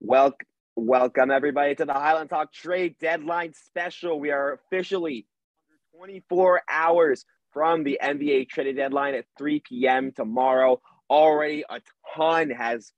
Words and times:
Well, 0.00 0.36
welcome 0.76 1.32
everybody 1.32 1.74
to 1.74 1.84
the 1.84 1.92
Highlands 1.92 2.30
Hock 2.30 2.52
Trade 2.52 2.94
Deadline 3.00 3.52
Special. 3.52 4.20
We 4.20 4.30
are 4.30 4.52
officially 4.52 5.26
24 5.96 6.62
hours 6.70 7.24
from 7.52 7.82
the 7.82 7.98
NBA 8.00 8.48
trade 8.48 8.76
deadline 8.76 9.16
at 9.16 9.24
3 9.36 9.60
p.m. 9.68 10.12
tomorrow. 10.12 10.80
Already 11.10 11.64
a 11.68 11.80
ton 12.14 12.50
has 12.50 12.92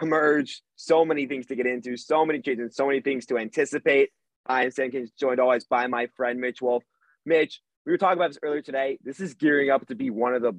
emerged. 0.00 0.62
So 0.76 1.04
many 1.04 1.26
things 1.26 1.46
to 1.46 1.56
get 1.56 1.66
into, 1.66 1.96
so 1.96 2.24
many 2.24 2.40
and 2.46 2.72
so 2.72 2.86
many 2.86 3.00
things 3.00 3.26
to 3.26 3.38
anticipate. 3.38 4.10
I 4.46 4.64
am 4.66 4.70
Sankins, 4.70 5.10
joined 5.18 5.40
always 5.40 5.64
by 5.64 5.88
my 5.88 6.06
friend 6.16 6.38
Mitch 6.38 6.62
Wolf. 6.62 6.84
Mitch, 7.26 7.60
we 7.84 7.90
were 7.90 7.98
talking 7.98 8.18
about 8.18 8.30
this 8.30 8.38
earlier 8.44 8.62
today. 8.62 8.98
This 9.02 9.18
is 9.18 9.34
gearing 9.34 9.70
up 9.70 9.88
to 9.88 9.96
be 9.96 10.10
one 10.10 10.34
of 10.34 10.42
the 10.42 10.52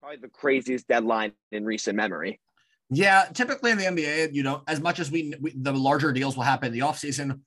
probably 0.00 0.16
the 0.22 0.28
craziest 0.28 0.88
deadline 0.88 1.32
in 1.52 1.66
recent 1.66 1.96
memory. 1.96 2.40
Yeah, 2.94 3.26
typically 3.32 3.72
in 3.72 3.78
the 3.78 3.84
NBA, 3.84 4.34
you 4.34 4.42
know, 4.42 4.62
as 4.68 4.80
much 4.80 5.00
as 5.00 5.10
we, 5.10 5.34
we 5.40 5.52
the 5.56 5.72
larger 5.72 6.12
deals 6.12 6.36
will 6.36 6.44
happen 6.44 6.68
in 6.68 6.72
the 6.72 6.86
offseason, 6.86 7.40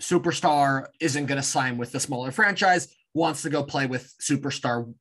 superstar 0.00 0.86
isn't 1.00 1.26
going 1.26 1.40
to 1.40 1.46
sign 1.46 1.78
with 1.78 1.92
the 1.92 2.00
smaller 2.00 2.30
franchise, 2.30 2.94
wants 3.14 3.42
to 3.42 3.50
go 3.50 3.62
play 3.62 3.86
with 3.86 4.12
superstar 4.20 4.92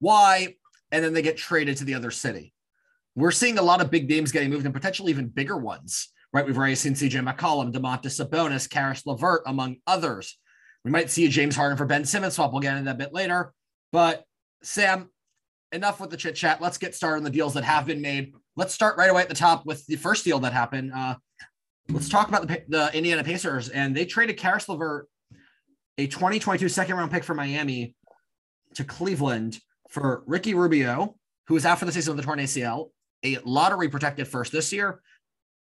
Y, 0.00 0.54
and 0.92 1.04
then 1.04 1.12
they 1.12 1.22
get 1.22 1.36
traded 1.36 1.76
to 1.78 1.84
the 1.84 1.94
other 1.94 2.10
city. 2.10 2.52
We're 3.14 3.30
seeing 3.30 3.58
a 3.58 3.62
lot 3.62 3.80
of 3.80 3.90
big 3.90 4.08
names 4.08 4.30
getting 4.30 4.50
moved 4.50 4.66
and 4.66 4.74
potentially 4.74 5.10
even 5.10 5.28
bigger 5.28 5.56
ones, 5.56 6.08
right? 6.32 6.46
We've 6.46 6.56
already 6.56 6.74
seen 6.74 6.92
CJ 6.92 7.26
McCollum, 7.26 7.72
Domantas 7.72 8.22
Sabonis, 8.22 8.68
Caris 8.68 9.06
LeVert, 9.06 9.42
among 9.46 9.76
others. 9.86 10.38
We 10.84 10.90
might 10.90 11.10
see 11.10 11.24
a 11.24 11.28
James 11.28 11.56
Harden 11.56 11.78
for 11.78 11.86
Ben 11.86 12.04
Simmons 12.04 12.34
swap. 12.34 12.52
We'll 12.52 12.60
get 12.60 12.76
into 12.76 12.84
that 12.84 12.94
a 12.94 12.98
bit 12.98 13.14
later. 13.14 13.52
But 13.90 14.24
Sam, 14.62 15.10
enough 15.72 15.98
with 15.98 16.10
the 16.10 16.16
chit 16.16 16.36
chat. 16.36 16.60
Let's 16.60 16.78
get 16.78 16.94
started 16.94 17.18
on 17.18 17.24
the 17.24 17.30
deals 17.30 17.54
that 17.54 17.64
have 17.64 17.86
been 17.86 18.02
made. 18.02 18.34
Let's 18.56 18.72
start 18.72 18.96
right 18.96 19.10
away 19.10 19.20
at 19.20 19.28
the 19.28 19.34
top 19.34 19.66
with 19.66 19.86
the 19.86 19.96
first 19.96 20.24
deal 20.24 20.38
that 20.40 20.54
happened. 20.54 20.90
Uh, 20.94 21.16
let's 21.90 22.08
talk 22.08 22.28
about 22.28 22.48
the, 22.48 22.62
the 22.68 22.90
Indiana 22.94 23.22
Pacers, 23.22 23.68
and 23.68 23.94
they 23.94 24.06
traded 24.06 24.38
Caris 24.38 24.66
LeVert, 24.68 25.08
a 25.98 26.06
2022 26.06 26.68
second 26.70 26.96
round 26.96 27.10
pick 27.10 27.22
for 27.22 27.34
Miami, 27.34 27.94
to 28.74 28.84
Cleveland 28.84 29.60
for 29.90 30.22
Ricky 30.26 30.54
Rubio, 30.54 31.16
who 31.48 31.56
is 31.56 31.66
out 31.66 31.78
for 31.78 31.84
the 31.84 31.92
season 31.92 32.16
with 32.16 32.24
the 32.24 32.26
torn 32.26 32.38
ACL, 32.38 32.90
a 33.24 33.38
lottery 33.44 33.88
protected 33.88 34.26
first 34.26 34.52
this 34.52 34.72
year, 34.72 35.02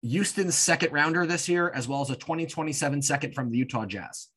Houston's 0.02 0.58
second 0.58 0.92
rounder 0.92 1.26
this 1.26 1.48
year, 1.48 1.70
as 1.70 1.88
well 1.88 2.02
as 2.02 2.10
a 2.10 2.16
2027 2.16 3.02
second 3.02 3.34
from 3.34 3.52
the 3.52 3.58
Utah 3.58 3.86
Jazz. 3.86 4.28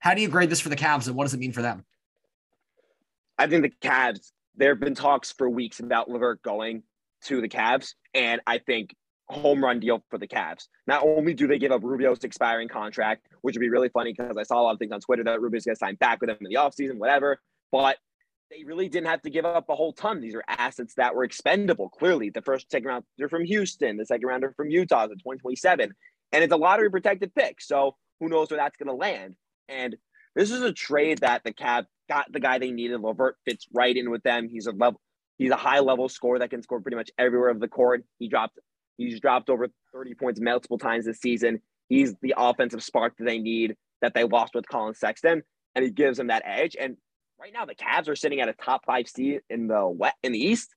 How 0.00 0.14
do 0.14 0.20
you 0.20 0.28
grade 0.28 0.50
this 0.50 0.60
for 0.60 0.68
the 0.68 0.76
Cavs, 0.76 1.06
and 1.06 1.16
what 1.16 1.24
does 1.24 1.34
it 1.34 1.40
mean 1.40 1.52
for 1.52 1.62
them? 1.62 1.84
I 3.38 3.46
think 3.46 3.62
the 3.62 3.88
Cavs 3.88 4.32
there 4.54 4.70
have 4.70 4.80
been 4.80 4.94
talks 4.94 5.32
for 5.32 5.48
weeks 5.48 5.80
about 5.80 6.10
LeVert 6.10 6.42
going 6.42 6.82
to 7.26 7.40
the 7.40 7.48
Cavs, 7.48 7.94
and 8.14 8.40
I 8.46 8.58
think 8.58 8.94
home 9.28 9.62
run 9.62 9.80
deal 9.80 10.02
for 10.08 10.18
the 10.18 10.28
Cavs. 10.28 10.68
Not 10.86 11.02
only 11.02 11.34
do 11.34 11.46
they 11.46 11.58
give 11.58 11.72
up 11.72 11.82
Rubio's 11.82 12.22
expiring 12.24 12.68
contract, 12.68 13.26
which 13.42 13.56
would 13.56 13.60
be 13.60 13.70
really 13.70 13.88
funny 13.88 14.12
because 14.12 14.36
I 14.36 14.44
saw 14.44 14.60
a 14.60 14.62
lot 14.62 14.72
of 14.72 14.78
things 14.78 14.92
on 14.92 15.00
Twitter 15.00 15.24
that 15.24 15.40
Rubio's 15.40 15.64
going 15.64 15.74
to 15.74 15.78
sign 15.78 15.96
back 15.96 16.20
with 16.20 16.28
them 16.28 16.38
in 16.40 16.48
the 16.48 16.58
offseason, 16.58 16.98
whatever, 16.98 17.40
but 17.72 17.96
they 18.50 18.62
really 18.64 18.88
didn't 18.88 19.08
have 19.08 19.22
to 19.22 19.30
give 19.30 19.44
up 19.44 19.68
a 19.68 19.74
whole 19.74 19.92
ton. 19.92 20.20
These 20.20 20.36
are 20.36 20.44
assets 20.46 20.94
that 20.94 21.14
were 21.14 21.24
expendable. 21.24 21.88
Clearly, 21.88 22.30
the 22.30 22.42
first 22.42 22.70
second 22.70 22.86
round 22.86 23.04
they're 23.18 23.28
from 23.28 23.44
Houston, 23.44 23.96
the 23.96 24.06
second 24.06 24.26
rounder 24.26 24.52
from 24.56 24.70
Utah 24.70 25.04
in 25.04 25.10
2027, 25.10 25.92
and 26.32 26.44
it's 26.44 26.52
a 26.52 26.56
lottery 26.56 26.90
protected 26.90 27.34
pick. 27.34 27.60
So 27.60 27.96
who 28.20 28.28
knows 28.28 28.50
where 28.50 28.58
that's 28.58 28.76
going 28.76 28.88
to 28.88 28.94
land? 28.94 29.34
And 29.68 29.96
this 30.36 30.52
is 30.52 30.62
a 30.62 30.72
trade 30.72 31.18
that 31.18 31.42
the 31.44 31.52
Cavs 31.52 31.86
got 32.08 32.30
the 32.30 32.40
guy 32.40 32.58
they 32.58 32.70
needed. 32.70 33.00
LeVert 33.00 33.36
fits 33.44 33.66
right 33.72 33.96
in 33.96 34.10
with 34.10 34.22
them. 34.22 34.48
He's 34.48 34.66
a 34.66 34.72
level, 34.72 35.00
he's 35.38 35.50
a 35.50 35.56
high 35.56 35.80
level 35.80 36.08
scorer 36.08 36.38
that 36.38 36.50
can 36.50 36.62
score 36.62 36.80
pretty 36.80 36.96
much 36.96 37.10
everywhere 37.18 37.50
of 37.50 37.60
the 37.60 37.68
court. 37.68 38.04
He 38.18 38.28
dropped, 38.28 38.58
he's 38.96 39.20
dropped 39.20 39.50
over 39.50 39.68
30 39.92 40.14
points 40.14 40.40
multiple 40.40 40.78
times 40.78 41.04
this 41.04 41.20
season. 41.20 41.60
He's 41.88 42.14
the 42.22 42.34
offensive 42.36 42.82
spark 42.82 43.16
that 43.18 43.24
they 43.24 43.38
need 43.38 43.76
that 44.02 44.14
they 44.14 44.24
lost 44.24 44.54
with 44.54 44.68
Collin 44.68 44.94
Sexton, 44.94 45.42
and 45.74 45.84
he 45.84 45.90
gives 45.90 46.18
them 46.18 46.26
that 46.28 46.42
edge. 46.44 46.76
And 46.78 46.96
right 47.40 47.52
now, 47.52 47.64
the 47.64 47.74
Cavs 47.74 48.08
are 48.08 48.16
sitting 48.16 48.40
at 48.40 48.48
a 48.48 48.52
top 48.52 48.84
five 48.84 49.08
seed 49.08 49.40
in 49.48 49.68
the 49.68 49.86
west 49.86 50.16
in 50.22 50.32
the 50.32 50.38
East. 50.38 50.74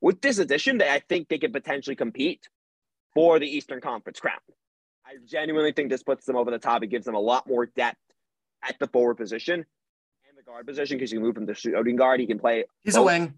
With 0.00 0.20
this 0.20 0.38
addition, 0.38 0.80
I 0.82 1.00
think 1.08 1.28
they 1.28 1.38
could 1.38 1.52
potentially 1.52 1.96
compete 1.96 2.48
for 3.14 3.38
the 3.38 3.46
Eastern 3.46 3.80
Conference 3.80 4.20
crown. 4.20 4.38
I 5.06 5.14
genuinely 5.24 5.72
think 5.72 5.90
this 5.90 6.02
puts 6.02 6.26
them 6.26 6.36
over 6.36 6.50
the 6.50 6.58
top. 6.58 6.82
It 6.82 6.88
gives 6.88 7.06
them 7.06 7.14
a 7.14 7.20
lot 7.20 7.48
more 7.48 7.66
depth 7.66 7.98
at 8.62 8.78
the 8.78 8.88
forward 8.88 9.14
position 9.14 9.54
and 9.54 10.36
the 10.36 10.42
guard 10.42 10.66
position 10.66 10.96
because 10.96 11.12
you 11.12 11.18
can 11.18 11.26
move 11.26 11.36
him 11.36 11.46
to 11.46 11.54
shooting 11.54 11.96
guard. 11.96 12.20
He 12.20 12.26
can 12.26 12.38
play. 12.38 12.64
He's 12.82 12.94
both. 12.94 13.02
a 13.02 13.06
wing. 13.06 13.34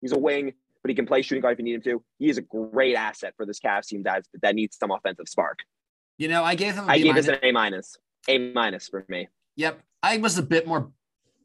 He's 0.00 0.12
a 0.12 0.18
wing, 0.18 0.52
but 0.82 0.90
he 0.90 0.94
can 0.94 1.06
play 1.06 1.22
shooting 1.22 1.42
guard 1.42 1.54
if 1.54 1.58
you 1.58 1.64
need 1.64 1.74
him 1.74 1.82
to. 1.82 2.02
He 2.18 2.28
is 2.28 2.38
a 2.38 2.42
great 2.42 2.94
asset 2.94 3.34
for 3.36 3.46
this 3.46 3.60
Cavs 3.60 3.86
team 3.86 4.02
that 4.04 4.24
that 4.42 4.54
needs 4.54 4.76
some 4.76 4.90
offensive 4.90 5.28
spark. 5.28 5.58
You 6.16 6.28
know, 6.28 6.44
I 6.44 6.54
gave 6.54 6.74
him. 6.74 6.84
I 6.88 6.98
gave 6.98 7.14
this 7.14 7.28
an 7.28 7.38
A 7.42 7.52
minus. 7.52 7.96
A 8.28 8.52
minus 8.52 8.88
for 8.88 9.04
me. 9.08 9.28
Yep, 9.56 9.80
I 10.02 10.18
was 10.18 10.38
a 10.38 10.42
bit 10.42 10.66
more 10.66 10.90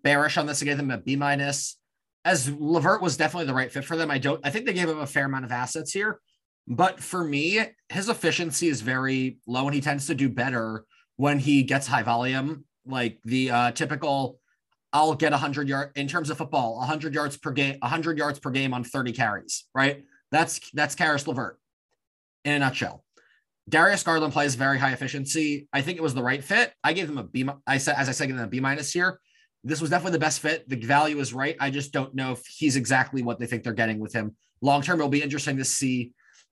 bearish 0.03 0.37
on 0.37 0.45
this. 0.45 0.61
I 0.61 0.65
gave 0.65 0.77
them 0.77 0.91
a 0.91 0.97
B 0.97 1.15
minus. 1.15 1.77
As 2.25 2.49
LeVert 2.49 3.01
was 3.01 3.17
definitely 3.17 3.47
the 3.47 3.53
right 3.53 3.71
fit 3.71 3.85
for 3.85 3.97
them. 3.97 4.09
I 4.09 4.17
don't. 4.17 4.39
I 4.45 4.49
think 4.49 4.65
they 4.65 4.73
gave 4.73 4.89
him 4.89 4.99
a 4.99 5.07
fair 5.07 5.25
amount 5.25 5.45
of 5.45 5.51
assets 5.51 5.91
here, 5.91 6.19
but 6.67 6.99
for 6.99 7.23
me, 7.23 7.59
his 7.89 8.09
efficiency 8.09 8.67
is 8.67 8.81
very 8.81 9.39
low, 9.45 9.65
and 9.65 9.75
he 9.75 9.81
tends 9.81 10.07
to 10.07 10.15
do 10.15 10.29
better 10.29 10.85
when 11.17 11.39
he 11.39 11.63
gets 11.63 11.87
high 11.87 12.03
volume, 12.03 12.65
like 12.85 13.19
the 13.25 13.51
uh, 13.51 13.71
typical 13.71 14.39
I'll 14.93 15.15
get 15.15 15.31
100 15.31 15.67
yard 15.67 15.91
in 15.95 16.07
terms 16.07 16.29
of 16.29 16.37
football, 16.37 16.77
100 16.77 17.13
yards 17.13 17.35
per 17.35 17.51
game, 17.51 17.77
100 17.79 18.17
yards 18.17 18.39
per 18.39 18.51
game 18.51 18.73
on 18.73 18.83
30 18.83 19.11
carries, 19.11 19.65
right? 19.73 20.05
That's 20.31 20.59
that's 20.71 20.95
Caris 20.95 21.27
LeVert 21.27 21.59
in 22.45 22.53
a 22.53 22.59
nutshell. 22.59 23.03
Darius 23.67 24.03
Garland 24.03 24.33
plays 24.33 24.55
very 24.55 24.77
high 24.77 24.91
efficiency. 24.91 25.67
I 25.71 25.81
think 25.81 25.97
it 25.97 26.01
was 26.01 26.13
the 26.13 26.23
right 26.23 26.43
fit. 26.43 26.73
I 26.83 26.93
gave 26.93 27.09
him 27.09 27.17
a 27.17 27.23
B. 27.23 27.47
I 27.65 27.77
said, 27.77 27.95
as 27.97 28.09
I 28.09 28.11
said, 28.11 28.29
a 28.31 28.47
B 28.47 28.59
minus 28.59 28.91
here. 28.91 29.19
This 29.63 29.79
was 29.79 29.89
definitely 29.89 30.13
the 30.13 30.19
best 30.19 30.41
fit. 30.41 30.67
The 30.67 30.75
value 30.75 31.19
is 31.19 31.33
right. 31.33 31.55
I 31.59 31.69
just 31.69 31.93
don't 31.93 32.13
know 32.13 32.33
if 32.33 32.45
he's 32.45 32.75
exactly 32.75 33.23
what 33.23 33.39
they 33.39 33.45
think 33.45 33.63
they're 33.63 33.71
getting 33.71 33.99
with 33.99 34.11
him. 34.11 34.35
Long 34.61 34.81
term, 34.81 34.99
it'll 34.99 35.09
be 35.09 35.23
interesting 35.23 35.57
to 35.57 35.65
see 35.65 36.11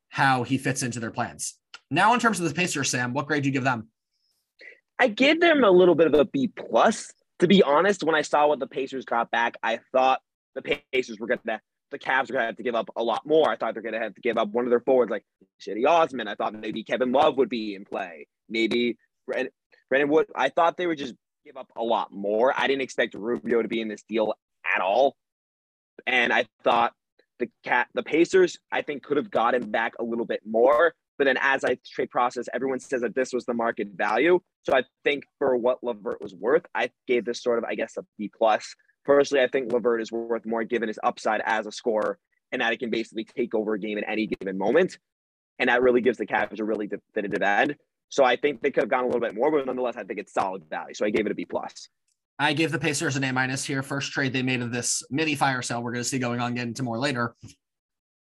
how 0.10 0.44
he 0.44 0.58
fits 0.58 0.84
into 0.84 1.02
their 1.02 1.12
plans. 1.12 1.56
Now, 1.90 2.14
in 2.14 2.22
terms 2.22 2.40
of 2.40 2.48
the 2.48 2.54
Pacers, 2.56 2.90
Sam, 2.90 3.14
what 3.14 3.28
grade 3.28 3.44
do 3.44 3.50
you 3.50 3.54
give 3.54 3.66
them? 3.66 3.90
I 4.98 5.08
give 5.10 5.42
them 5.42 5.64
a 5.64 5.70
little 5.70 5.96
bit 5.96 6.08
of 6.08 6.14
a 6.14 6.24
B 6.24 6.48
plus 6.48 7.12
to 7.42 7.48
be 7.48 7.64
honest, 7.64 8.04
when 8.04 8.16
I 8.16 8.22
saw 8.22 8.48
what 8.48 8.60
the 8.60 8.68
Pacers 8.68 9.04
got 9.04 9.32
back, 9.32 9.58
I 9.64 9.80
thought 9.92 10.22
the 10.54 10.62
Pacers 10.94 11.20
were 11.20 11.26
going 11.26 11.40
to, 11.48 11.60
the 11.90 11.98
Cavs 11.98 12.30
were 12.30 12.34
going 12.34 12.44
to 12.44 12.46
have 12.46 12.58
to 12.58 12.64
give 12.64 12.76
up 12.76 12.92
a 12.96 13.04
lot 13.04 13.26
more. 13.26 13.50
I 13.50 13.58
thought 13.58 13.74
they're 13.74 13.82
going 13.82 13.94
to 13.94 14.00
have 14.00 14.14
to 14.14 14.22
give 14.22 14.38
up 14.38 14.50
one 14.50 14.66
of 14.66 14.70
their 14.70 14.80
forwards, 14.80 15.10
like 15.10 15.26
Cedi 15.60 15.88
Osman. 15.88 16.28
I 16.28 16.36
thought 16.36 16.54
maybe 16.54 16.84
Kevin 16.84 17.12
Love 17.12 17.38
would 17.38 17.50
be 17.50 17.74
in 17.74 17.84
play. 17.84 18.28
Maybe 18.48 18.98
Brandon 19.26 20.10
Wood. 20.10 20.28
I 20.36 20.50
thought 20.50 20.78
they 20.78 20.86
would 20.86 21.00
just 21.00 21.16
give 21.44 21.58
up 21.58 21.72
a 21.76 21.84
lot 21.84 22.14
more. 22.14 22.54
I 22.56 22.68
didn't 22.68 22.84
expect 22.84 23.16
Rubio 23.16 23.64
to 23.64 23.68
be 23.68 23.82
in 23.82 23.88
this 23.88 24.04
deal 24.04 24.36
at 24.76 24.82
all. 24.82 25.16
And 26.06 26.32
I 26.32 26.46
thought 26.64 26.94
the 27.40 27.50
cat, 27.64 27.88
the 27.96 28.04
Pacers, 28.04 28.60
I 28.72 28.84
think 28.84 29.02
could 29.02 29.18
have 29.18 29.32
gotten 29.32 29.72
back 29.72 29.94
a 30.00 30.04
little 30.04 30.26
bit 30.26 30.42
more. 30.46 30.94
But 31.22 31.26
then 31.26 31.38
as 31.40 31.64
I 31.64 31.78
trade 31.86 32.10
process, 32.10 32.48
everyone 32.52 32.80
says 32.80 33.02
that 33.02 33.14
this 33.14 33.32
was 33.32 33.46
the 33.46 33.54
market 33.54 33.90
value. 33.94 34.40
So 34.64 34.76
I 34.76 34.82
think 35.04 35.24
for 35.38 35.56
what 35.56 35.84
LeVert 35.84 36.20
was 36.20 36.34
worth, 36.34 36.66
I 36.74 36.90
gave 37.08 37.26
this 37.26 37.44
sort 37.44 37.60
of, 37.60 37.64
I 37.64 37.76
guess, 37.76 37.96
a 37.98 38.06
B 38.18 38.32
plus. 38.36 38.74
Personally, 39.06 39.44
I 39.44 39.48
think 39.48 39.72
LeVert 39.72 40.02
is 40.02 40.12
worth 40.12 40.48
more 40.48 40.64
given 40.64 40.88
his 40.88 40.98
upside 41.04 41.44
as 41.46 41.68
a 41.68 41.72
scorer 41.72 42.18
and 42.52 42.60
that 42.60 42.74
it 42.74 42.80
can 42.80 42.90
basically 42.90 43.24
take 43.24 43.54
over 43.54 43.76
a 43.76 43.80
game 43.80 44.00
at 44.00 44.04
any 44.08 44.26
given 44.26 44.58
moment. 44.58 44.98
And 45.60 45.70
that 45.70 45.84
really 45.84 46.02
gives 46.02 46.18
the 46.18 46.26
Cavs 46.26 46.60
a 46.60 46.64
really 46.64 46.88
definitive 46.88 47.44
end. 47.44 47.76
So 48.10 48.24
I 48.24 48.36
think 48.36 48.64
they 48.64 48.72
could 48.72 48.82
have 48.82 48.90
gone 48.90 49.04
a 49.04 49.06
little 49.06 49.22
bit 49.22 49.36
more, 49.36 49.52
but 49.52 49.68
nonetheless, 49.68 49.98
I 49.98 50.04
think 50.04 50.20
it's 50.20 50.34
solid 50.34 50.64
value. 50.72 50.96
So 50.96 51.06
I 51.06 51.12
gave 51.12 51.28
it 51.28 51.32
a 51.32 51.36
B 51.36 51.46
plus. 51.46 51.88
I 52.40 52.54
gave 52.54 52.72
the 52.72 52.80
Pacers 52.80 53.16
an 53.16 53.24
A 53.26 53.32
minus 53.32 53.64
here. 53.64 53.84
First 53.84 54.12
trade 54.12 54.34
they 54.34 54.42
made 54.42 54.64
of 54.64 54.72
this 54.72 55.04
mini 55.12 55.36
fire 55.36 55.62
sale. 55.62 55.84
We're 55.84 55.92
going 55.92 56.04
to 56.04 56.10
see 56.10 56.18
going 56.18 56.40
on, 56.40 56.56
get 56.56 56.64
into 56.64 56.82
more 56.82 56.98
later. 56.98 57.36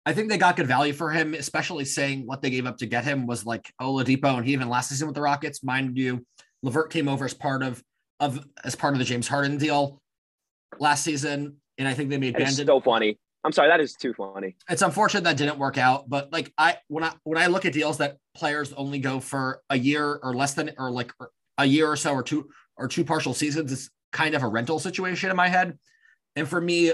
I 0.07 0.13
think 0.13 0.29
they 0.29 0.39
got 0.39 0.57
good 0.57 0.69
value 0.69 0.93
for 0.93 1.11
him, 1.11 1.35
especially 1.35 1.85
saying 1.85 2.27
what 2.27 2.41
they 2.41 2.49
gave 2.49 2.65
up 2.65 2.79
to 2.79 2.87
get 2.87 3.05
him 3.05 3.27
was 3.27 3.45
like 3.45 3.73
Oladipo, 3.83 4.37
and 4.37 4.47
he 4.47 4.53
even 4.53 4.69
last 4.69 4.89
season 4.89 5.09
with 5.09 5.17
the 5.17 5.21
Rockets. 5.21 5.65
Mind 5.65 5.99
you, 5.99 6.25
LeVert 6.63 6.91
came 6.91 7.09
over 7.09 7.25
as 7.25 7.35
part 7.35 7.65
of 7.65 7.83
of 8.21 8.47
as 8.65 8.77
part 8.77 8.95
of 8.95 8.99
the 9.01 9.05
James 9.05 9.27
Harden 9.27 9.59
deal 9.59 10.01
last 10.79 11.03
season, 11.03 11.57
and 11.77 11.89
I 11.89 11.95
think 11.95 12.09
they 12.09 12.19
made 12.19 12.35
Bandit. 12.35 12.69
So 12.69 12.81
funny. 12.81 13.19
I'm 13.45 13.53
sorry, 13.53 13.69
that 13.69 13.81
is 13.81 13.95
too 13.95 14.15
funny. 14.15 14.57
It's 14.69 14.83
unfortunate 14.83 15.25
that 15.25 15.37
didn't 15.37 15.59
work 15.59 15.77
out, 15.77 16.09
but 16.09 16.33
like 16.33 16.53
I 16.57 16.77
when 16.87 17.03
I 17.03 17.13
when 17.25 17.39
I 17.39 17.49
look 17.49 17.65
at 17.65 17.73
deals 17.73 17.99
that 17.99 18.17
players 18.35 18.73
only 18.75 19.01
go 19.01 19.19
for 19.19 19.61
a 19.71 19.77
year 19.77 20.21
or 20.23 20.35
less 20.35 20.55
than 20.55 20.71
or 20.79 20.91
like 20.91 21.13
a 21.59 21.65
year 21.65 21.91
or 21.91 21.97
so 21.97 22.13
or 22.13 22.23
two 22.23 22.49
or 22.77 22.87
two 22.87 23.05
partial 23.05 23.35
seasons, 23.35 23.73
it's 23.73 23.91
kind 24.13 24.37
of 24.37 24.45
a 24.45 24.49
rental 24.49 24.79
situation 24.79 25.31
in 25.31 25.37
my 25.37 25.49
head. 25.49 25.77
And 26.37 26.49
for 26.49 26.61
me, 26.61 26.93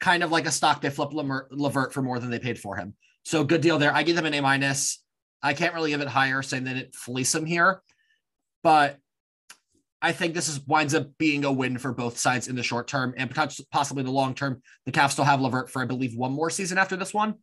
kind 0.00 0.22
of 0.22 0.32
like 0.32 0.46
a 0.46 0.50
stock. 0.50 0.80
They 0.80 0.90
flipped 0.90 1.12
LeVert 1.12 1.92
for 1.92 2.02
more 2.02 2.18
than 2.18 2.30
they 2.30 2.38
paid 2.38 2.58
for 2.58 2.76
him. 2.76 2.94
So 3.24 3.44
good 3.44 3.60
deal 3.60 3.78
there. 3.78 3.94
I 3.94 4.02
give 4.02 4.16
them 4.16 4.26
an 4.26 4.34
A 4.34 4.40
minus. 4.40 5.02
I 5.42 5.54
can't 5.54 5.74
really 5.74 5.90
give 5.90 6.00
it 6.00 6.08
higher, 6.08 6.42
saying 6.42 6.64
that 6.64 6.76
it 6.76 6.94
fleece 6.94 7.32
them 7.32 7.46
here, 7.46 7.82
but 8.62 8.98
I 10.02 10.12
think 10.12 10.34
this 10.34 10.48
is 10.48 10.60
winds 10.66 10.94
up 10.94 11.16
being 11.18 11.44
a 11.44 11.52
win 11.52 11.78
for 11.78 11.92
both 11.92 12.18
sides 12.18 12.48
in 12.48 12.56
the 12.56 12.62
short 12.62 12.88
term 12.88 13.14
and 13.16 13.30
possibly 13.70 14.02
the 14.02 14.10
long 14.10 14.34
term. 14.34 14.62
The 14.86 14.92
Cavs 14.92 15.12
still 15.12 15.24
have 15.24 15.40
LeVert 15.40 15.70
for, 15.70 15.82
I 15.82 15.84
believe, 15.84 16.16
one 16.16 16.32
more 16.32 16.50
season 16.50 16.78
after 16.78 16.96
this 16.96 17.12
one. 17.12 17.34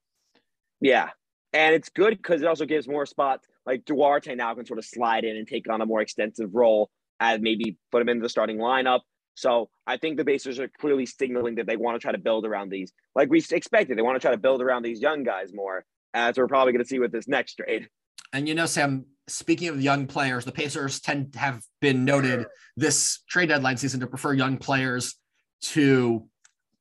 Yeah, 0.81 1.09
And 1.53 1.73
it's 1.73 1.89
good 1.89 2.17
because 2.17 2.41
it 2.41 2.47
also 2.47 2.65
gives 2.65 2.87
more 2.87 3.05
spots. 3.05 3.47
Like 3.65 3.85
Duarte 3.85 4.35
now 4.35 4.53
can 4.53 4.65
sort 4.65 4.79
of 4.79 4.85
slide 4.85 5.23
in 5.23 5.35
and 5.35 5.47
take 5.47 5.69
on 5.69 5.81
a 5.81 5.85
more 5.85 6.01
extensive 6.01 6.53
role 6.53 6.89
and 7.19 7.41
maybe 7.41 7.77
put 7.91 8.01
him 8.01 8.09
into 8.09 8.23
the 8.23 8.29
starting 8.29 8.57
lineup. 8.57 9.01
So 9.37 9.69
I 9.85 9.97
think 9.97 10.17
the 10.17 10.25
Pacers 10.25 10.57
are 10.57 10.67
clearly 10.67 11.05
signaling 11.05 11.55
that 11.55 11.67
they 11.67 11.77
want 11.77 11.93
to 11.93 11.99
try 11.99 12.11
to 12.11 12.17
build 12.17 12.43
around 12.43 12.69
these, 12.69 12.91
like 13.13 13.29
we 13.29 13.37
expected. 13.51 13.95
They 13.95 14.01
want 14.01 14.15
to 14.15 14.19
try 14.19 14.31
to 14.31 14.37
build 14.37 14.63
around 14.63 14.81
these 14.81 14.99
young 14.99 15.23
guys 15.23 15.53
more, 15.53 15.85
as 16.15 16.37
we're 16.37 16.47
probably 16.47 16.73
going 16.73 16.83
to 16.83 16.89
see 16.89 16.97
with 16.97 17.11
this 17.11 17.27
next 17.27 17.53
trade. 17.53 17.87
And 18.33 18.47
you 18.47 18.55
know, 18.55 18.65
Sam, 18.65 19.05
speaking 19.27 19.69
of 19.69 19.79
young 19.79 20.07
players, 20.07 20.43
the 20.43 20.51
Pacers 20.51 20.99
tend 21.01 21.33
to 21.33 21.39
have 21.39 21.61
been 21.81 22.03
noted 22.03 22.47
this 22.75 23.19
trade 23.29 23.49
deadline 23.49 23.77
season 23.77 23.99
to 23.99 24.07
prefer 24.07 24.33
young 24.33 24.57
players 24.57 25.13
to 25.61 26.27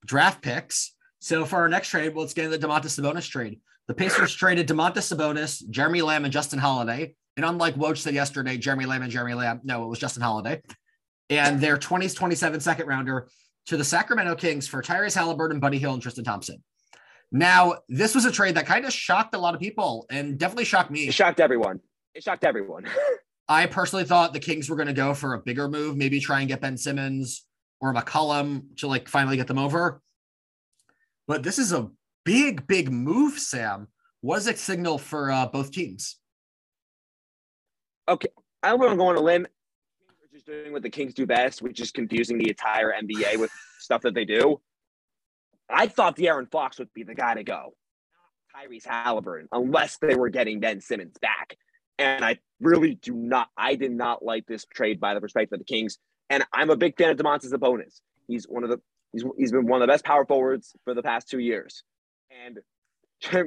draft 0.07 0.41
picks. 0.41 0.95
So 1.19 1.45
for 1.45 1.57
our 1.57 1.69
next 1.69 1.91
trade, 1.91 2.15
let's 2.17 2.33
get 2.33 2.47
into 2.47 2.57
the 2.57 2.67
Domantas 2.67 2.99
Sabonis 2.99 3.29
trade. 3.29 3.61
The 3.87 3.95
Pacers 3.95 4.35
traded 4.35 4.67
Domantas 4.67 5.15
Sabonis, 5.15 5.63
Jeremy 5.69 6.01
Lamb, 6.01 6.25
and 6.25 6.33
Justin 6.33 6.59
Holiday. 6.59 7.15
And 7.37 7.45
unlike 7.45 7.75
Woj 7.75 7.99
said 7.99 8.15
yesterday, 8.15 8.57
Jeremy 8.57 8.87
Lamb 8.87 9.03
and 9.03 9.13
Jeremy 9.13 9.35
Lamb, 9.35 9.61
no, 9.63 9.85
it 9.85 9.89
was 9.89 9.99
Justin 9.99 10.23
Holiday. 10.23 10.63
And 11.29 11.61
their 11.61 11.77
20s, 11.77 12.15
27 12.15 12.61
second 12.61 12.87
rounder 12.87 13.29
to 13.67 13.77
the 13.77 13.85
Sacramento 13.85 14.37
Kings 14.37 14.69
for 14.69 14.81
Tyrese 14.81 15.17
Haliburton, 15.17 15.61
Buddy 15.61 15.79
Hield, 15.79 15.95
and 15.95 16.03
Tristan 16.03 16.25
Thompson. 16.25 16.63
Now, 17.33 17.79
this 17.89 18.15
was 18.15 18.25
a 18.25 18.33
trade 18.33 18.55
that 18.55 18.67
kind 18.67 18.85
of 18.85 18.93
shocked 18.93 19.35
a 19.35 19.39
lot 19.39 19.55
of 19.55 19.61
people 19.61 20.07
and 20.11 20.39
definitely 20.39 20.65
shocked 20.65 20.91
me. 20.91 21.09
It 21.09 21.15
shocked 21.15 21.41
everyone. 21.41 21.81
It 22.15 22.23
shocked 22.23 22.45
everyone. 22.45 22.87
I 23.49 23.67
personally 23.67 24.05
thought 24.05 24.33
the 24.33 24.41
Kings 24.41 24.69
were 24.69 24.77
going 24.77 24.89
to 24.89 24.95
go 24.95 25.15
for 25.15 25.35
a 25.35 25.39
bigger 25.41 25.69
move, 25.69 25.97
maybe 25.97 26.21
try 26.21 26.41
and 26.41 26.49
get 26.49 26.61
Ben 26.61 26.77
Simmons 26.77 27.45
or 27.81 27.95
McCollum 27.95 28.77
to 28.79 28.87
like 28.87 29.09
finally 29.09 29.37
get 29.37 29.47
them 29.47 29.59
over. 29.59 30.01
But 31.29 31.43
this 31.43 31.59
is 31.59 31.73
a 31.73 31.91
big, 32.25 32.67
big 32.67 32.91
move, 32.91 33.39
Sam. 33.39 33.89
What 34.21 34.37
does 34.37 34.47
it 34.47 34.59
signal 34.59 34.99
for 34.99 35.31
uh, 35.31 35.47
both 35.47 35.73
teams? 35.73 36.17
Okay, 38.09 38.29
I'm 38.63 38.79
going 38.79 38.91
to 38.91 38.97
go 38.97 39.09
on 39.09 39.17
a 39.17 39.21
limb. 39.21 39.47
Doing 40.47 40.73
what 40.73 40.83
the 40.83 40.91
Kings 40.91 41.13
do 41.13 41.27
best, 41.27 41.61
which 41.61 41.81
is 41.81 41.91
confusing 41.91 42.39
the 42.39 42.51
entire 42.51 42.93
NBA 42.93 43.39
with 43.39 43.51
stuff 43.81 44.03
that 44.03 44.15
they 44.15 44.25
do. 44.25 44.61
I 45.69 45.89
thought 45.89 46.17
De'Aaron 46.17 46.49
Fox 46.51 46.79
would 46.79 46.93
be 46.95 47.03
the 47.03 47.15
guy 47.17 47.35
to 47.35 47.43
go, 47.43 47.75
Tyrese 48.55 48.87
Haliburton, 48.87 49.47
unless 49.51 49.99
they 49.99 50.15
were 50.15 50.29
getting 50.29 50.61
Ben 50.61 50.81
Simmons 50.81 51.17
back. 51.21 51.57
And 51.99 52.25
I 52.25 52.39
really 52.61 52.95
do 52.95 53.15
not, 53.15 53.49
I 53.57 53.75
did 53.75 53.91
not 53.91 54.25
like 54.25 54.47
this 54.47 54.65
trade 54.67 55.01
by 55.01 55.15
the 55.15 55.21
perspective 55.21 55.55
of 55.55 55.61
the 55.61 55.65
Kings. 55.65 55.99
And 56.31 56.45
I'm 56.53 56.71
a 56.71 56.77
big 56.77 56.97
fan 56.97 57.11
of 57.11 57.17
Domantas 57.17 57.53
Sabonis. 57.53 58.01
He's 58.29 58.45
one 58.45 58.63
of 58.63 58.71
the, 58.71 58.81
he's, 59.13 59.25
he's 59.37 59.51
been 59.53 59.67
one 59.67 59.83
of 59.83 59.89
the 59.89 59.93
best 59.93 60.05
power 60.05 60.25
forwards 60.27 60.77
for 60.85 60.95
the 60.95 61.03
past 61.03 61.29
two 61.29 61.41
years. 61.41 61.83
And 62.45 62.61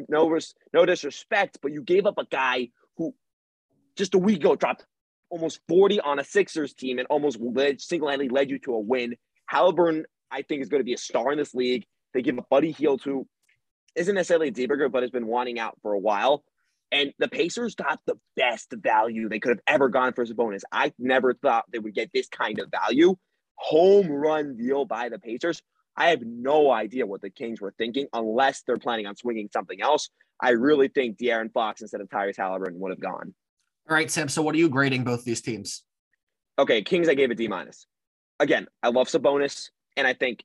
no, 0.09 0.37
no 0.73 0.85
disrespect, 0.85 1.59
but 1.61 1.71
you 1.71 1.81
gave 1.81 2.05
up 2.05 2.17
a 2.17 2.25
guy 2.25 2.69
who 2.97 3.13
just 3.95 4.15
a 4.15 4.17
week 4.17 4.39
ago 4.39 4.55
dropped 4.55 4.85
almost 5.29 5.59
40 5.67 5.99
on 6.01 6.19
a 6.19 6.23
Sixers 6.23 6.73
team 6.73 6.99
and 6.99 7.07
almost 7.09 7.39
led, 7.39 7.81
single-handedly 7.81 8.29
led 8.29 8.49
you 8.49 8.59
to 8.59 8.73
a 8.73 8.79
win. 8.79 9.15
Haliburton, 9.51 10.03
I 10.31 10.41
think, 10.41 10.61
is 10.61 10.69
going 10.69 10.81
to 10.81 10.85
be 10.85 10.93
a 10.93 10.97
star 10.97 11.31
in 11.31 11.37
this 11.37 11.53
league. 11.53 11.85
They 12.13 12.21
give 12.21 12.37
a 12.37 12.43
Buddy 12.49 12.71
Hield 12.71 13.01
who 13.03 13.27
isn't 13.95 14.15
necessarily 14.15 14.49
a 14.49 14.51
deburger, 14.51 14.91
but 14.91 15.03
has 15.03 15.11
been 15.11 15.27
wanting 15.27 15.59
out 15.59 15.77
for 15.81 15.93
a 15.93 15.99
while. 15.99 16.43
And 16.91 17.13
the 17.19 17.27
Pacers 17.27 17.75
got 17.75 17.99
the 18.05 18.15
best 18.35 18.73
value 18.73 19.29
they 19.29 19.39
could 19.39 19.49
have 19.49 19.61
ever 19.67 19.89
gone 19.89 20.13
for 20.13 20.25
Sabonis. 20.25 20.61
I 20.71 20.91
never 20.97 21.33
thought 21.33 21.65
they 21.71 21.79
would 21.79 21.93
get 21.93 22.09
this 22.13 22.27
kind 22.27 22.59
of 22.59 22.71
value. 22.71 23.15
Home 23.55 24.07
run 24.09 24.57
deal 24.57 24.85
by 24.85 25.09
the 25.09 25.19
Pacers. 25.19 25.61
I 25.95 26.09
have 26.09 26.21
no 26.23 26.71
idea 26.71 27.05
what 27.05 27.21
the 27.21 27.29
Kings 27.29 27.61
were 27.61 27.73
thinking 27.77 28.07
unless 28.13 28.61
they're 28.61 28.77
planning 28.77 29.05
on 29.05 29.15
swinging 29.15 29.49
something 29.51 29.81
else. 29.81 30.09
I 30.41 30.51
really 30.51 30.87
think 30.87 31.17
De'Aaron 31.17 31.51
Fox 31.51 31.81
instead 31.81 32.01
of 32.01 32.07
Tyrese 32.07 32.37
Haliburton 32.37 32.77
would 32.77 32.91
have 32.91 33.01
gone. 33.01 33.35
All 33.89 33.95
right, 33.95 34.09
Sam. 34.11 34.29
So 34.29 34.43
what 34.43 34.53
are 34.53 34.59
you 34.59 34.69
grading 34.69 35.03
both 35.03 35.23
these 35.23 35.41
teams? 35.41 35.83
Okay, 36.59 36.83
Kings, 36.83 37.09
I 37.09 37.15
gave 37.15 37.31
a 37.31 37.35
D 37.35 37.47
minus. 37.47 37.87
Again, 38.39 38.67
I 38.83 38.89
love 38.89 39.07
Sabonis, 39.07 39.69
and 39.97 40.05
I 40.05 40.13
think 40.13 40.43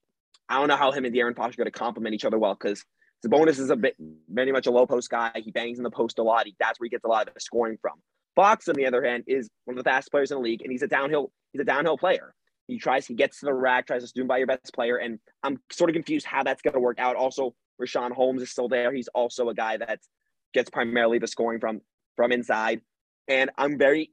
I 0.49 0.58
don't 0.58 0.69
know 0.69 0.76
how 0.76 0.93
him 0.93 1.05
and 1.05 1.14
De'Aaron 1.14 1.37
Fox 1.37 1.55
are 1.55 1.58
going 1.58 1.67
to 1.67 1.79
complement 1.79 2.14
each 2.14 2.25
other 2.25 2.38
well 2.38 2.56
because 2.58 2.82
Sabonis 3.25 3.58
is 3.58 3.69
a 3.69 3.76
bit 3.76 3.96
very 4.31 4.50
much 4.50 4.67
a 4.67 4.70
low 4.70 4.87
post 4.87 5.11
guy. 5.11 5.31
He 5.37 5.50
bangs 5.50 5.79
in 5.79 5.85
the 5.85 5.91
post 5.91 6.19
a 6.19 6.23
lot. 6.23 6.46
He, 6.46 6.56
that's 6.58 6.81
where 6.81 6.87
he 6.87 6.91
gets 6.91 7.05
a 7.05 7.08
lot 7.08 7.29
of 7.29 7.35
the 7.35 7.41
scoring 7.41 7.76
from. 7.82 7.94
Fox, 8.35 8.67
on 8.69 8.76
the 8.76 8.87
other 8.87 9.05
hand, 9.05 9.25
is 9.26 9.50
one 9.67 9.76
of 9.76 9.85
the 9.85 9.88
fastest 9.88 10.11
players 10.11 10.31
in 10.31 10.38
the 10.38 10.43
league, 10.43 10.62
and 10.62 10.73
he's 10.73 10.82
a 10.82 10.88
downhill. 10.88 11.31
He's 11.52 11.61
a 11.61 11.64
downhill 11.64 11.99
player. 11.99 12.35
He 12.67 12.79
tries, 12.79 13.06
he 13.06 13.14
gets 13.14 13.41
to 13.41 13.46
the 13.46 13.52
rack, 13.52 13.87
tries 13.87 14.02
to 14.02 14.08
zoom 14.08 14.26
by 14.26 14.38
your 14.38 14.46
best 14.46 14.73
player, 14.75 14.96
and 14.96 15.19
I'm 15.43 15.61
sort 15.70 15.91
of 15.91 15.94
confused 15.94 16.25
how 16.25 16.43
that's 16.44 16.62
going 16.62 16.73
to 16.73 16.81
work 16.81 16.99
out. 16.99 17.14
Also, 17.14 17.55
Richaun 17.81 18.11
Holmes 18.11 18.41
is 18.41 18.50
still 18.50 18.69
there. 18.69 18.91
He's 18.91 19.08
also 19.08 19.50
a 19.50 19.55
guy 19.55 19.76
that 19.76 20.00
gets 20.55 20.70
primarily 20.70 21.19
the 21.19 21.26
scoring 21.26 21.61
from 21.61 21.82
from 22.17 22.32
inside, 22.32 22.81
and 23.29 23.50
I'm 23.56 23.79
very 23.79 24.11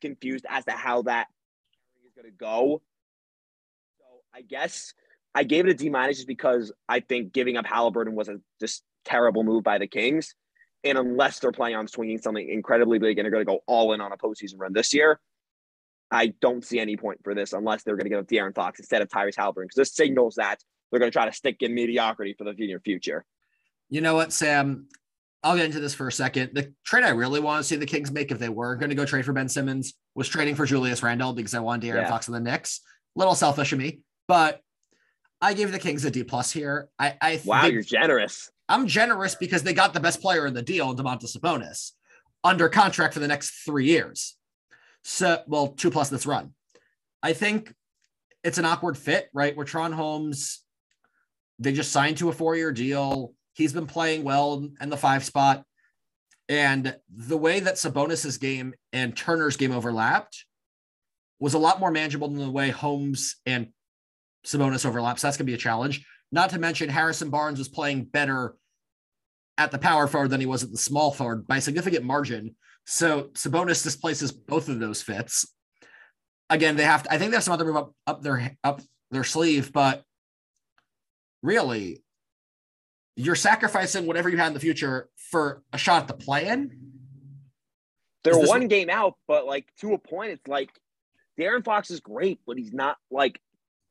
confused 0.00 0.46
as 0.48 0.64
to 0.64 0.72
how 0.72 1.02
that 1.02 1.28
is 2.04 2.12
going 2.14 2.26
to 2.26 2.36
go. 2.36 2.82
So 3.98 4.04
I 4.34 4.42
guess 4.42 4.94
I 5.34 5.44
gave 5.44 5.66
it 5.66 5.70
a 5.70 5.74
D 5.74 5.90
minus 5.90 6.16
just 6.16 6.28
because 6.28 6.72
I 6.88 7.00
think 7.00 7.32
giving 7.32 7.56
up 7.56 7.66
Haliburton 7.66 8.14
was 8.14 8.28
a 8.28 8.40
just 8.58 8.82
terrible 9.04 9.44
move 9.44 9.62
by 9.62 9.78
the 9.78 9.86
Kings. 9.86 10.34
And 10.82 10.96
unless 10.96 11.40
they're 11.40 11.52
playing 11.52 11.76
on 11.76 11.86
swinging 11.88 12.18
something 12.18 12.48
incredibly 12.48 12.98
big 12.98 13.18
and 13.18 13.24
they're 13.24 13.30
going 13.30 13.44
to 13.44 13.50
go 13.50 13.60
all 13.66 13.92
in 13.92 14.00
on 14.00 14.12
a 14.12 14.16
postseason 14.16 14.54
run 14.58 14.72
this 14.72 14.94
year, 14.94 15.20
I 16.10 16.28
don't 16.40 16.64
see 16.64 16.80
any 16.80 16.96
point 16.96 17.20
for 17.22 17.34
this 17.34 17.52
unless 17.52 17.82
they're 17.82 17.96
going 17.96 18.06
to 18.06 18.10
give 18.10 18.18
up 18.18 18.26
De'Aaron 18.26 18.54
Fox 18.54 18.80
instead 18.80 19.02
of 19.02 19.08
Tyrese 19.08 19.36
Haliburton 19.36 19.64
because 19.64 19.76
this 19.76 19.94
signals 19.94 20.36
that 20.36 20.58
they're 20.90 20.98
going 20.98 21.10
to 21.10 21.16
try 21.16 21.26
to 21.26 21.32
stick 21.32 21.58
in 21.60 21.74
mediocrity 21.74 22.34
for 22.36 22.44
the 22.44 22.54
near 22.54 22.80
future. 22.80 23.24
You 23.90 24.00
know 24.00 24.14
what, 24.14 24.32
Sam? 24.32 24.88
I'll 25.42 25.56
get 25.56 25.66
into 25.66 25.80
this 25.80 25.94
for 25.94 26.08
a 26.08 26.12
second. 26.12 26.50
The 26.52 26.72
trade 26.84 27.04
I 27.04 27.10
really 27.10 27.40
want 27.40 27.60
to 27.60 27.64
see 27.64 27.76
the 27.76 27.86
Kings 27.86 28.10
make 28.10 28.30
if 28.30 28.38
they 28.38 28.50
were 28.50 28.76
going 28.76 28.90
to 28.90 28.94
go 28.94 29.06
trade 29.06 29.24
for 29.24 29.32
Ben 29.32 29.48
Simmons 29.48 29.94
was 30.14 30.28
trading 30.28 30.54
for 30.54 30.66
Julius 30.66 31.02
Randle 31.02 31.32
because 31.32 31.54
I 31.54 31.60
wanted 31.60 31.86
De'Aaron 31.86 32.02
yeah. 32.02 32.08
Fox 32.08 32.28
on 32.28 32.34
the 32.34 32.40
Knicks. 32.40 32.80
Little 33.16 33.34
selfish 33.34 33.72
of 33.72 33.78
me, 33.78 34.00
but 34.28 34.60
I 35.40 35.54
gave 35.54 35.72
the 35.72 35.78
Kings 35.78 36.04
a 36.04 36.10
D 36.10 36.22
plus 36.22 36.52
here. 36.52 36.88
I, 36.98 37.16
I 37.20 37.40
wow, 37.44 37.66
you're 37.66 37.82
generous. 37.82 38.50
I'm 38.68 38.86
generous 38.86 39.34
because 39.34 39.62
they 39.62 39.72
got 39.72 39.94
the 39.94 40.00
best 40.00 40.20
player 40.20 40.46
in 40.46 40.54
the 40.54 40.62
deal, 40.62 40.94
Domantas 40.94 41.36
Sabonis, 41.36 41.92
under 42.44 42.68
contract 42.68 43.14
for 43.14 43.20
the 43.20 43.26
next 43.26 43.64
three 43.64 43.86
years. 43.86 44.36
So, 45.02 45.42
well, 45.48 45.68
two 45.68 45.90
plus 45.90 46.08
this 46.08 46.26
run. 46.26 46.54
I 47.22 47.32
think 47.32 47.74
it's 48.44 48.58
an 48.58 48.64
awkward 48.64 48.96
fit, 48.96 49.28
right? 49.32 49.56
Richaun 49.56 49.92
Holmes, 49.92 50.62
they 51.58 51.72
just 51.72 51.90
signed 51.90 52.18
to 52.18 52.28
a 52.28 52.32
four 52.32 52.54
year 52.54 52.70
deal. 52.70 53.34
He's 53.60 53.74
been 53.74 53.86
playing 53.86 54.24
well 54.24 54.66
in 54.80 54.88
the 54.88 54.96
five 54.96 55.22
spot. 55.22 55.64
And 56.48 56.96
the 57.14 57.36
way 57.36 57.60
that 57.60 57.74
Sabonis's 57.74 58.38
game 58.38 58.74
and 58.92 59.14
Turner's 59.14 59.58
game 59.58 59.70
overlapped 59.70 60.46
was 61.38 61.52
a 61.52 61.58
lot 61.58 61.78
more 61.78 61.90
manageable 61.90 62.28
than 62.28 62.38
the 62.38 62.50
way 62.50 62.70
Holmes 62.70 63.36
and 63.44 63.68
Sabonis 64.46 64.86
overlaps. 64.86 65.20
That's 65.20 65.36
going 65.36 65.46
to 65.46 65.50
be 65.50 65.54
a 65.54 65.58
challenge. 65.58 66.06
Not 66.32 66.50
to 66.50 66.58
mention 66.58 66.88
Harrison 66.88 67.28
Barnes 67.28 67.58
was 67.58 67.68
playing 67.68 68.04
better 68.04 68.54
at 69.58 69.70
the 69.70 69.78
power 69.78 70.06
forward 70.06 70.30
than 70.30 70.40
he 70.40 70.46
was 70.46 70.62
at 70.62 70.72
the 70.72 70.78
small 70.78 71.12
forward 71.12 71.46
by 71.46 71.58
a 71.58 71.60
significant 71.60 72.04
margin. 72.04 72.56
So 72.86 73.24
Sabonis 73.34 73.82
displaces 73.82 74.32
both 74.32 74.70
of 74.70 74.80
those 74.80 75.02
fits. 75.02 75.46
Again, 76.48 76.76
they 76.76 76.84
have 76.84 77.02
to, 77.02 77.12
I 77.12 77.18
think 77.18 77.30
they 77.30 77.36
have 77.36 77.44
some 77.44 77.52
other 77.52 77.66
move 77.66 77.76
up, 77.76 77.92
up 78.06 78.22
their 78.22 78.56
up 78.64 78.80
their 79.10 79.22
sleeve, 79.22 79.70
but 79.70 80.02
really, 81.42 82.02
you're 83.16 83.34
sacrificing 83.34 84.06
whatever 84.06 84.28
you 84.28 84.36
had 84.36 84.48
in 84.48 84.54
the 84.54 84.60
future 84.60 85.08
for 85.30 85.62
a 85.72 85.78
shot 85.78 86.02
at 86.02 86.08
the 86.08 86.14
play-in. 86.14 86.90
They're 88.22 88.38
one 88.38 88.68
game 88.68 88.90
out, 88.90 89.14
but 89.26 89.46
like 89.46 89.66
to 89.80 89.94
a 89.94 89.98
point, 89.98 90.32
it's 90.32 90.46
like 90.46 90.70
De'Aaron 91.38 91.64
Fox 91.64 91.90
is 91.90 92.00
great, 92.00 92.40
but 92.46 92.58
he's 92.58 92.72
not 92.72 92.98
like 93.10 93.40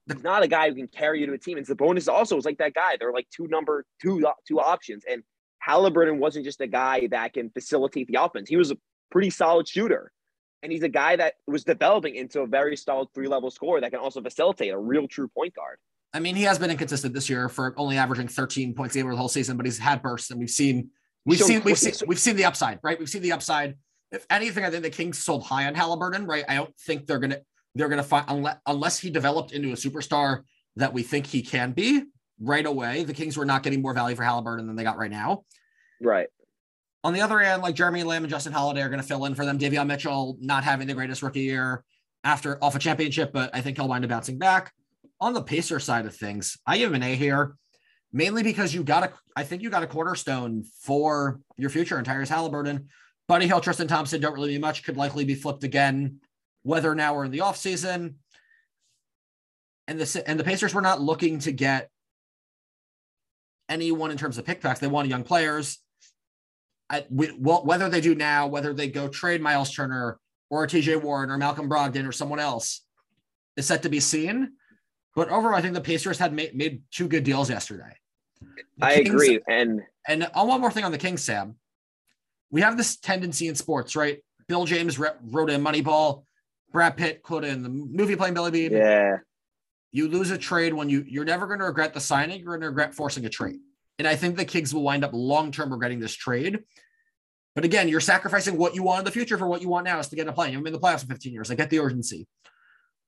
he's 0.06 0.24
not 0.24 0.44
a 0.44 0.48
guy 0.48 0.70
who 0.70 0.76
can 0.76 0.88
carry 0.88 1.22
you 1.22 1.26
to 1.28 1.34
a 1.34 1.38
team. 1.38 1.58
And 1.58 1.66
Sabonis 1.66 2.12
also 2.12 2.38
is 2.38 2.46
like 2.46 2.60
that 2.60 2.74
guy. 2.74 2.98
They're 3.00 3.14
like 3.14 3.28
two 3.36 3.48
number 3.48 3.86
two 4.02 4.24
two 4.48 4.60
options. 4.60 5.04
And 5.10 5.24
Halliburton 5.60 6.20
wasn't 6.20 6.46
just 6.46 6.62
a 6.62 6.68
guy 6.68 7.08
that 7.08 7.34
can 7.34 7.50
facilitate 7.50 8.08
the 8.08 8.22
offense. 8.22 8.50
He 8.50 8.56
was 8.56 8.72
a 8.72 8.78
pretty 9.12 9.30
solid 9.30 9.68
shooter. 9.68 10.12
And 10.62 10.72
he's 10.72 10.84
a 10.84 10.90
guy 10.90 11.16
that 11.16 11.36
was 11.48 11.64
developing 11.64 12.16
into 12.16 12.42
a 12.42 12.48
very 12.48 12.76
solid 12.76 13.08
three 13.16 13.28
level 13.28 13.50
scorer 13.50 13.82
that 13.82 13.92
can 13.92 14.00
also 14.00 14.22
facilitate 14.22 14.74
a 14.74 14.78
real 14.78 15.08
true 15.08 15.30
point 15.30 15.56
guard. 15.56 15.78
I 16.14 16.20
mean, 16.20 16.36
he 16.36 16.44
has 16.44 16.58
been 16.58 16.72
inconsistent 16.72 17.14
this 17.14 17.30
year 17.30 17.50
for 17.50 17.74
only 17.78 17.98
averaging 17.98 18.28
13 18.28 18.74
points 18.74 18.96
a 18.96 19.00
game 19.00 19.06
over 19.06 19.14
the 19.14 19.20
whole 19.20 19.28
season, 19.28 19.58
but 19.58 19.66
he's 19.66 19.78
had 19.78 20.02
bursts 20.02 20.32
and 20.32 20.40
we've 20.40 20.50
seen 20.50 20.90
we've 21.26 21.40
seen 21.40 21.62
we've 21.64 21.78
seen 21.78 21.94
we've 22.08 22.20
seen 22.20 22.36
the 22.36 22.46
upside, 22.46 22.80
right? 22.82 22.98
We've 22.98 23.10
seen 23.10 23.22
the 23.22 23.32
upside. 23.32 23.76
If 24.12 24.26
anything, 24.30 24.66
I 24.66 24.72
think 24.72 24.84
the 24.84 24.90
Kings 24.90 25.20
sold 25.20 25.44
high 25.44 25.68
on 25.68 25.76
Haliburton, 25.76 26.28
right? 26.28 26.44
I 26.48 26.56
don't 26.56 26.76
think 26.80 27.06
they're 27.06 27.20
gonna 27.20 27.40
they're 27.76 27.90
gonna 27.90 28.04
find 28.04 28.26
unless 28.28 28.58
unless 28.66 29.00
he 29.00 29.12
developed 29.12 29.52
into 29.52 29.70
a 29.70 29.76
superstar 29.76 30.42
that 30.78 30.94
we 30.94 31.04
think 31.04 31.28
he 31.28 31.44
can 31.44 31.74
be 31.74 32.04
right 32.40 32.66
away. 32.66 33.04
The 33.04 33.14
Kings 33.14 33.38
were 33.38 33.46
not 33.46 33.62
getting 33.62 33.82
more 33.82 33.94
value 33.94 34.16
for 34.16 34.24
Haliburton 34.24 34.66
than 34.66 34.76
they 34.76 34.84
got 34.84 34.98
right 34.98 35.12
now. 35.12 35.44
Right. 36.02 36.28
On 37.04 37.14
the 37.14 37.22
other 37.22 37.40
hand, 37.40 37.62
like 37.62 37.76
Jeremy 37.76 38.04
Lamb 38.04 38.24
and 38.24 38.32
Justin 38.32 38.52
Holiday 38.52 38.82
are 38.82 38.90
going 38.90 39.02
to 39.02 39.08
fill 39.08 39.24
in 39.26 39.36
for 39.36 39.46
them. 39.46 39.58
Davion 39.58 39.88
Mitchell 39.88 40.38
not 40.42 40.64
having 40.64 40.88
the 40.88 40.94
greatest 40.94 41.22
rookie 41.22 41.42
year 41.42 41.84
after 42.24 42.62
off 42.64 42.76
a 42.76 42.80
championship, 42.80 43.32
but 43.32 43.50
I 43.54 43.62
think 43.62 43.78
he'll 43.78 43.88
wind 43.88 44.04
up 44.04 44.10
bouncing 44.10 44.38
back. 44.38 44.74
On 45.22 45.34
the 45.34 45.42
Pacer 45.42 45.80
side 45.80 46.06
of 46.06 46.16
things, 46.16 46.58
I 46.66 46.78
give 46.78 46.94
an 46.94 47.04
A 47.04 47.16
here. 47.16 47.56
mainly 48.12 48.44
because 48.44 48.74
you 48.74 48.84
got 48.84 49.04
a, 49.04 49.14
I 49.36 49.44
think 49.44 49.62
you 49.62 49.70
got 49.70 49.84
a 49.84 49.88
cornerstone 49.88 50.64
for 50.82 51.40
your 51.58 51.70
future 51.70 51.98
and 51.98 52.08
Tyrese 52.08 52.30
Haliburton. 52.30 52.86
Buddy 53.28 53.46
Hield, 53.46 53.64
Tristan 53.64 53.88
Thompson 53.88 54.22
don't 54.22 54.34
really 54.34 54.50
mean 54.50 54.62
much, 54.62 54.84
could 54.84 54.98
likely 54.98 55.26
be 55.26 55.36
flipped 55.36 55.64
again, 55.64 56.20
whether 56.64 56.96
now 56.96 57.14
or 57.16 57.26
in 57.26 57.32
the 57.32 57.40
offseason. 57.40 58.16
And 59.88 60.00
the, 60.00 60.24
and 60.26 60.40
the 60.40 60.44
Pacers 60.44 60.74
were 60.74 60.82
not 60.82 61.02
looking 61.02 61.40
to 61.40 61.52
get 61.52 61.90
anyone 63.68 64.10
in 64.10 64.18
terms 64.18 64.38
of 64.38 64.46
pickbacks. 64.46 64.80
They 64.80 64.88
wanted 64.88 65.12
young 65.12 65.24
players. 65.24 65.78
I, 66.90 67.06
we, 67.12 67.28
whether 67.28 67.88
they 67.88 68.02
do 68.02 68.16
now, 68.16 68.48
whether 68.48 68.74
they 68.74 68.88
go 68.88 69.08
trade 69.08 69.42
Miles 69.42 69.72
Turner 69.72 70.20
or 70.50 70.66
TJ 70.66 71.04
Warren 71.04 71.30
or 71.30 71.38
Malcolm 71.38 71.70
Brogdon 71.70 72.08
or 72.08 72.12
someone 72.12 72.40
else 72.40 72.82
is 73.56 73.68
set 73.68 73.84
to 73.84 73.90
be 73.90 74.00
seen. 74.00 74.54
But 75.20 75.28
overall, 75.32 75.54
I 75.54 75.62
think 75.62 75.74
the 75.74 75.82
Pacers 75.82 76.18
had 76.18 76.32
made, 76.32 76.56
made 76.56 76.82
two 76.92 77.10
good 77.10 77.26
deals 77.26 77.50
yesterday. 77.50 77.94
The 78.78 78.86
I 78.86 78.96
Kings, 78.96 79.10
agree. 79.10 79.42
And 79.50 79.82
and 80.08 80.24
uh, 80.24 80.46
one 80.46 80.62
more 80.62 80.72
thing 80.72 80.86
on 80.86 80.94
the 80.94 80.98
Kings, 80.98 81.22
Sam. 81.22 81.56
We 82.52 82.62
have 82.62 82.78
this 82.78 82.96
tendency 82.96 83.50
in 83.50 83.56
sports, 83.56 83.98
right? 83.98 84.20
Bill 84.48 84.64
James 84.64 84.98
re- 84.98 85.10
wrote 85.22 85.50
in 85.50 85.62
Moneyball. 85.62 86.24
Brad 86.72 86.96
Pitt 86.96 87.22
quoted 87.22 87.50
in 87.50 87.64
the 87.64 87.68
movie 87.68 88.16
playing 88.16 88.34
Billy 88.34 88.50
Beane. 88.50 88.72
Yeah. 88.72 89.18
You 89.92 90.08
lose 90.08 90.32
a 90.32 90.38
trade 90.38 90.74
when 90.74 90.88
you 90.88 91.04
you're 91.06 91.26
never 91.26 91.48
going 91.48 91.60
to 91.60 91.66
regret 91.66 91.94
the 91.94 92.00
signing. 92.00 92.40
You're 92.40 92.52
going 92.58 92.62
to 92.62 92.68
regret 92.68 92.96
forcing 92.96 93.26
a 93.26 93.30
trade. 93.30 93.60
And 93.98 94.08
I 94.08 94.16
think 94.16 94.38
the 94.38 94.46
Kings 94.46 94.74
will 94.74 94.84
wind 94.84 95.04
up 95.04 95.12
long 95.12 95.52
term 95.52 95.70
regretting 95.70 96.00
this 96.00 96.14
trade. 96.14 96.60
But 97.56 97.66
again, 97.66 97.90
you're 97.90 98.00
sacrificing 98.00 98.58
what 98.58 98.74
you 98.74 98.84
want 98.84 99.00
in 99.00 99.06
the 99.06 99.12
future 99.12 99.38
for 99.38 99.48
what 99.50 99.62
you 99.62 99.68
want 99.68 99.84
now 99.84 100.00
is 100.00 100.08
to 100.08 100.16
get 100.16 100.30
a 100.30 100.32
play. 100.32 100.50
You've 100.50 100.64
been 100.64 100.74
in 100.74 100.80
the 100.80 100.88
playoffs 100.88 101.02
for 101.02 101.08
15 101.08 101.34
years. 101.34 101.52
I 101.52 101.56
get 101.56 101.70
the 101.70 101.80
urgency. 101.80 102.26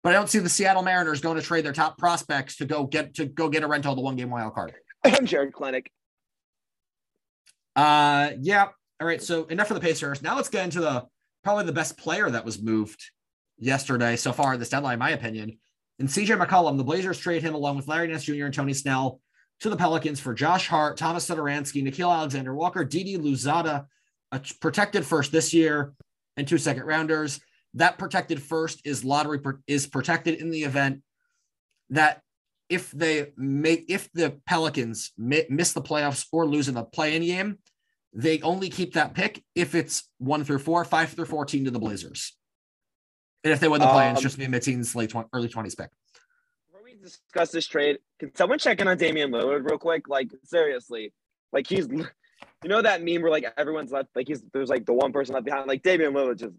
But 0.03 0.11
I 0.11 0.13
don't 0.13 0.29
see 0.29 0.39
the 0.39 0.49
Seattle 0.49 0.81
Mariners 0.81 1.21
going 1.21 1.37
to 1.37 1.43
trade 1.43 1.63
their 1.63 1.73
top 1.73 1.97
prospects 1.97 2.57
to 2.57 2.65
go 2.65 2.85
get 2.85 3.15
to 3.15 3.25
go 3.25 3.49
get 3.49 3.63
a 3.63 3.67
rental 3.67 3.95
the 3.95 4.01
one 4.01 4.15
game 4.15 4.29
wild 4.29 4.53
card. 4.53 4.73
I'm 5.03 5.25
Jarred 5.25 5.53
Kelenic. 5.53 5.87
Uh 7.75 8.31
yeah. 8.39 8.67
All 8.99 9.07
right. 9.07 9.21
So 9.21 9.45
enough 9.45 9.67
for 9.67 9.73
the 9.73 9.79
Pacers. 9.79 10.21
Now 10.21 10.35
let's 10.35 10.49
get 10.49 10.65
into 10.65 10.81
the 10.81 11.05
probably 11.43 11.65
the 11.65 11.71
best 11.71 11.97
player 11.97 12.29
that 12.29 12.45
was 12.45 12.61
moved 12.61 13.01
yesterday 13.57 14.15
so 14.15 14.33
far 14.33 14.57
this 14.57 14.69
deadline, 14.69 14.93
in 14.93 14.99
my 14.99 15.11
opinion. 15.11 15.57
And 15.99 16.09
CJ 16.09 16.43
McCollum, 16.43 16.77
the 16.77 16.83
Blazers 16.83 17.19
trade 17.19 17.43
him 17.43 17.53
along 17.53 17.77
with 17.77 17.87
Larry 17.87 18.07
Nance 18.07 18.23
Jr. 18.23 18.45
and 18.45 18.53
Tony 18.53 18.73
Snell 18.73 19.21
to 19.59 19.69
the 19.69 19.77
Pelicans 19.77 20.19
for 20.19 20.33
Josh 20.33 20.67
Hart, 20.67 20.97
Thomas 20.97 21.27
Satoransky, 21.27 21.83
Nickeil 21.83 22.11
Alexander 22.11 22.55
Walker, 22.55 22.83
Didi 22.83 23.17
Louzada, 23.17 23.85
a 24.31 24.41
protected 24.59 25.05
first 25.05 25.31
this 25.31 25.53
year, 25.53 25.93
and 26.37 26.47
two 26.47 26.57
second 26.57 26.85
rounders. 26.85 27.39
That 27.75 27.97
protected 27.97 28.41
first 28.41 28.81
is 28.85 29.05
lottery 29.05 29.39
is 29.67 29.87
protected 29.87 30.39
in 30.39 30.49
the 30.49 30.63
event 30.63 31.01
that 31.89 32.21
if 32.69 32.91
they 32.91 33.31
make 33.35 33.85
if 33.89 34.09
the 34.13 34.39
Pelicans 34.45 35.11
miss 35.17 35.73
the 35.73 35.81
playoffs 35.81 36.25
or 36.31 36.45
lose 36.45 36.69
in 36.69 36.75
the 36.75 36.83
play-in 36.83 37.21
game, 37.23 37.59
they 38.13 38.41
only 38.41 38.69
keep 38.69 38.93
that 38.93 39.13
pick 39.13 39.43
if 39.55 39.75
it's 39.75 40.09
one 40.17 40.43
through 40.43 40.59
four, 40.59 40.83
five 40.85 41.09
through 41.11 41.25
fourteen 41.25 41.65
to 41.65 41.71
the 41.71 41.79
Blazers. 41.79 42.35
And 43.43 43.51
if 43.53 43.59
they 43.59 43.67
win 43.67 43.81
the 43.81 43.87
play-in, 43.87 44.09
um, 44.09 44.13
it's 44.13 44.21
just 44.21 44.37
be 44.37 44.47
mid-teens, 44.47 44.95
late 44.95 45.09
20, 45.09 45.29
early 45.33 45.49
twenties 45.49 45.75
pick. 45.75 45.89
Before 46.67 46.83
we 46.83 46.93
discuss 46.95 47.51
this 47.51 47.65
trade, 47.65 47.97
can 48.19 48.33
someone 48.35 48.59
check 48.59 48.79
in 48.79 48.87
on 48.87 48.97
Damian 48.97 49.31
Lillard 49.31 49.67
real 49.67 49.79
quick? 49.79 50.07
Like 50.07 50.29
seriously, 50.43 51.13
like 51.51 51.67
he's, 51.67 51.87
you 51.87 52.05
know 52.65 52.81
that 52.81 53.03
meme 53.03 53.21
where 53.21 53.31
like 53.31 53.45
everyone's 53.57 53.91
left, 53.91 54.09
like 54.15 54.27
he's 54.27 54.43
there's 54.53 54.69
like 54.69 54.85
the 54.85 54.93
one 54.93 55.11
person 55.11 55.33
left 55.33 55.45
behind, 55.45 55.67
like 55.67 55.83
Damian 55.83 56.13
Lillard 56.13 56.39
just 56.39 56.55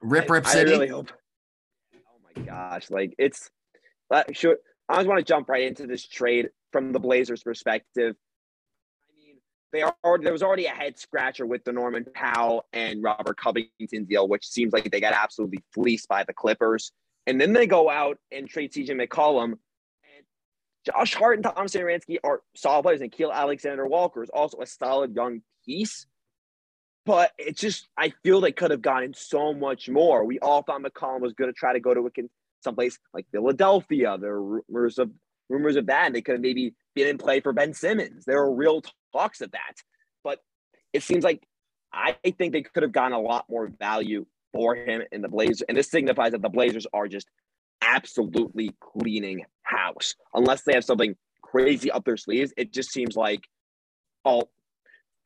rip 0.00 0.30
rip 0.30 0.46
city. 0.46 0.70
I 0.70 0.74
really 0.74 0.88
hope. 0.88 1.12
Oh 1.94 2.18
my 2.36 2.42
gosh, 2.42 2.90
like 2.90 3.14
it's. 3.18 3.50
Uh, 4.10 4.22
should 4.32 4.56
I 4.88 4.96
just 4.96 5.08
want 5.08 5.18
to 5.18 5.24
jump 5.24 5.48
right 5.48 5.64
into 5.64 5.86
this 5.86 6.06
trade 6.06 6.50
from 6.72 6.92
the 6.92 7.00
Blazers' 7.00 7.42
perspective. 7.42 8.14
I 9.08 9.24
mean, 9.24 9.36
they 9.72 9.82
are 9.82 10.18
there 10.18 10.32
was 10.32 10.42
already 10.42 10.66
a 10.66 10.70
head 10.70 10.98
scratcher 10.98 11.46
with 11.46 11.64
the 11.64 11.72
Norman 11.72 12.04
Powell 12.14 12.66
and 12.72 13.02
Robert 13.02 13.36
Covington 13.36 14.04
deal, 14.04 14.28
which 14.28 14.46
seems 14.46 14.72
like 14.72 14.90
they 14.90 15.00
got 15.00 15.12
absolutely 15.12 15.64
fleeced 15.72 16.08
by 16.08 16.24
the 16.24 16.32
Clippers. 16.32 16.92
And 17.26 17.40
then 17.40 17.52
they 17.52 17.66
go 17.66 17.90
out 17.90 18.18
and 18.30 18.48
trade 18.48 18.72
CJ 18.72 18.90
McCollum. 18.90 19.44
And 19.52 20.24
Josh 20.84 21.14
Hart 21.14 21.36
and 21.36 21.44
Tom 21.44 21.66
Satoransky 21.66 22.18
are 22.22 22.42
solid 22.54 22.82
players, 22.84 23.00
Nickeil 23.00 23.32
Alexander 23.32 23.86
Walker 23.86 24.22
is 24.22 24.30
also 24.30 24.58
a 24.60 24.66
solid 24.66 25.16
young 25.16 25.42
piece. 25.64 26.06
But 27.06 27.32
it 27.38 27.56
just, 27.56 27.88
I 27.96 28.12
feel 28.24 28.40
they 28.40 28.52
could 28.52 28.72
have 28.72 28.82
gotten 28.82 29.14
so 29.14 29.54
much 29.54 29.88
more. 29.88 30.24
We 30.24 30.40
all 30.40 30.62
thought 30.62 30.82
McCollum 30.82 31.20
was 31.20 31.32
going 31.34 31.48
to 31.48 31.58
try 31.58 31.72
to 31.72 31.80
go 31.80 31.94
to 31.94 32.00
a 32.06 32.10
someplace 32.62 32.98
like 33.14 33.26
Philadelphia. 33.30 34.18
There 34.20 34.32
are 34.32 34.62
rumors 34.68 34.98
of 34.98 35.10
rumors 35.48 35.76
of 35.76 35.86
that. 35.86 36.06
And 36.06 36.14
they 36.14 36.20
could 36.20 36.34
have 36.34 36.42
maybe 36.42 36.74
been 36.96 37.06
in 37.06 37.16
play 37.16 37.40
for 37.40 37.52
Ben 37.52 37.72
Simmons. 37.72 38.24
There 38.24 38.38
are 38.38 38.52
real 38.52 38.82
talks 39.12 39.40
of 39.40 39.52
that. 39.52 39.76
But 40.24 40.40
it 40.92 41.04
seems 41.04 41.22
like 41.22 41.46
I 41.92 42.16
think 42.36 42.52
they 42.52 42.62
could 42.62 42.82
have 42.82 42.92
gotten 42.92 43.12
a 43.12 43.20
lot 43.20 43.46
more 43.48 43.70
value 43.78 44.26
for 44.52 44.74
him 44.74 45.02
in 45.12 45.22
the 45.22 45.28
Blazers. 45.28 45.62
And 45.68 45.78
this 45.78 45.88
signifies 45.88 46.32
that 46.32 46.42
the 46.42 46.48
Blazers 46.48 46.88
are 46.92 47.06
just 47.06 47.28
absolutely 47.82 48.74
cleaning 48.80 49.44
house. 49.62 50.16
Unless 50.34 50.62
they 50.62 50.74
have 50.74 50.84
something 50.84 51.14
crazy 51.40 51.90
up 51.90 52.04
their 52.04 52.16
sleeves, 52.16 52.52
it 52.56 52.72
just 52.72 52.90
seems 52.90 53.14
like 53.14 53.44
all 54.24 54.50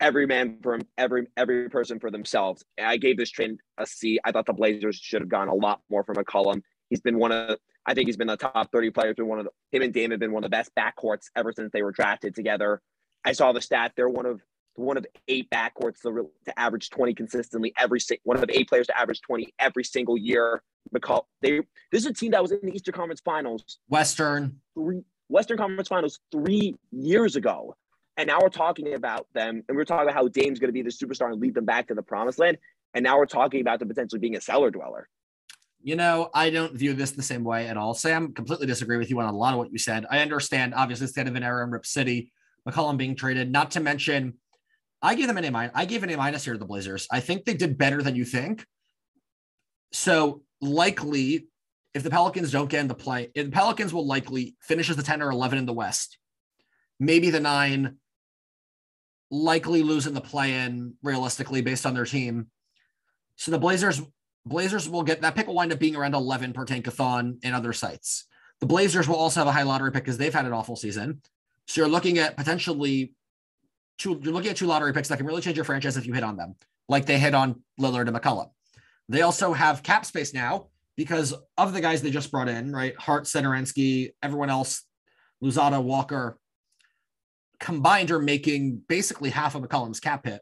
every 0.01 0.27
man 0.27 0.59
for 0.63 0.79
every 0.99 1.27
every 1.37 1.69
person 1.69 2.01
for 2.01 2.11
themselves. 2.11 2.65
I 2.79 2.97
gave 2.97 3.17
this 3.17 3.31
trade 3.31 3.57
a 3.79 3.87
C. 3.87 4.19
I 4.25 4.33
thought 4.33 4.47
the 4.47 4.53
Blazers 4.53 4.97
should 4.97 5.23
have 5.23 5.29
gone 5.29 5.49
a 5.49 5.55
lot 5.55 5.81
more 5.91 6.05
from 6.05 6.17
McCollum. 6.17 6.63
He's 6.89 7.01
been 7.01 7.19
one 7.19 7.31
of, 7.31 7.57
I 7.87 7.95
think 7.95 8.09
he's 8.09 8.17
been 8.17 8.27
the 8.27 8.37
top 8.37 8.73
30 8.73 8.91
players. 8.91 9.15
Been 9.15 9.29
one 9.29 9.39
of 9.39 9.45
the, 9.45 9.53
him 9.71 9.83
and 9.83 9.95
Dame 9.95 10.11
have 10.11 10.21
been 10.21 10.33
one 10.33 10.43
of 10.43 10.51
the 10.51 10.57
best 10.57 10.73
backcourts 10.75 11.27
ever 11.37 11.53
since 11.53 11.71
they 11.73 11.83
were 11.83 11.93
drafted 11.93 12.35
together. 12.35 12.83
I 13.25 13.33
saw 13.33 13.53
the 13.53 13.61
stat. 13.61 13.93
They're 13.97 14.09
one 14.09 14.27
of 14.27 14.41
one 14.75 14.97
of 14.97 15.07
eight 15.29 15.49
backcourts 15.51 16.01
to, 16.03 16.31
to 16.47 16.59
average 16.59 16.91
20 16.91 17.15
consistently 17.15 17.73
every 17.79 18.01
one 18.25 18.37
of 18.37 18.45
eight 18.51 18.69
players 18.69 18.87
to 18.87 18.99
average 18.99 19.21
20 19.21 19.53
every 19.59 19.85
single 19.85 20.17
year. 20.17 20.63
McCall, 20.95 21.25
they 21.43 21.61
this 21.93 22.05
is 22.05 22.07
a 22.07 22.13
team 22.15 22.33
that 22.33 22.43
was 22.43 22.53
in 22.53 22.61
the 22.63 22.73
Eastern 22.73 22.95
Conference 22.95 23.21
Finals, 23.21 23.79
Western 23.89 24.61
three 24.75 25.03
Western 25.29 25.59
Conference 25.59 25.89
Finals 25.89 26.21
three 26.33 26.75
years 26.91 27.37
ago, 27.37 27.77
and 28.21 28.27
now 28.29 28.39
we're 28.41 28.49
talking 28.49 28.95
about 28.95 29.27
them, 29.35 29.63
and 29.69 29.77
we're 29.77 29.85
talking 29.85 30.05
about 30.05 30.15
how 30.15 30.29
Dame's 30.29 30.59
going 30.59 30.69
to 30.69 30.73
be 30.73 30.83
the 30.83 30.91
superstar 30.91 31.33
and 31.33 31.41
lead 31.41 31.55
them 31.55 31.65
back 31.65 31.89
to 31.89 31.95
the 31.95 32.03
promised 32.03 32.39
land, 32.39 32.59
and 32.95 33.03
now 33.03 33.19
we're 33.19 33.27
talking 33.27 33.61
about 33.61 33.79
them 33.79 33.89
potentially 33.89 34.21
being 34.21 34.37
a 34.37 34.41
cellar 34.41 34.71
dweller 34.71 35.09
you 35.83 35.97
know, 35.97 36.29
I 36.35 36.51
don't 36.51 36.75
view 36.75 36.93
this 36.93 37.13
the 37.13 37.23
same 37.23 37.43
way 37.43 37.67
at 37.67 37.77
all. 37.77 37.95
Sam, 37.95 38.33
completely 38.33 38.67
disagree 38.67 38.99
with 38.99 39.09
you 39.09 39.19
on 39.21 39.33
a 39.33 39.37
lot 39.37 39.55
of 39.55 39.59
what 39.59 39.73
you 39.73 39.79
said. 39.79 40.05
I 40.11 40.21
understand, 40.21 40.75
obviously, 40.75 41.07
state 41.07 41.27
of 41.27 41.35
an 41.35 41.43
era 41.43 41.65
in 41.65 41.71
Rip 41.71 41.87
City, 41.87 42.33
McCollum 42.69 42.99
being 42.99 43.17
traded, 43.17 43.51
not 43.51 43.71
to 43.73 43.81
mention, 43.81 44.35
I 45.03 45.15
gave 45.15 45.29
them 45.29 45.39
an 45.39 45.45
A 45.45 45.51
minus. 45.51 45.73
I 45.75 45.87
gave 45.87 46.03
an 46.03 46.11
A 46.11 46.17
minus 46.17 46.45
here 46.45 46.53
to 46.53 46.59
the 46.59 46.67
Blazers. 46.67 47.07
I 47.11 47.21
think 47.21 47.45
they 47.45 47.55
did 47.55 47.79
better 47.79 48.03
than 48.03 48.15
you 48.15 48.27
think. 48.27 48.67
So 49.93 50.43
likely, 50.61 51.49
if 51.95 52.03
the 52.03 52.11
Pelicans 52.11 52.53
don't 52.53 52.69
get 52.69 52.81
into 52.81 52.95
play, 52.95 53.31
the 53.35 53.49
Pelicans 53.49 53.95
will 53.95 54.07
likely 54.07 54.57
finish 54.61 54.91
as 54.91 54.97
the 54.97 55.03
10 55.03 55.23
or 55.23 55.31
11 55.31 55.59
in 55.59 55.67
the 55.67 55.73
West, 55.73 56.19
maybe 56.99 57.31
the 57.31 57.41
nine, 57.41 57.97
likely 59.31 59.83
losing 59.83 60.15
the 60.15 60.21
play 60.21 60.55
in 60.55 60.95
realistically 61.03 61.61
based 61.61 61.87
on 61.87 61.95
their 61.95 62.05
team. 62.05 62.49
So 63.37 63.51
the 63.51 63.59
Blazers 63.59 64.03
Blazers 64.47 64.89
will 64.89 65.03
get 65.03 65.21
that 65.21 65.35
pick 65.35 65.47
will 65.47 65.55
wind 65.55 65.73
up 65.73 65.79
being 65.79 65.95
around 65.97 66.15
11 66.15 66.53
per 66.53 66.65
tankathon 66.65 67.39
and 67.45 67.55
other 67.55 67.73
sites. 67.73 68.27
The 68.61 68.67
Blazers 68.67 69.07
will 69.07 69.17
also 69.17 69.41
have 69.41 69.47
a 69.47 69.53
high 69.53 69.63
lottery 69.63 69.93
pick 69.93 70.05
because 70.05 70.19
they've 70.19 70.33
had 70.33 70.47
an 70.47 70.53
awful 70.53 70.77
season. 70.77 71.21
So 71.67 71.81
you're 71.81 71.91
looking 71.91 72.19
at 72.19 72.37
potentially 72.37 73.15
two, 73.99 74.21
you're 74.23 74.33
looking 74.33 74.51
at 74.51 74.57
two 74.57 74.67
lottery 74.67 74.93
picks 74.93 75.09
that 75.09 75.19
can 75.19 75.27
really 75.27 75.43
change 75.43 75.57
your 75.57 75.65
franchise 75.65 75.97
if 75.97 76.07
you 76.07 76.13
hit 76.13 76.25
on 76.25 76.37
them, 76.37 76.57
like 76.89 77.07
they 77.07 77.19
hit 77.19 77.35
on 77.35 77.63
Lillard 77.79 78.09
and 78.09 78.17
McCollum. 78.17 78.51
They 79.09 79.23
also 79.23 79.53
have 79.53 79.83
cap 79.83 80.05
space 80.05 80.35
now 80.35 80.69
because 80.97 81.35
of 81.57 81.73
the 81.73 81.81
guys 81.81 82.03
they 82.03 82.11
just 82.11 82.31
brought 82.31 82.49
in, 82.49 82.73
right? 82.73 82.97
Hart, 82.97 83.25
Satoransky, 83.25 84.13
everyone 84.23 84.51
else, 84.51 84.83
Louzada, 85.43 85.83
Walker, 85.83 86.39
combined 87.61 88.11
are 88.11 88.19
making 88.19 88.83
basically 88.89 89.31
half 89.31 89.55
of 89.55 89.63
McCollum's 89.63 90.01
cap 90.01 90.27
hit 90.27 90.41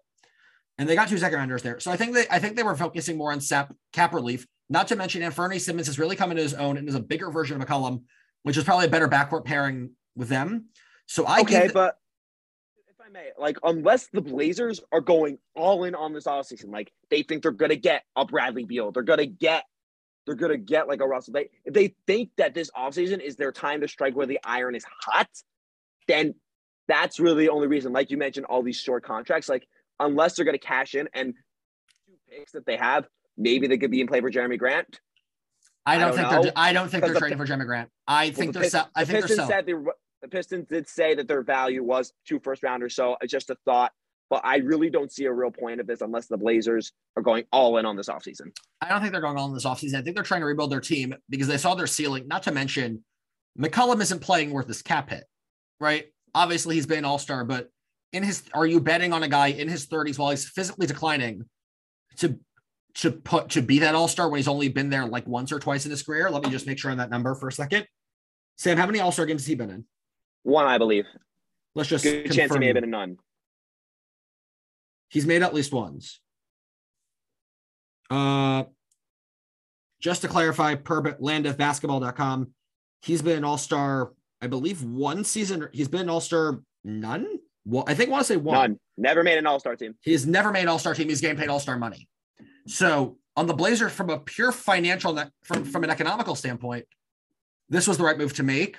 and 0.79 0.89
they 0.89 0.95
got 0.95 1.09
two 1.09 1.19
second 1.19 1.39
rounders 1.39 1.63
there. 1.63 1.81
So 1.81 1.91
I 1.91 1.97
think 1.97 2.15
they 2.15 2.27
I 2.31 2.39
think 2.39 2.57
they 2.57 2.63
were 2.63 2.77
focusing 2.77 3.19
more 3.19 3.33
on 3.33 3.41
sap, 3.41 3.75
cap 3.93 4.15
relief. 4.15 4.47
Not 4.71 4.89
to 4.89 4.97
mention 4.97 5.23
Anfernee 5.23 5.61
Simons 5.61 5.87
has 5.87 5.99
really 5.99 6.17
come 6.17 6.31
into 6.31 6.43
his 6.43 6.55
own 6.55 6.77
and 6.77 6.89
is 6.89 6.95
a 6.95 7.01
bigger 7.01 7.31
version 7.31 7.61
of 7.61 7.67
McCollum, 7.67 8.03
which 8.45 8.57
is 8.57 8.65
probably 8.65 8.87
a 8.87 8.91
better 8.91 9.09
backcourt 9.09 9.45
pairing 9.45 9.91
with 10.15 10.29
them. 10.29 10.67
So 11.07 11.25
I 11.27 11.41
okay, 11.41 11.63
th- 11.63 11.73
but 11.73 11.99
if 12.89 13.01
I 13.05 13.09
may, 13.11 13.31
like 13.39 13.59
unless 13.65 14.09
the 14.09 14.21
Blazers 14.21 14.81
are 14.93 15.01
going 15.01 15.39
all 15.57 15.85
in 15.85 15.95
on 15.95 16.13
this 16.13 16.25
offseason, 16.25 16.71
like 16.71 16.93
they 17.11 17.23
think 17.23 17.43
they're 17.43 17.51
gonna 17.51 17.77
get 17.77 18.05
a 18.15 18.25
Bradley 18.25 18.65
Beal, 18.65 18.93
they're 18.93 19.03
gonna 19.03 19.27
get 19.27 19.65
they're 20.27 20.37
gonna 20.37 20.59
get 20.59 20.87
like 20.87 21.01
a 21.01 21.07
Russell. 21.07 21.33
They 21.33 21.51
if 21.65 21.75
they 21.75 21.97
think 22.07 22.31
that 22.37 22.55
this 22.55 22.71
offseason 22.71 23.21
is 23.21 23.37
their 23.37 23.53
time 23.53 23.81
to 23.81 23.89
strike 23.89 24.15
where 24.15 24.27
the 24.27 24.39
iron 24.45 24.77
is 24.77 24.85
hot, 25.03 25.29
then 26.07 26.35
that's 26.89 27.21
really 27.21 27.45
the 27.45 27.51
only 27.51 27.67
reason. 27.67 27.93
Like 27.93 28.11
you 28.11 28.17
mentioned, 28.17 28.47
all 28.47 28.63
these 28.63 28.81
short 28.81 29.05
contracts, 29.05 29.49
like 29.49 29.69
unless 30.01 30.35
they're 30.35 30.45
going 30.45 30.59
to 30.59 30.65
cash 30.65 30.95
in 30.95 31.09
and 31.13 31.35
two 32.07 32.15
picks 32.29 32.53
that 32.53 32.67
they 32.67 32.77
have, 32.77 33.07
maybe 33.37 33.67
they 33.67 33.79
could 33.79 33.91
be 33.91 34.01
in 34.01 34.07
play 34.07 34.21
for 34.21 34.31
Jerami 34.31 34.59
Grant. 34.59 35.01
I 35.87 35.97
don't, 35.97 36.03
I 36.03 36.07
don't 36.07 36.17
think 36.17 36.31
know. 36.31 36.43
they're. 36.43 36.53
I 36.57 36.73
don't 36.73 36.91
think 36.91 37.05
they're 37.05 37.15
the, 37.15 37.21
trading 37.21 37.39
for 37.39 37.47
Jerami 37.47 37.67
Grant. 37.67 37.91
I 38.07 38.31
think 38.31 38.53
the 38.53 38.61
they're. 38.61 38.87
I 38.95 39.05
think 39.05 39.27
they're. 39.27 39.47
Said 39.47 39.67
they 39.67 39.75
were, 39.75 39.95
The 40.23 40.29
Pistons 40.29 40.67
did 40.69 40.89
say 40.89 41.15
that 41.15 41.29
their 41.29 41.43
value 41.43 41.83
was 41.83 42.13
two 42.27 42.41
first 42.41 42.63
rounders, 42.63 42.95
so 42.95 43.17
it's 43.21 43.31
just 43.31 43.51
a 43.51 43.57
thought. 43.65 43.93
But 44.31 44.43
I 44.45 44.57
really 44.57 44.91
don't 44.91 45.11
see 45.11 45.25
a 45.25 45.33
real 45.33 45.51
point 45.51 45.81
of 45.81 45.87
this 45.87 46.03
unless 46.03 46.27
the 46.27 46.37
Blazers 46.37 46.93
are 47.17 47.23
going 47.23 47.45
all 47.51 47.79
in 47.79 47.87
on 47.87 47.97
this 47.97 48.11
offseason. 48.11 48.55
I 48.83 48.91
don't 48.91 49.01
think 49.01 49.13
they're 49.13 49.23
going 49.23 49.39
all 49.39 49.49
in 49.49 49.55
this 49.55 49.65
offseason. 49.65 49.95
I 49.95 50.03
think 50.03 50.17
they're 50.17 50.25
trying 50.25 50.43
to 50.43 50.47
rebuild 50.47 50.71
their 50.71 50.83
team 50.83 51.15
because 51.31 51.49
they 51.49 51.57
saw 51.57 51.75
their 51.75 51.87
ceiling. 51.87 52.29
Not 52.29 52.43
to 52.43 52.53
mention, 52.53 53.03
McCollum 53.59 54.03
isn't 54.03 54.21
playing 54.21 54.51
worth 54.51 54.69
his 54.69 54.83
cap 54.83 55.09
hit, 55.09 55.25
right? 55.81 56.07
Obviously, 56.35 56.75
he's 56.75 56.87
been 56.87 56.99
an 56.99 57.05
all 57.05 57.19
star, 57.19 57.45
but 57.45 57.71
in 58.13 58.23
his, 58.23 58.43
are 58.55 58.67
you 58.67 58.81
betting 58.81 59.13
on 59.13 59.23
a 59.23 59.29
guy 59.29 59.49
in 59.49 59.69
his 59.69 59.87
30s 59.87 60.19
while 60.19 60.31
he's 60.31 60.49
physically 60.49 60.87
declining 60.87 61.45
to 62.17 62.39
to 62.95 63.13
put 63.13 63.51
to 63.51 63.63
be 63.63 63.79
that 63.81 63.95
all 63.95 64.09
star 64.09 64.29
when 64.29 64.39
he's 64.39 64.49
only 64.49 64.69
been 64.69 64.91
there 64.91 65.07
like 65.07 65.27
once 65.27 65.53
or 65.53 65.59
twice 65.59 65.85
in 65.85 65.91
his 65.91 66.03
career? 66.03 66.31
Let 66.31 66.43
me 66.43 66.51
just 66.51 66.67
make 66.67 66.79
sure 66.79 66.91
on 66.91 66.97
that 66.99 67.11
number 67.11 67.35
for 67.35 67.49
a 67.49 67.53
second. 67.53 67.87
Sam, 68.57 68.77
how 68.77 68.87
many 68.87 69.01
all 69.01 69.13
star 69.13 69.27
games 69.27 69.43
has 69.43 69.47
he 69.47 69.55
been 69.55 69.71
in? 69.71 69.85
One, 70.43 70.67
I 70.67 70.79
believe. 70.79 71.05
Let's 71.75 71.89
just 71.89 72.05
good 72.05 72.33
chance 72.33 72.53
he 72.53 72.59
may 72.59 72.67
have 72.67 72.75
been 72.75 72.91
none. 72.91 73.19
He's 75.09 75.27
made 75.27 75.43
at 75.43 75.55
least 75.55 75.73
ones. 75.73 76.21
Uh, 78.11 78.65
just 80.01 80.23
to 80.23 80.29
clarify, 80.29 80.75
per 80.75 81.03
landofbasketball.com, 81.03 82.49
he's 83.03 83.23
been 83.23 83.39
an 83.39 83.45
all 83.45 83.59
star, 83.59 84.13
I 84.41 84.47
believe, 84.47 84.83
one 84.83 85.25
season. 85.25 85.69
He's 85.73 85.89
been 85.89 86.03
an 86.03 86.11
all 86.11 86.21
star 86.21 86.61
none. 86.85 87.27
Well, 87.65 87.85
I 87.87 87.95
think 87.95 88.09
I 88.09 88.13
want 88.13 88.27
to 88.27 88.33
say 88.33 88.37
one. 88.37 88.55
None. 88.55 88.81
Never 88.97 89.23
made 89.23 89.39
an 89.39 89.47
all 89.47 89.61
star 89.61 89.77
team. 89.77 89.95
He's 90.03 90.27
never 90.27 90.51
made 90.53 90.63
an 90.63 90.69
all 90.69 90.79
star 90.79 90.95
team. 90.95 91.09
He's 91.09 91.21
getting 91.21 91.37
paid 91.37 91.49
all 91.49 91.61
star 91.61 91.79
money. 91.79 92.09
So 92.67 93.19
on 93.37 93.47
the 93.47 93.55
Blazers, 93.55 93.93
from 93.93 94.11
a 94.11 94.19
pure 94.19 94.53
financial, 94.53 95.23
from, 95.45 95.65
from 95.65 95.85
an 95.85 95.91
economical 95.91 96.35
standpoint, 96.35 96.87
this 97.69 97.87
was 97.87 97.99
the 97.99 98.05
right 98.05 98.19
move 98.19 98.35
to 98.35 98.43
make. 98.43 98.77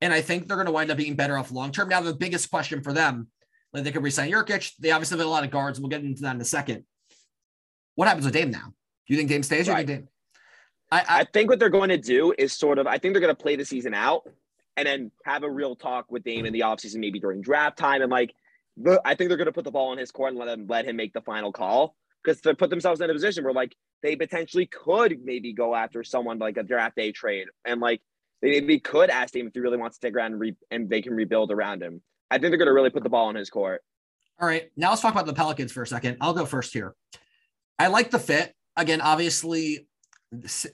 And 0.00 0.12
I 0.12 0.20
think 0.20 0.46
they're 0.46 0.56
going 0.56 0.66
to 0.66 0.72
wind 0.72 0.90
up 0.90 0.98
being 0.98 1.16
better 1.16 1.36
off 1.36 1.50
long 1.50 1.72
term. 1.72 1.88
Now, 1.88 2.00
the 2.00 2.14
biggest 2.14 2.50
question 2.50 2.82
for 2.82 2.92
them, 2.92 3.28
like 3.72 3.84
they 3.84 3.92
could 3.92 4.02
resign 4.02 4.30
Nurkic. 4.30 4.72
They 4.78 4.90
obviously 4.90 5.18
have 5.18 5.26
a 5.26 5.30
lot 5.30 5.44
of 5.44 5.50
guards. 5.50 5.80
We'll 5.80 5.88
get 5.88 6.02
into 6.02 6.22
that 6.22 6.34
in 6.34 6.40
a 6.40 6.44
second. 6.44 6.84
What 7.94 8.08
happens 8.08 8.24
with 8.24 8.34
Dame 8.34 8.50
now? 8.50 8.72
Do 9.06 9.14
you 9.14 9.16
think 9.16 9.30
Dame 9.30 9.42
stays 9.42 9.68
right. 9.68 9.82
or 9.82 9.86
do 9.86 9.92
you 9.92 9.96
think 9.98 10.06
Dame? 10.06 10.08
I, 10.90 11.00
I, 11.00 11.04
I 11.08 11.24
think 11.24 11.50
what 11.50 11.58
they're 11.58 11.68
going 11.68 11.88
to 11.90 11.98
do 11.98 12.34
is 12.38 12.52
sort 12.52 12.78
of, 12.78 12.86
I 12.86 12.98
think 12.98 13.14
they're 13.14 13.20
going 13.20 13.34
to 13.34 13.42
play 13.42 13.56
the 13.56 13.64
season 13.64 13.94
out 13.94 14.28
and 14.76 14.86
then 14.86 15.10
have 15.24 15.42
a 15.42 15.50
real 15.50 15.74
talk 15.74 16.10
with 16.10 16.24
Dame 16.24 16.46
in 16.46 16.52
the 16.52 16.60
offseason, 16.60 16.96
maybe 16.96 17.18
during 17.18 17.40
draft 17.40 17.78
time. 17.78 18.02
And 18.02 18.10
like, 18.10 18.34
the, 18.76 19.00
I 19.04 19.14
think 19.14 19.28
they're 19.28 19.38
going 19.38 19.46
to 19.46 19.52
put 19.52 19.64
the 19.64 19.70
ball 19.70 19.92
in 19.92 19.98
his 19.98 20.10
court 20.10 20.30
and 20.30 20.38
let 20.38 20.48
him, 20.48 20.66
let 20.68 20.84
him 20.84 20.96
make 20.96 21.12
the 21.12 21.22
final 21.22 21.52
call 21.52 21.96
because 22.22 22.40
to 22.42 22.54
put 22.54 22.70
themselves 22.70 23.00
in 23.00 23.08
a 23.08 23.12
position 23.12 23.44
where 23.44 23.52
like 23.52 23.74
they 24.02 24.16
potentially 24.16 24.66
could 24.66 25.24
maybe 25.24 25.52
go 25.52 25.74
after 25.74 26.04
someone 26.04 26.38
like 26.38 26.56
a 26.56 26.62
draft 26.62 26.96
day 26.96 27.12
trade 27.12 27.46
and 27.64 27.80
like 27.80 28.02
they 28.42 28.50
maybe 28.50 28.78
could 28.78 29.10
ask 29.10 29.34
him 29.34 29.46
if 29.46 29.54
he 29.54 29.60
really 29.60 29.78
wants 29.78 29.96
to 29.96 29.98
stick 29.98 30.14
around 30.14 30.32
and, 30.32 30.40
re- 30.40 30.56
and 30.70 30.90
they 30.90 31.00
can 31.00 31.14
rebuild 31.14 31.50
around 31.50 31.82
him. 31.82 32.02
I 32.30 32.38
think 32.38 32.50
they're 32.50 32.58
going 32.58 32.66
to 32.66 32.74
really 32.74 32.90
put 32.90 33.02
the 33.02 33.08
ball 33.08 33.30
in 33.30 33.36
his 33.36 33.48
court. 33.48 33.82
All 34.38 34.46
right, 34.46 34.70
now 34.76 34.90
let's 34.90 35.00
talk 35.00 35.12
about 35.12 35.24
the 35.24 35.32
Pelicans 35.32 35.72
for 35.72 35.82
a 35.82 35.86
second. 35.86 36.18
I'll 36.20 36.34
go 36.34 36.44
first 36.44 36.74
here. 36.74 36.94
I 37.78 37.86
like 37.86 38.10
the 38.10 38.18
fit. 38.18 38.54
Again, 38.76 39.00
obviously, 39.00 39.86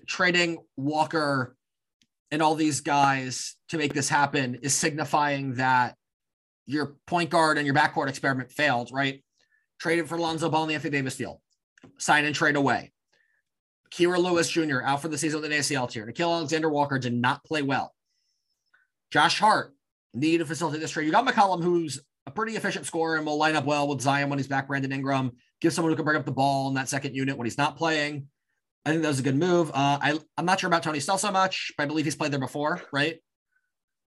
trading 0.06 0.58
Walker 0.76 1.56
and 2.30 2.42
all 2.42 2.54
these 2.54 2.80
guys 2.80 3.56
to 3.68 3.78
make 3.78 3.92
this 3.92 4.08
happen 4.08 4.56
is 4.62 4.74
signifying 4.74 5.54
that 5.54 5.96
your 6.66 6.96
point 7.06 7.30
guard 7.30 7.58
and 7.58 7.66
your 7.66 7.74
backcourt 7.74 8.08
experiment 8.08 8.50
failed, 8.50 8.90
right? 8.92 9.22
Traded 9.78 10.08
for 10.08 10.18
Lonzo 10.18 10.48
Ball 10.48 10.62
in 10.62 10.68
the 10.68 10.74
Anthony 10.74 10.92
Davis 10.92 11.16
deal, 11.16 11.40
sign 11.98 12.24
and 12.24 12.34
trade 12.34 12.56
away. 12.56 12.92
Kira 13.92 14.18
Lewis 14.18 14.48
Jr. 14.48 14.80
out 14.82 15.02
for 15.02 15.08
the 15.08 15.18
season 15.18 15.42
with 15.42 15.52
an 15.52 15.58
ACL 15.58 15.88
tear. 15.88 16.06
Nickeil 16.06 16.32
Alexander 16.32 16.70
Walker 16.70 16.98
did 16.98 17.12
not 17.12 17.44
play 17.44 17.60
well. 17.60 17.94
Josh 19.10 19.38
Hart 19.38 19.74
needed 20.14 20.38
to 20.38 20.46
facilitate 20.46 20.80
this 20.80 20.90
trade. 20.90 21.04
You 21.04 21.12
got 21.12 21.26
McCollum, 21.26 21.62
who's 21.62 22.00
a 22.26 22.30
pretty 22.30 22.56
efficient 22.56 22.86
scorer 22.86 23.16
and 23.16 23.26
will 23.26 23.36
line 23.36 23.56
up 23.56 23.66
well 23.66 23.88
with 23.88 24.00
Zion 24.00 24.30
when 24.30 24.38
he's 24.38 24.48
back. 24.48 24.68
Brandon 24.68 24.92
Ingram, 24.92 25.32
give 25.60 25.72
someone 25.72 25.92
who 25.92 25.96
can 25.96 26.04
bring 26.04 26.16
up 26.16 26.24
the 26.24 26.32
ball 26.32 26.68
in 26.68 26.74
that 26.74 26.88
second 26.88 27.14
unit 27.14 27.36
when 27.36 27.44
he's 27.44 27.58
not 27.58 27.76
playing. 27.76 28.28
I 28.84 28.90
think 28.90 29.02
that 29.02 29.08
was 29.08 29.20
a 29.20 29.22
good 29.22 29.36
move. 29.36 29.70
Uh, 29.70 29.98
I, 30.02 30.18
I'm 30.36 30.44
not 30.44 30.60
sure 30.60 30.68
about 30.68 30.82
Tony 30.82 30.98
Snell 30.98 31.18
so 31.18 31.30
much, 31.30 31.72
but 31.76 31.84
I 31.84 31.86
believe 31.86 32.04
he's 32.04 32.16
played 32.16 32.32
there 32.32 32.40
before, 32.40 32.82
right? 32.92 33.20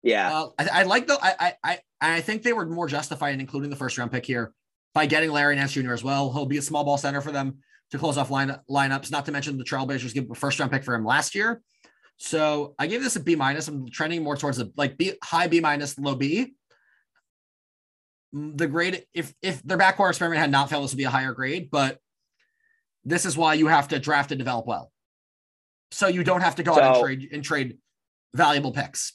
Yeah. 0.02 0.32
Uh, 0.32 0.48
I, 0.58 0.68
I, 0.72 0.82
like 0.82 1.06
the. 1.06 1.18
I, 1.20 1.54
I 1.64 1.78
I 2.00 2.20
think 2.20 2.42
they 2.42 2.52
were 2.52 2.66
more 2.66 2.86
justified 2.86 3.34
in 3.34 3.40
including 3.40 3.70
the 3.70 3.76
first 3.76 3.98
round 3.98 4.12
pick 4.12 4.24
here 4.24 4.52
by 4.94 5.06
getting 5.06 5.30
Larry 5.30 5.56
Nance 5.56 5.72
Jr. 5.72 5.92
as 5.92 6.04
well. 6.04 6.32
He'll 6.32 6.46
be 6.46 6.58
a 6.58 6.62
small 6.62 6.84
ball 6.84 6.98
center 6.98 7.20
for 7.20 7.32
them 7.32 7.58
to 7.90 7.98
close 7.98 8.18
off 8.18 8.30
line 8.30 8.56
lineups. 8.70 9.10
Not 9.10 9.24
to 9.26 9.32
mention 9.32 9.58
the 9.58 9.64
Trailblazers 9.64 10.14
give 10.14 10.30
a 10.30 10.34
first 10.34 10.58
round 10.58 10.70
pick 10.70 10.84
for 10.84 10.94
him 10.94 11.04
last 11.04 11.34
year. 11.34 11.62
So 12.18 12.74
I 12.78 12.86
gave 12.86 13.02
this 13.02 13.16
a 13.16 13.20
B 13.20 13.36
minus. 13.36 13.68
I'm 13.68 13.88
trending 13.88 14.22
more 14.22 14.36
towards 14.36 14.58
a 14.58 14.70
like 14.76 14.98
B 14.98 15.14
high 15.22 15.46
B 15.46 15.60
minus, 15.60 15.98
low 15.98 16.14
B. 16.14 16.54
The 18.32 18.66
grade, 18.66 19.04
if 19.14 19.32
if 19.40 19.62
their 19.62 19.78
backcourt 19.78 20.10
experiment 20.10 20.40
had 20.40 20.50
not 20.50 20.68
failed, 20.68 20.84
this 20.84 20.92
would 20.92 20.98
be 20.98 21.04
a 21.04 21.10
higher 21.10 21.32
grade. 21.32 21.70
But 21.70 21.98
this 23.04 23.24
is 23.24 23.36
why 23.36 23.54
you 23.54 23.66
have 23.68 23.88
to 23.88 23.98
draft 23.98 24.32
and 24.32 24.38
develop 24.38 24.66
well. 24.66 24.92
So 25.90 26.06
you 26.06 26.24
don't 26.24 26.42
have 26.42 26.56
to 26.56 26.62
go 26.62 26.74
so, 26.74 26.82
out 26.82 26.96
and 26.96 27.04
trade 27.04 27.28
and 27.32 27.44
trade 27.44 27.78
valuable 28.34 28.72
picks. 28.72 29.14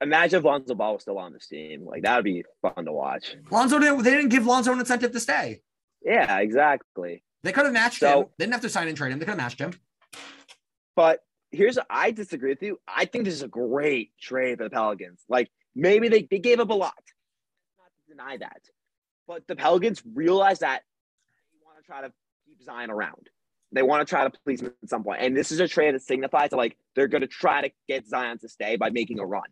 Imagine 0.00 0.38
if 0.38 0.44
Lonzo 0.44 0.74
Ball 0.74 0.94
was 0.94 1.02
still 1.02 1.18
on 1.18 1.32
this 1.32 1.48
team. 1.48 1.84
Like 1.84 2.02
that 2.02 2.16
would 2.16 2.24
be 2.24 2.44
fun 2.62 2.84
to 2.84 2.92
watch. 2.92 3.34
Lonzo 3.50 3.78
didn't 3.78 4.02
they 4.02 4.10
didn't 4.10 4.28
give 4.28 4.46
Lonzo 4.46 4.72
an 4.72 4.80
incentive 4.80 5.12
to 5.12 5.20
stay. 5.20 5.62
Yeah, 6.04 6.38
exactly. 6.40 7.24
They 7.42 7.52
could 7.52 7.64
have 7.64 7.74
matched 7.74 8.00
so, 8.00 8.20
him. 8.20 8.26
They 8.38 8.44
didn't 8.44 8.54
have 8.54 8.62
to 8.62 8.68
sign 8.68 8.88
and 8.88 8.96
trade 8.96 9.12
him. 9.12 9.18
They 9.18 9.24
could 9.24 9.32
have 9.32 9.38
matched 9.38 9.58
him. 9.58 9.72
But 10.96 11.20
here's 11.50 11.78
I 11.88 12.10
disagree 12.10 12.50
with 12.50 12.62
you. 12.62 12.78
I 12.86 13.06
think 13.06 13.24
this 13.24 13.34
is 13.34 13.42
a 13.42 13.48
great 13.48 14.12
trade 14.20 14.58
for 14.58 14.64
the 14.64 14.70
Pelicans. 14.70 15.22
Like 15.28 15.50
maybe 15.74 16.08
they, 16.08 16.22
they 16.22 16.38
gave 16.38 16.60
up 16.60 16.70
a 16.70 16.74
lot. 16.74 16.94
Not 17.78 17.88
to 17.96 18.14
deny 18.14 18.36
that. 18.38 18.60
But 19.26 19.46
the 19.46 19.56
Pelicans 19.56 20.02
realize 20.14 20.60
that 20.60 20.82
they 21.52 21.64
want 21.64 21.78
to 21.78 21.84
try 21.84 22.02
to 22.02 22.12
Zion 22.64 22.90
around. 22.90 23.30
They 23.72 23.82
want 23.82 24.06
to 24.06 24.10
try 24.10 24.24
to 24.24 24.32
please 24.44 24.60
him 24.60 24.72
at 24.82 24.88
some 24.88 25.02
point. 25.02 25.20
And 25.20 25.36
this 25.36 25.50
is 25.50 25.60
a 25.60 25.66
trade 25.66 25.94
that 25.94 26.02
signifies 26.02 26.50
that 26.50 26.56
like 26.56 26.76
they're 26.94 27.08
going 27.08 27.22
to 27.22 27.26
try 27.26 27.62
to 27.62 27.70
get 27.88 28.06
Zion 28.06 28.38
to 28.38 28.48
stay 28.48 28.76
by 28.76 28.90
making 28.90 29.18
a 29.18 29.26
run. 29.26 29.42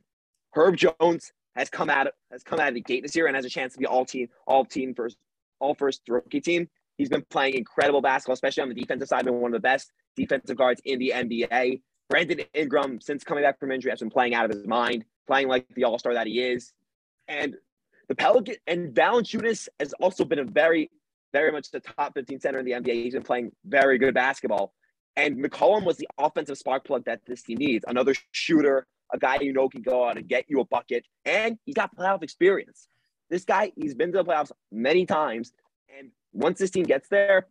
Herb 0.53 0.77
Jones 0.77 1.33
has 1.57 1.68
come 1.68 1.90
out 1.90 2.09
has 2.31 2.42
come 2.42 2.61
out 2.61 2.68
of 2.68 2.75
the 2.75 2.81
gate 2.81 3.03
this 3.03 3.16
year 3.16 3.27
and 3.27 3.37
has 3.37 3.44
a 3.44 3.51
chance 3.51 3.72
to 3.75 3.79
be 3.79 3.87
all 3.87 4.05
team 4.05 4.29
all 4.46 4.64
team 4.64 4.94
first 4.94 5.16
all 5.59 5.75
first 5.75 6.03
rookie 6.09 6.40
team. 6.40 6.68
He's 6.98 7.09
been 7.09 7.25
playing 7.31 7.55
incredible 7.55 8.01
basketball, 8.01 8.35
especially 8.35 8.62
on 8.62 8.68
the 8.68 8.75
defensive 8.75 9.09
side, 9.09 9.25
been 9.25 9.40
one 9.40 9.53
of 9.53 9.61
the 9.61 9.66
best 9.66 9.90
defensive 10.16 10.57
guards 10.57 10.81
in 10.85 10.98
the 10.98 11.12
NBA. 11.14 11.81
Brandon 12.11 12.40
Ingram, 12.55 13.01
since 13.01 13.25
coming 13.25 13.42
back 13.42 13.59
from 13.59 13.72
injury, 13.72 13.90
has 13.90 14.01
been 14.01 14.11
playing 14.11 14.35
out 14.35 14.44
of 14.44 14.51
his 14.51 14.66
mind, 14.66 15.05
playing 15.27 15.48
like 15.48 15.66
the 15.75 15.85
all 15.85 15.98
star 15.98 16.14
that 16.14 16.27
he 16.27 16.42
is. 16.42 16.72
And 17.29 17.57
the 18.09 18.14
Pelican 18.14 18.57
and 18.66 18.94
Valanciunas 18.94 19.68
has 19.81 19.94
also 19.94 20.25
been 20.25 20.38
a 20.38 20.44
very 20.44 20.90
very 21.33 21.53
much 21.53 21.71
the 21.71 21.81
top 21.81 22.14
15 22.14 22.40
center 22.40 22.59
in 22.59 22.64
the 22.64 22.73
NBA. 22.73 23.05
He's 23.05 23.14
been 23.14 23.23
playing 23.23 23.53
very 23.64 23.99
good 23.99 24.14
basketball. 24.14 24.73
And 25.16 25.37
McCollum 25.45 25.85
was 25.85 25.97
the 25.97 26.09
offensive 26.18 26.57
spark 26.57 26.85
plug 26.85 27.05
that 27.05 27.21
this 27.27 27.42
team 27.42 27.59
needs. 27.59 27.85
Another 27.87 28.14
shooter, 28.31 28.87
a 29.12 29.18
guy 29.18 29.38
you 29.40 29.53
know 29.53 29.68
can 29.68 29.83
go 29.83 30.09
out 30.09 30.16
and 30.16 30.27
get 30.27 30.47
you 30.49 30.61
a 30.61 30.64
bucket. 30.64 31.05
And 31.25 31.59
he's 31.64 31.75
got 31.75 31.95
playoff 31.95 32.23
experience. 32.23 32.88
This 33.29 33.45
guy, 33.45 33.73
he's 33.77 33.95
been 33.95 34.12
to 34.12 34.18
the 34.18 34.25
playoffs 34.25 34.53
many 34.71 35.05
times. 35.07 35.53
And 35.99 36.11
once 36.33 36.59
this 36.59 36.71
team 36.71 36.85
gets 36.85 37.09
there, 37.09 37.47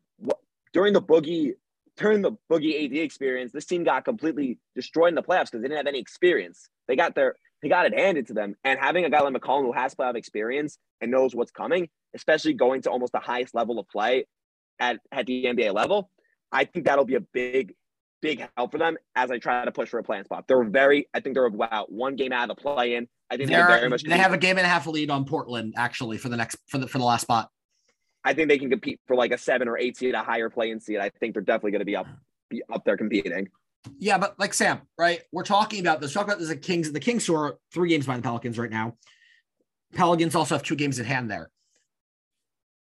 during 0.74 0.94
the 0.94 1.02
boogie, 1.02 1.54
during 1.98 2.22
the 2.22 2.32
boogie 2.50 2.86
AD 2.86 2.98
experience, 2.98 3.52
this 3.52 3.66
team 3.66 3.84
got 3.84 4.06
completely 4.06 4.58
destroyed 4.76 5.10
in 5.10 5.16
the 5.16 5.24
playoffs 5.24 5.46
because 5.46 5.62
they 5.62 5.68
didn't 5.68 5.78
have 5.78 5.88
any 5.88 6.00
experience. 6.00 6.70
They 6.88 6.96
got 6.96 7.16
their 7.16 7.36
they 7.62 7.70
got 7.70 7.86
it 7.86 7.94
handed 7.94 8.28
to 8.28 8.34
them. 8.34 8.56
And 8.64 8.80
having 8.80 9.06
a 9.06 9.10
guy 9.10 9.22
like 9.22 9.34
McCollum 9.34 9.64
who 9.64 9.72
has 9.72 9.94
playoff 9.94 10.16
experience 10.16 10.80
and 11.00 11.12
knows 11.12 11.36
what's 11.36 11.52
coming, 11.52 11.90
especially 12.14 12.54
going 12.54 12.82
to 12.84 12.90
almost 12.90 13.14
the 13.14 13.20
highest 13.20 13.56
level 13.56 13.80
of 13.80 13.88
play 13.90 14.26
at, 14.80 15.00
at 15.12 15.26
the 15.26 15.46
NBA 15.46 15.74
level, 15.74 16.10
I 16.52 16.66
think 16.66 16.86
that'll 16.86 17.06
be 17.06 17.16
a 17.16 17.22
big, 17.22 17.74
big 18.22 18.48
help 18.58 18.72
for 18.72 18.78
them 18.78 18.98
as 19.16 19.32
I 19.32 19.38
try 19.38 19.64
to 19.64 19.72
push 19.72 19.90
for 19.90 20.00
a 20.00 20.04
playing 20.04 20.26
spot. 20.26 20.46
They're 20.48 20.64
very, 20.64 21.08
I 21.14 21.20
think 21.20 21.36
they're 21.36 21.46
about 21.46 21.92
one 21.92 22.16
game 22.16 22.34
out 22.34 22.50
of 22.50 22.56
the 22.56 22.62
play 22.62 22.96
in. 22.96 23.08
I 23.30 23.38
think 23.38 23.50
they're, 23.50 23.66
very 23.66 23.90
much. 23.90 24.04
They 24.04 24.18
have 24.18 24.34
a 24.34 24.38
game 24.38 24.58
and 24.58 24.66
a 24.66 24.70
half 24.70 24.86
lead 24.88 25.10
on 25.10 25.24
Portland 25.24 25.76
actually 25.78 26.18
for 26.18 26.28
the 26.28 26.36
next 26.36 26.58
for 26.68 26.80
the 26.80 26.88
for 26.88 26.98
the 26.98 27.06
last 27.06 27.22
spot. 27.22 27.50
I 28.26 28.34
think 28.34 28.50
they 28.50 28.58
can 28.58 28.70
compete 28.70 29.00
for 29.08 29.16
like 29.16 29.32
a 29.32 29.38
seven 29.38 29.70
or 29.70 29.78
eight 29.78 29.98
seed, 29.98 30.14
a 30.14 30.22
higher 30.22 30.50
play 30.50 30.70
in 30.70 30.82
seed. 30.82 30.98
I 30.98 31.10
think 31.10 31.34
they're 31.34 31.42
definitely 31.42 31.72
going 31.72 31.80
to 31.80 31.86
be 31.86 31.96
up 31.96 32.08
be 32.50 32.62
up 32.72 32.84
there 32.84 32.98
competing. 32.98 33.48
Yeah, 33.98 34.18
but 34.18 34.38
like 34.38 34.54
Sam, 34.54 34.82
right? 34.98 35.22
We're 35.32 35.44
talking 35.44 35.80
about 35.80 36.02
this. 36.02 36.12
Talk 36.12 36.26
about 36.26 36.40
this. 36.40 36.50
The 36.50 36.58
Kings, 36.58 36.92
the 36.92 37.00
Kings 37.00 37.26
who 37.26 37.36
are 37.36 37.58
three 37.74 37.88
games 37.88 38.06
behind 38.06 38.22
the 38.22 38.28
Pelicans 38.28 38.60
right 38.60 38.70
now. 38.70 38.98
Pelicans 39.94 40.36
also 40.36 40.56
have 40.56 40.64
two 40.64 40.76
games 40.76 41.00
at 41.00 41.06
hand 41.06 41.32
there 41.32 41.50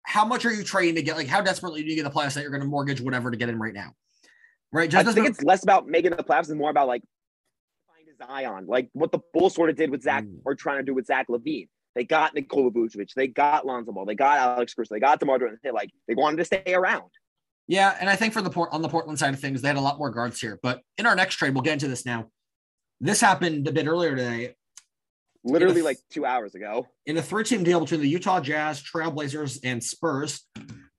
how 0.04 0.24
much 0.24 0.44
are 0.44 0.52
you 0.52 0.64
trading 0.64 0.96
to 0.96 1.02
get? 1.02 1.16
Like, 1.16 1.28
how 1.28 1.40
desperately 1.40 1.82
do 1.82 1.88
you 1.88 1.96
get 1.96 2.04
the 2.04 2.10
playoffs 2.10 2.34
that 2.34 2.42
you're 2.42 2.50
going 2.50 2.62
to 2.62 2.68
mortgage 2.68 3.00
whatever 3.00 3.30
to 3.30 3.36
get 3.36 3.48
in 3.48 3.58
right 3.58 3.74
now? 3.74 3.92
Right. 4.72 4.88
Just 4.88 5.08
I 5.08 5.12
think 5.12 5.28
it's 5.28 5.42
less 5.42 5.62
about 5.62 5.88
making 5.88 6.12
the 6.12 6.22
playoffs 6.22 6.48
and 6.48 6.58
more 6.58 6.70
about 6.70 6.86
like 6.86 7.02
find 7.86 8.08
Zion, 8.28 8.66
like 8.66 8.88
what 8.92 9.10
the 9.12 9.18
Bulls 9.34 9.54
sort 9.54 9.70
of 9.70 9.76
did 9.76 9.90
with 9.90 10.02
Zach 10.02 10.24
mm. 10.24 10.38
or 10.44 10.54
trying 10.54 10.78
to 10.78 10.84
do 10.84 10.94
with 10.94 11.06
Zach 11.06 11.26
LaVine. 11.28 11.68
They 11.96 12.04
got 12.04 12.34
Nikola 12.34 12.70
Vucevic, 12.70 13.12
they 13.14 13.26
got 13.26 13.66
Lonzo 13.66 13.90
Ball, 13.90 14.04
they 14.04 14.14
got 14.14 14.38
Alex 14.38 14.74
Caruso, 14.74 14.94
they 14.94 15.00
got 15.00 15.18
DeMar 15.18 15.40
DeRozan. 15.40 15.72
Like 15.72 15.90
they 16.06 16.14
wanted 16.14 16.36
to 16.36 16.44
stay 16.44 16.62
around. 16.72 17.10
Yeah, 17.66 17.96
and 18.00 18.08
I 18.08 18.16
think 18.16 18.32
for 18.32 18.42
the 18.42 18.50
port 18.50 18.70
on 18.72 18.82
the 18.82 18.88
Portland 18.88 19.18
side 19.18 19.34
of 19.34 19.40
things, 19.40 19.60
they 19.62 19.68
had 19.68 19.76
a 19.76 19.80
lot 19.80 19.98
more 19.98 20.10
guards 20.10 20.40
here. 20.40 20.58
But 20.62 20.82
in 20.98 21.06
our 21.06 21.16
next 21.16 21.36
trade, 21.36 21.54
we'll 21.54 21.62
get 21.62 21.74
into 21.74 21.88
this 21.88 22.06
now. 22.06 22.28
This 23.00 23.20
happened 23.20 23.66
a 23.66 23.72
bit 23.72 23.86
earlier 23.86 24.14
today. 24.14 24.54
Literally 25.44 25.82
like 25.82 25.98
two 26.10 26.24
hours 26.24 26.54
ago. 26.54 26.86
In 27.06 27.16
a 27.16 27.22
three-team 27.22 27.64
deal 27.64 27.80
between 27.80 28.00
the 28.00 28.08
Utah 28.08 28.40
Jazz, 28.40 28.82
Trailblazers, 28.82 29.58
and 29.64 29.82
Spurs, 29.82 30.46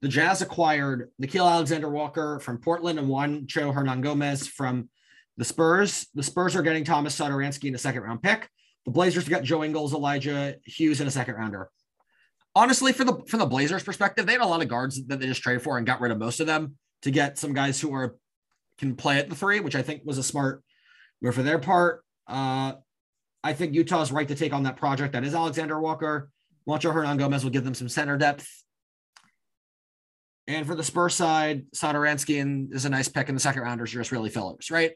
the 0.02 0.08
Jazz 0.08 0.42
acquired 0.42 1.12
Nickeil 1.22 1.50
Alexander 1.50 1.90
Walker 1.90 2.40
from 2.40 2.58
Portland 2.58 2.98
and 2.98 3.08
Juancho 3.08 3.74
Hernangomez 3.74 4.48
from 4.48 4.90
the 5.38 5.46
Spurs. 5.46 6.08
The 6.16 6.24
Spurs 6.24 6.56
are 6.56 6.64
getting 6.64 6.84
Thomas 6.84 7.18
Satoransky 7.18 7.66
in 7.66 7.76
a 7.76 7.80
second 7.80 8.04
round 8.04 8.22
pick. 8.24 8.50
The 8.86 8.92
Blazers 8.92 9.30
got 9.30 9.44
Joe 9.44 9.64
Ingles, 9.64 9.94
Elijah 9.94 10.56
Hughes 10.66 11.02
in 11.02 11.08
a 11.08 11.12
second 11.12 11.36
rounder. 11.36 11.70
Honestly, 12.56 12.92
for 12.92 13.04
the 13.04 13.22
from 13.28 13.40
the 13.40 13.46
Blazers 13.46 13.84
perspective, 13.84 14.26
they 14.26 14.34
had 14.34 14.42
a 14.42 14.46
lot 14.46 14.62
of 14.62 14.68
guards 14.68 15.06
that 15.06 15.20
they 15.20 15.28
just 15.28 15.42
traded 15.42 15.62
for 15.62 15.78
and 15.78 15.86
got 15.86 16.02
rid 16.02 16.12
of 16.12 16.18
most 16.18 16.40
of 16.40 16.48
them 16.48 16.76
to 17.04 17.12
get 17.12 17.38
some 17.38 17.54
guys 17.54 17.80
who 17.80 17.94
are 17.94 18.18
can 18.78 18.96
play 18.96 19.20
at 19.20 19.30
the 19.30 19.36
three, 19.36 19.60
which 19.60 19.76
I 19.76 19.84
think 19.84 20.02
was 20.04 20.18
a 20.18 20.24
smart 20.24 20.64
move 21.22 21.36
for 21.36 21.44
their 21.44 21.60
part. 21.60 22.04
Uh, 22.28 22.74
I 23.44 23.54
think 23.54 23.74
Utah's 23.74 24.12
right 24.12 24.28
to 24.28 24.36
take 24.36 24.54
on 24.54 24.64
that 24.64 24.78
project. 24.78 25.14
That 25.14 25.24
is 25.24 25.34
Alexander 25.34 25.80
Walker. 25.80 26.30
Juancho 26.68 26.94
Hernangomez 26.94 27.44
will 27.44 27.52
give 27.52 27.64
them 27.64 27.74
some 27.74 27.90
center 27.90 28.18
depth. 28.18 28.48
And 30.48 30.66
for 30.66 30.76
the 30.76 30.84
Spurs 30.84 31.16
side, 31.16 31.66
Satoransky 31.76 32.42
and 32.42 32.74
is 32.74 32.86
a 32.86 32.90
nice 32.90 33.08
pick 33.08 33.30
in 33.30 33.36
the 33.36 33.42
second 33.42 33.64
rounders, 33.64 33.92
just 33.92 34.12
really 34.12 34.30
fillers, 34.30 34.70
right? 34.70 34.92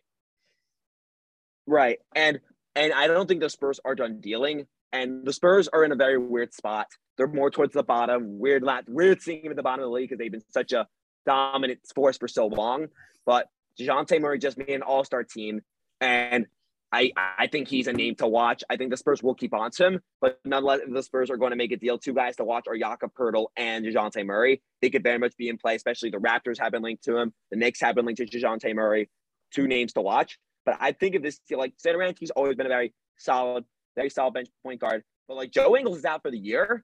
Right. 1.65 1.99
And 2.15 2.39
and 2.75 2.93
I 2.93 3.07
don't 3.07 3.27
think 3.27 3.39
the 3.39 3.49
Spurs 3.49 3.79
are 3.85 3.95
done 3.95 4.19
dealing. 4.19 4.67
And 4.91 5.25
the 5.25 5.33
Spurs 5.33 5.67
are 5.67 5.83
in 5.83 5.91
a 5.91 5.95
very 5.95 6.17
weird 6.17 6.53
spot. 6.53 6.87
They're 7.17 7.27
more 7.27 7.49
towards 7.49 7.73
the 7.73 7.83
bottom. 7.83 8.37
Weird, 8.39 8.63
lat 8.63 8.85
weird 8.87 9.21
seeing 9.21 9.43
them 9.43 9.51
at 9.51 9.55
the 9.55 9.63
bottom 9.63 9.83
of 9.83 9.89
the 9.89 9.93
league 9.93 10.09
because 10.09 10.19
they've 10.19 10.31
been 10.31 10.43
such 10.51 10.73
a 10.73 10.87
dominant 11.25 11.79
force 11.95 12.17
for 12.17 12.27
so 12.27 12.47
long. 12.47 12.87
But 13.25 13.47
Dejounte 13.79 14.19
Murray 14.21 14.39
just 14.39 14.57
made 14.57 14.69
an 14.69 14.81
all-star 14.81 15.23
team. 15.23 15.61
And 16.01 16.47
I, 16.91 17.11
I 17.17 17.47
think 17.47 17.67
he's 17.67 17.87
a 17.87 17.93
name 17.93 18.15
to 18.15 18.27
watch. 18.27 18.63
I 18.69 18.77
think 18.77 18.91
the 18.91 18.97
Spurs 18.97 19.21
will 19.21 19.35
keep 19.35 19.53
on 19.53 19.71
to 19.71 19.85
him, 19.85 19.99
but 20.21 20.39
nonetheless, 20.45 20.81
the 20.87 21.03
Spurs 21.03 21.29
are 21.29 21.37
going 21.37 21.51
to 21.51 21.57
make 21.57 21.71
a 21.71 21.77
deal. 21.77 21.97
Two 21.97 22.13
guys 22.13 22.37
to 22.37 22.43
watch 22.43 22.67
are 22.67 22.77
Jakob 22.77 23.11
Poeltl 23.13 23.47
and 23.57 23.85
Dejounte 23.85 24.25
Murray. 24.25 24.61
They 24.81 24.89
could 24.89 25.03
very 25.03 25.17
much 25.17 25.35
be 25.35 25.49
in 25.49 25.57
play, 25.57 25.75
especially 25.75 26.11
the 26.11 26.17
Raptors 26.17 26.59
have 26.59 26.71
been 26.71 26.83
linked 26.83 27.03
to 27.05 27.17
him. 27.17 27.33
The 27.51 27.57
Knicks 27.57 27.81
have 27.81 27.95
been 27.95 28.05
linked 28.05 28.21
to 28.21 28.25
Dejounte 28.25 28.73
Murray. 28.73 29.09
Two 29.53 29.67
names 29.67 29.93
to 29.93 30.01
watch. 30.01 30.37
But 30.65 30.77
I 30.79 30.93
think 30.93 31.15
of 31.15 31.21
this 31.21 31.39
deal, 31.47 31.59
like 31.59 31.73
Satoransky's 31.85 32.31
always 32.31 32.55
been 32.55 32.65
a 32.65 32.69
very 32.69 32.93
solid, 33.17 33.65
very 33.95 34.09
solid 34.09 34.33
bench 34.33 34.49
point 34.63 34.79
guard. 34.79 35.03
But 35.27 35.37
like 35.37 35.51
Joe 35.51 35.75
Ingles 35.75 35.97
is 35.97 36.05
out 36.05 36.21
for 36.21 36.31
the 36.31 36.37
year. 36.37 36.83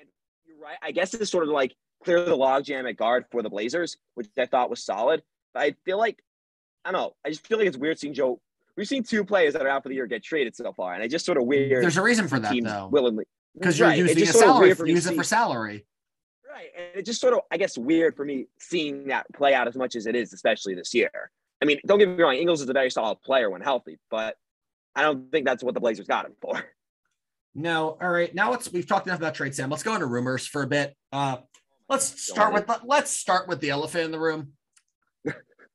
And 0.00 0.08
you're 0.46 0.58
right. 0.58 0.78
I 0.82 0.92
guess 0.92 1.14
it's 1.14 1.30
sort 1.30 1.44
of 1.44 1.50
like 1.50 1.74
clear 2.02 2.24
the 2.24 2.36
logjam 2.36 2.88
at 2.88 2.96
guard 2.96 3.26
for 3.30 3.42
the 3.42 3.50
Blazers, 3.50 3.96
which 4.14 4.28
I 4.38 4.46
thought 4.46 4.70
was 4.70 4.84
solid. 4.84 5.22
But 5.52 5.62
I 5.62 5.74
feel 5.84 5.98
like, 5.98 6.22
I 6.84 6.92
don't 6.92 7.00
know, 7.00 7.14
I 7.24 7.30
just 7.30 7.46
feel 7.46 7.58
like 7.58 7.66
it's 7.66 7.76
weird 7.76 7.98
seeing 7.98 8.14
Joe 8.14 8.40
we've 8.76 8.88
seen 8.88 9.02
two 9.02 9.24
players 9.24 9.54
that 9.54 9.62
are 9.62 9.68
out 9.68 9.82
for 9.82 9.88
the 9.88 9.94
year 9.94 10.06
get 10.06 10.22
traded 10.22 10.54
so 10.54 10.72
far, 10.72 10.94
and 10.94 11.02
it's 11.02 11.12
just 11.12 11.24
sort 11.26 11.38
of 11.38 11.44
weird. 11.44 11.82
There's 11.82 11.96
a 11.96 12.02
reason 12.02 12.28
for 12.28 12.38
that, 12.38 12.54
though. 12.62 12.88
Willingly, 12.90 13.24
because 13.54 13.78
you're 13.78 13.88
right. 13.88 13.98
using 13.98 14.22
a 14.22 14.26
salary. 14.26 14.74
For 14.74 14.86
use 14.86 15.06
it 15.06 15.16
for 15.16 15.24
salary. 15.24 15.86
Right, 16.50 16.68
and 16.76 16.86
it's 16.94 17.06
just 17.06 17.20
sort 17.20 17.34
of, 17.34 17.40
I 17.50 17.58
guess, 17.58 17.76
weird 17.76 18.16
for 18.16 18.24
me 18.24 18.46
seeing 18.58 19.08
that 19.08 19.26
play 19.34 19.52
out 19.52 19.68
as 19.68 19.76
much 19.76 19.94
as 19.94 20.06
it 20.06 20.16
is, 20.16 20.32
especially 20.32 20.74
this 20.74 20.94
year. 20.94 21.30
I 21.60 21.66
mean, 21.66 21.80
don't 21.86 21.98
get 21.98 22.08
me 22.08 22.22
wrong, 22.22 22.34
Ingles 22.34 22.62
is 22.62 22.68
a 22.68 22.72
very 22.72 22.90
solid 22.90 23.20
player 23.22 23.50
when 23.50 23.60
healthy, 23.60 23.98
but 24.10 24.36
I 24.94 25.02
don't 25.02 25.30
think 25.30 25.46
that's 25.46 25.62
what 25.62 25.74
the 25.74 25.80
Blazers 25.80 26.06
got 26.06 26.26
him 26.26 26.34
for. 26.40 26.62
No, 27.58 27.96
all 28.02 28.10
right. 28.10 28.34
Now 28.34 28.50
let's 28.50 28.70
we've 28.70 28.86
talked 28.86 29.06
enough 29.06 29.18
about 29.18 29.34
trade, 29.34 29.54
Sam. 29.54 29.70
Let's 29.70 29.82
go 29.82 29.94
into 29.94 30.04
rumors 30.04 30.46
for 30.46 30.62
a 30.62 30.66
bit. 30.66 30.94
Uh, 31.10 31.38
let's 31.88 32.22
start 32.22 32.52
with 32.52 32.70
let's 32.84 33.10
start 33.10 33.48
with 33.48 33.60
the 33.60 33.70
elephant 33.70 34.04
in 34.04 34.10
the 34.10 34.20
room, 34.20 34.52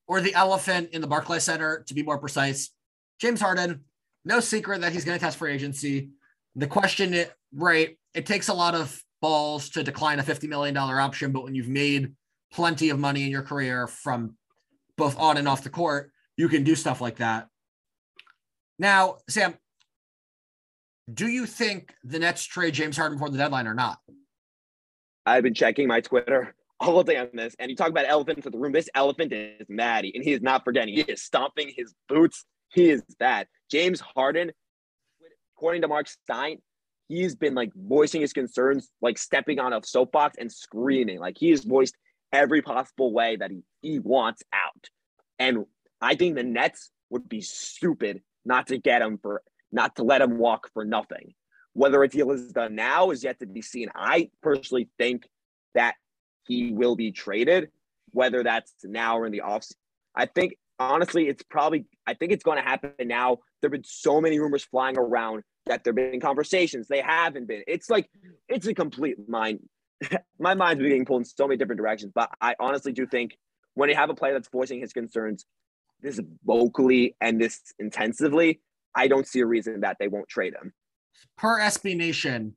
or 0.08 0.22
the 0.22 0.36
elephant 0.36 0.92
in 0.92 1.02
the 1.02 1.08
Barclays 1.08 1.44
Center, 1.44 1.84
to 1.88 1.96
be 1.96 2.04
more 2.04 2.20
precise. 2.20 2.70
James 3.22 3.40
Harden, 3.40 3.82
no 4.26 4.40
secret 4.40 4.82
that 4.82 4.92
he's 4.92 5.06
going 5.06 5.18
to 5.18 5.24
test 5.24 5.38
free 5.38 5.54
agency. 5.54 6.10
The 6.56 6.66
question, 6.66 7.16
right, 7.54 7.96
it 8.16 8.26
takes 8.26 8.48
a 8.48 8.54
lot 8.54 8.74
of 8.74 9.00
balls 9.22 9.70
to 9.70 9.84
decline 9.84 10.20
a 10.20 10.24
$50 10.24 10.50
million 10.50 10.76
option, 10.76 11.32
but 11.32 11.44
when 11.44 11.54
you've 11.54 11.70
made 11.70 12.14
plenty 12.52 12.90
of 12.90 13.00
money 13.00 13.24
in 13.24 13.30
your 13.30 13.44
career 13.44 13.86
from 13.86 14.36
both 14.98 15.18
on 15.20 15.38
and 15.38 15.48
off 15.48 15.64
the 15.64 15.70
court, 15.70 16.12
you 16.36 16.50
can 16.50 16.64
do 16.64 16.76
stuff 16.76 17.00
like 17.00 17.18
that. 17.18 17.48
Now, 18.80 19.18
Sam, 19.30 19.54
do 21.14 21.28
you 21.28 21.46
think 21.46 21.94
the 22.04 22.18
Nets 22.18 22.44
trade 22.44 22.74
James 22.74 22.98
Harden 22.98 23.18
before 23.18 23.30
the 23.30 23.38
deadline 23.38 23.68
or 23.68 23.76
not? 23.76 24.00
I've 25.28 25.44
been 25.44 25.54
checking 25.54 25.88
my 25.88 26.02
Twitter 26.02 26.56
all 26.80 27.04
day 27.04 27.18
on 27.18 27.30
this, 27.34 27.56
and 27.60 27.70
you 27.70 27.78
talk 27.78 27.90
about 27.90 28.06
elephants 28.08 28.48
in 28.48 28.52
the 28.52 28.58
room. 28.58 28.72
This 28.72 28.90
elephant 28.96 29.32
is 29.32 29.68
Maddie, 29.70 30.12
and 30.16 30.24
he 30.24 30.34
is 30.34 30.42
not 30.42 30.64
forgetting. 30.64 30.96
He 30.96 31.02
is 31.02 31.22
stomping 31.22 31.72
his 31.78 31.94
boots 32.10 32.46
he 32.74 32.90
is 32.90 33.04
bad. 33.20 33.48
James 33.70 34.00
Harden, 34.00 34.52
according 35.56 35.82
to 35.82 35.88
Marc 35.88 36.08
Stein, 36.08 36.58
he's 37.08 37.36
been 37.36 37.54
like 37.54 37.72
voicing 37.76 38.22
his 38.22 38.34
concerns, 38.34 38.90
like 39.02 39.18
stepping 39.18 39.60
on 39.60 39.74
a 39.74 39.82
soapbox 39.84 40.38
and 40.40 40.52
screaming. 40.52 41.20
Like 41.20 41.38
he 41.38 41.50
has 41.52 41.64
voiced 41.64 41.96
every 42.32 42.62
possible 42.62 43.14
way 43.14 43.36
that 43.36 43.52
he, 43.52 43.64
he 43.82 44.00
wants 44.00 44.44
out. 44.54 44.90
And 45.40 45.66
I 46.02 46.16
think 46.16 46.36
the 46.36 46.44
Nets 46.44 46.92
would 47.10 47.28
be 47.28 47.42
stupid 47.42 48.22
not 48.46 48.68
to 48.68 48.78
get 48.78 49.02
him 49.02 49.20
for 49.22 49.44
not 49.72 49.96
to 49.98 50.04
let 50.04 50.22
him 50.22 50.38
walk 50.38 50.70
for 50.74 50.86
nothing. 50.86 51.34
Whether 51.74 52.04
a 52.04 52.08
deal 52.08 52.32
is 52.32 52.52
done 52.52 52.76
now 52.76 53.12
is 53.12 53.24
yet 53.24 53.40
to 53.40 53.46
be 53.46 53.62
seen. 53.62 53.90
I 53.96 54.30
personally 54.42 54.90
think 54.98 55.28
that 55.74 55.96
he 56.46 56.72
will 56.72 56.96
be 56.96 57.12
traded, 57.12 57.70
whether 58.12 58.44
that's 58.44 58.74
now 58.84 59.18
or 59.18 59.26
in 59.26 59.32
the 59.32 59.42
offseason. 59.46 59.76
I 60.16 60.26
think 60.26 60.58
honestly, 60.82 61.28
it's 61.28 61.44
probably, 61.44 61.86
I 62.08 62.14
think 62.14 62.32
it's 62.32 62.44
going 62.44 62.58
to 62.58 62.64
happen 62.64 62.94
now. 63.02 63.38
There 63.62 63.68
have 63.68 63.72
been 63.72 63.84
so 63.84 64.22
many 64.22 64.40
rumors 64.40 64.64
flying 64.64 64.98
around 64.98 65.44
that 65.66 65.84
there 65.84 65.92
have 65.92 66.12
been 66.12 66.20
conversations. 66.20 66.88
They 66.88 67.02
haven't 67.02 67.48
been. 67.48 67.64
It's 67.68 67.90
like, 67.90 68.10
it's 68.48 68.68
a 68.68 68.74
complete 68.74 69.18
mind. 69.28 69.60
My 70.40 70.54
mind's 70.54 70.82
being 70.82 71.06
pulled 71.06 71.22
in 71.22 71.26
so 71.26 71.48
many 71.48 71.58
different 71.58 71.80
directions. 71.80 72.12
But 72.14 72.30
I 72.42 72.56
honestly 72.60 72.92
do 72.92 73.06
think 73.06 73.38
when 73.76 73.90
you 73.90 73.96
have 73.96 74.10
a 74.10 74.16
player 74.16 74.34
that's 74.34 74.50
voicing 74.50 74.80
his 74.80 74.94
concerns 74.94 75.46
this 76.02 76.20
vocally 76.44 77.16
and 77.22 77.40
this 77.40 77.62
intensively, 77.80 78.62
I 78.96 79.08
don't 79.08 79.28
see 79.28 79.40
a 79.40 79.46
reason 79.46 79.82
that 79.82 79.98
they 80.00 80.08
won't 80.08 80.28
trade 80.28 80.56
him. 80.56 80.74
Per 81.38 81.60
SB 81.60 81.96
Nation, 81.96 82.56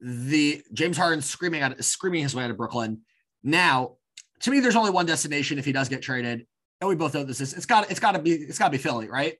the 0.00 0.62
James 0.72 0.96
Harden 0.96 1.20
screaming 1.20 1.62
out 1.62 1.82
screaming 1.84 2.22
his 2.22 2.34
way 2.34 2.44
out 2.44 2.50
of 2.50 2.56
Brooklyn. 2.56 3.00
Now, 3.42 3.96
to 4.40 4.50
me, 4.50 4.60
there's 4.60 4.76
only 4.76 4.90
one 4.90 5.06
destination 5.06 5.58
if 5.58 5.64
he 5.64 5.72
does 5.72 5.88
get 5.88 6.02
traded, 6.02 6.46
and 6.80 6.88
we 6.88 6.94
both 6.94 7.14
know 7.14 7.24
this 7.24 7.40
is 7.40 7.54
it's 7.54 7.66
got 7.66 7.90
it's 7.90 8.00
got 8.00 8.12
to 8.12 8.18
be 8.18 8.32
it's 8.32 8.58
got 8.58 8.66
to 8.66 8.72
be 8.72 8.78
Philly, 8.78 9.08
right? 9.08 9.36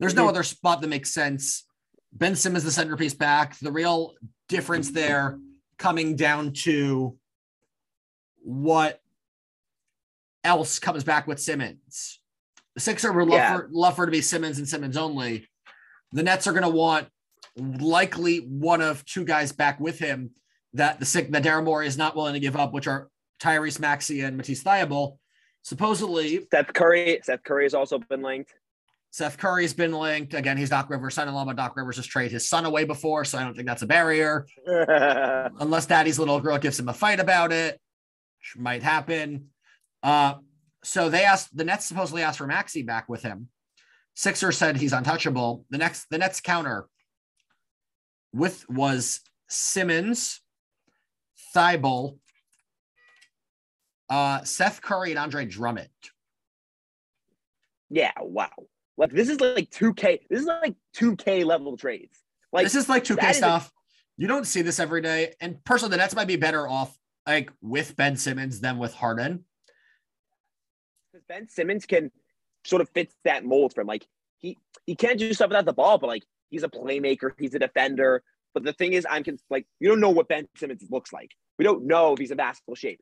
There's 0.00 0.14
no 0.14 0.28
other 0.28 0.42
spot 0.42 0.80
that 0.80 0.88
makes 0.88 1.14
sense. 1.14 1.64
Ben 2.12 2.34
Simmons, 2.34 2.64
the 2.64 2.72
centerpiece 2.72 3.14
back. 3.14 3.56
The 3.58 3.70
real 3.70 4.14
difference 4.48 4.90
there 4.90 5.38
coming 5.78 6.16
down 6.16 6.52
to 6.52 7.16
what 8.42 9.00
else 10.44 10.78
comes 10.78 11.04
back 11.04 11.26
with 11.26 11.40
Simmons. 11.40 12.20
The 12.74 12.80
Sixers 12.80 13.14
would 13.14 13.28
love, 13.28 13.38
yeah. 13.38 13.56
for, 13.56 13.68
love 13.70 13.96
for 13.96 14.06
to 14.06 14.12
be 14.12 14.20
Simmons 14.20 14.58
and 14.58 14.68
Simmons 14.68 14.96
only. 14.96 15.46
The 16.12 16.22
Nets 16.22 16.46
are 16.46 16.52
going 16.52 16.64
to 16.64 16.68
want 16.68 17.08
likely 17.56 18.38
one 18.38 18.80
of 18.80 19.04
two 19.04 19.24
guys 19.24 19.52
back 19.52 19.78
with 19.78 19.98
him 19.98 20.30
that 20.74 20.98
the 20.98 21.06
sick 21.06 21.30
that 21.30 21.42
Daryl 21.42 21.64
Morey 21.64 21.86
is 21.86 21.98
not 21.98 22.16
willing 22.16 22.34
to 22.34 22.40
give 22.40 22.56
up, 22.56 22.72
which 22.72 22.86
are 22.86 23.08
Tyrese 23.40 23.78
Maxey 23.78 24.20
and 24.22 24.36
Matisse 24.36 24.62
Thybulle. 24.62 25.18
Supposedly, 25.62 26.46
Seth 26.50 26.72
Curry. 26.72 27.20
Seth 27.22 27.42
Curry 27.44 27.64
has 27.64 27.74
also 27.74 27.98
been 27.98 28.22
linked. 28.22 28.52
Seth 29.10 29.36
Curry's 29.36 29.74
been 29.74 29.92
linked. 29.92 30.32
Again, 30.34 30.56
he's 30.56 30.70
Doc 30.70 30.88
Rivers' 30.88 31.14
son-in-law, 31.14 31.44
but 31.44 31.56
Doc 31.56 31.76
Rivers 31.76 31.96
has 31.96 32.06
traded 32.06 32.32
his 32.32 32.48
son 32.48 32.64
away 32.64 32.84
before, 32.84 33.24
so 33.24 33.38
I 33.38 33.44
don't 33.44 33.54
think 33.54 33.68
that's 33.68 33.82
a 33.82 33.86
barrier. 33.86 34.46
Unless 34.66 35.86
Daddy's 35.86 36.18
little 36.18 36.40
girl 36.40 36.58
gives 36.58 36.80
him 36.80 36.88
a 36.88 36.94
fight 36.94 37.20
about 37.20 37.52
it, 37.52 37.78
which 38.38 38.56
might 38.60 38.82
happen. 38.82 39.48
Uh, 40.02 40.34
so 40.82 41.10
they 41.10 41.24
asked 41.24 41.54
the 41.56 41.64
Nets 41.64 41.86
supposedly 41.86 42.22
asked 42.22 42.38
for 42.38 42.46
Maxey 42.46 42.82
back 42.82 43.08
with 43.08 43.22
him. 43.22 43.48
Sixer 44.14 44.50
said 44.50 44.76
he's 44.76 44.92
untouchable. 44.92 45.64
The 45.70 45.78
next 45.78 46.06
the 46.10 46.18
Nets 46.18 46.40
counter 46.40 46.88
with 48.32 48.68
was 48.68 49.20
Simmons, 49.48 50.40
Thybulle, 51.54 52.18
uh, 54.12 54.44
Seth 54.44 54.82
Curry 54.82 55.10
and 55.10 55.18
Andre 55.18 55.46
Drummond. 55.46 55.88
Yeah, 57.88 58.12
wow. 58.20 58.50
Like 58.98 59.10
this 59.10 59.30
is 59.30 59.40
like 59.40 59.70
2K. 59.70 60.20
This 60.28 60.42
is 60.42 60.46
like 60.46 60.74
2K 60.98 61.46
level 61.46 61.78
trades. 61.78 62.18
Like 62.52 62.64
this 62.64 62.74
is 62.74 62.90
like 62.90 63.04
2K 63.04 63.32
stuff. 63.32 63.68
A- 63.68 63.72
you 64.18 64.28
don't 64.28 64.46
see 64.46 64.60
this 64.60 64.78
every 64.78 65.00
day. 65.00 65.32
And 65.40 65.64
personally, 65.64 65.92
the 65.92 65.96
Nets 65.96 66.14
might 66.14 66.26
be 66.26 66.36
better 66.36 66.68
off 66.68 66.94
like 67.26 67.50
with 67.62 67.96
Ben 67.96 68.16
Simmons 68.16 68.60
than 68.60 68.76
with 68.76 68.92
Harden. 68.92 69.46
Because 71.10 71.24
Ben 71.26 71.48
Simmons 71.48 71.86
can 71.86 72.12
sort 72.64 72.82
of 72.82 72.90
fits 72.90 73.14
that 73.24 73.46
mold 73.46 73.72
for 73.72 73.80
him. 73.80 73.86
Like 73.86 74.06
he 74.40 74.58
he 74.84 74.94
can't 74.94 75.18
do 75.18 75.32
stuff 75.32 75.48
without 75.48 75.64
the 75.64 75.72
ball, 75.72 75.96
but 75.96 76.08
like 76.08 76.24
he's 76.50 76.64
a 76.64 76.68
playmaker, 76.68 77.30
he's 77.38 77.54
a 77.54 77.58
defender. 77.58 78.22
But 78.52 78.64
the 78.64 78.74
thing 78.74 78.92
is, 78.92 79.06
I'm 79.08 79.24
like, 79.48 79.66
you 79.80 79.88
don't 79.88 80.00
know 80.00 80.10
what 80.10 80.28
Ben 80.28 80.46
Simmons 80.54 80.84
looks 80.90 81.14
like. 81.14 81.30
We 81.58 81.64
don't 81.64 81.86
know 81.86 82.12
if 82.12 82.18
he's 82.18 82.30
in 82.30 82.36
basketball 82.36 82.74
shape. 82.74 83.00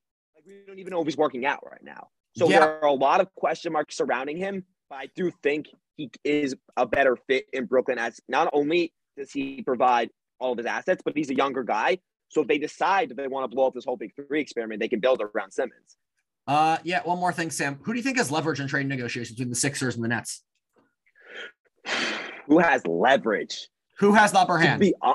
We 0.50 0.64
don't 0.66 0.78
even 0.78 0.90
know 0.90 1.00
if 1.00 1.06
he's 1.06 1.16
working 1.16 1.46
out 1.46 1.64
right 1.64 1.82
now. 1.82 2.08
So 2.36 2.48
yeah. 2.48 2.60
there 2.60 2.84
are 2.84 2.88
a 2.88 2.92
lot 2.92 3.20
of 3.20 3.32
question 3.34 3.72
marks 3.72 3.96
surrounding 3.96 4.36
him, 4.36 4.64
but 4.88 4.96
I 4.96 5.08
do 5.14 5.30
think 5.42 5.68
he 5.96 6.10
is 6.24 6.56
a 6.76 6.86
better 6.86 7.16
fit 7.28 7.46
in 7.52 7.66
Brooklyn 7.66 7.98
as 7.98 8.20
not 8.28 8.50
only 8.52 8.92
does 9.16 9.30
he 9.30 9.62
provide 9.62 10.10
all 10.40 10.52
of 10.52 10.58
his 10.58 10.66
assets? 10.66 11.02
But 11.04 11.16
he's 11.16 11.30
a 11.30 11.34
younger 11.34 11.62
guy. 11.62 11.98
So 12.28 12.42
if 12.42 12.48
they 12.48 12.58
decide 12.58 13.10
that 13.10 13.16
they 13.16 13.28
want 13.28 13.50
to 13.50 13.54
blow 13.54 13.66
up 13.66 13.74
this 13.74 13.84
whole 13.84 13.96
big 13.96 14.12
three 14.14 14.40
experiment, 14.40 14.80
they 14.80 14.88
can 14.88 15.00
build 15.00 15.20
around 15.20 15.52
Simmons. 15.52 15.96
Uh, 16.46 16.78
yeah. 16.84 17.02
One 17.04 17.18
more 17.18 17.32
thing, 17.32 17.50
Sam. 17.50 17.78
Who 17.82 17.92
do 17.92 17.98
you 17.98 18.02
think 18.02 18.16
has 18.16 18.30
leverage 18.30 18.60
in 18.60 18.66
trade 18.66 18.86
negotiations 18.86 19.36
between 19.36 19.50
the 19.50 19.56
Sixers 19.56 19.94
and 19.94 20.04
the 20.04 20.08
Nets? 20.08 20.42
Who 22.46 22.58
has 22.58 22.86
leverage? 22.86 23.68
Who 23.98 24.14
has 24.14 24.32
the 24.32 24.38
upper 24.38 24.58
hand? 24.58 24.80
Be, 24.80 24.94
uh, 25.02 25.14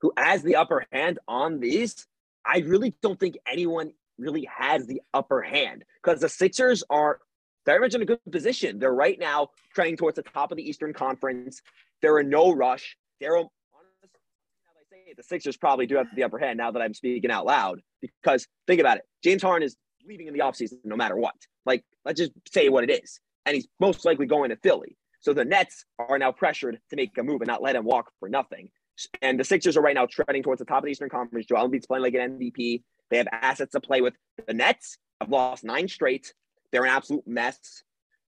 who 0.00 0.12
has 0.16 0.42
the 0.42 0.56
upper 0.56 0.84
hand 0.92 1.18
on 1.26 1.60
these? 1.60 2.06
I 2.44 2.58
really 2.58 2.94
don't 3.00 3.18
think 3.18 3.36
anyone 3.46 3.92
really 4.18 4.48
has 4.56 4.86
the 4.86 5.00
upper 5.12 5.42
hand 5.42 5.84
because 6.02 6.20
the 6.20 6.28
Sixers 6.28 6.82
are 6.90 7.18
very 7.66 7.80
much 7.80 7.94
in 7.94 8.02
a 8.02 8.04
good 8.04 8.18
position. 8.30 8.78
They're 8.78 8.94
right 8.94 9.18
now 9.18 9.48
trending 9.74 9.96
towards 9.96 10.16
the 10.16 10.22
top 10.22 10.50
of 10.50 10.56
the 10.56 10.68
Eastern 10.68 10.92
Conference. 10.92 11.60
They're 12.02 12.18
in 12.18 12.28
no 12.28 12.52
rush. 12.52 12.96
They're 13.20 13.42
the 15.16 15.22
Sixers 15.22 15.56
probably 15.56 15.86
do 15.86 15.96
have 15.96 16.06
the 16.14 16.24
upper 16.24 16.38
hand 16.38 16.58
now 16.58 16.70
that 16.70 16.82
I'm 16.82 16.94
speaking 16.94 17.30
out 17.30 17.46
loud 17.46 17.80
because 18.00 18.46
think 18.66 18.80
about 18.80 18.98
it. 18.98 19.04
James 19.22 19.42
Harden 19.42 19.64
is 19.64 19.76
leaving 20.06 20.26
in 20.26 20.34
the 20.34 20.40
offseason 20.40 20.78
no 20.84 20.96
matter 20.96 21.16
what. 21.16 21.34
Like, 21.64 21.84
let's 22.04 22.18
just 22.18 22.32
say 22.52 22.68
what 22.68 22.84
it 22.84 23.02
is. 23.02 23.20
And 23.46 23.54
he's 23.54 23.68
most 23.80 24.04
likely 24.04 24.26
going 24.26 24.50
to 24.50 24.56
Philly. 24.56 24.96
So 25.20 25.32
the 25.32 25.44
Nets 25.44 25.84
are 25.98 26.18
now 26.18 26.32
pressured 26.32 26.78
to 26.90 26.96
make 26.96 27.16
a 27.16 27.22
move 27.22 27.40
and 27.40 27.48
not 27.48 27.62
let 27.62 27.76
him 27.76 27.84
walk 27.84 28.10
for 28.20 28.28
nothing. 28.28 28.70
And 29.22 29.38
the 29.38 29.44
Sixers 29.44 29.76
are 29.76 29.82
right 29.82 29.94
now 29.94 30.06
treading 30.06 30.42
towards 30.42 30.58
the 30.58 30.64
top 30.64 30.78
of 30.78 30.84
the 30.84 30.90
Eastern 30.90 31.08
Conference. 31.08 31.46
Joel 31.46 31.68
Embiid's 31.68 31.86
playing 31.86 32.02
like 32.02 32.14
an 32.14 32.38
MVP. 32.38 32.82
They 33.10 33.18
have 33.18 33.28
assets 33.32 33.72
to 33.72 33.80
play 33.80 34.00
with. 34.00 34.14
The 34.46 34.54
Nets 34.54 34.98
have 35.20 35.30
lost 35.30 35.64
nine 35.64 35.88
straight. 35.88 36.32
They're 36.72 36.84
an 36.84 36.90
absolute 36.90 37.26
mess. 37.26 37.82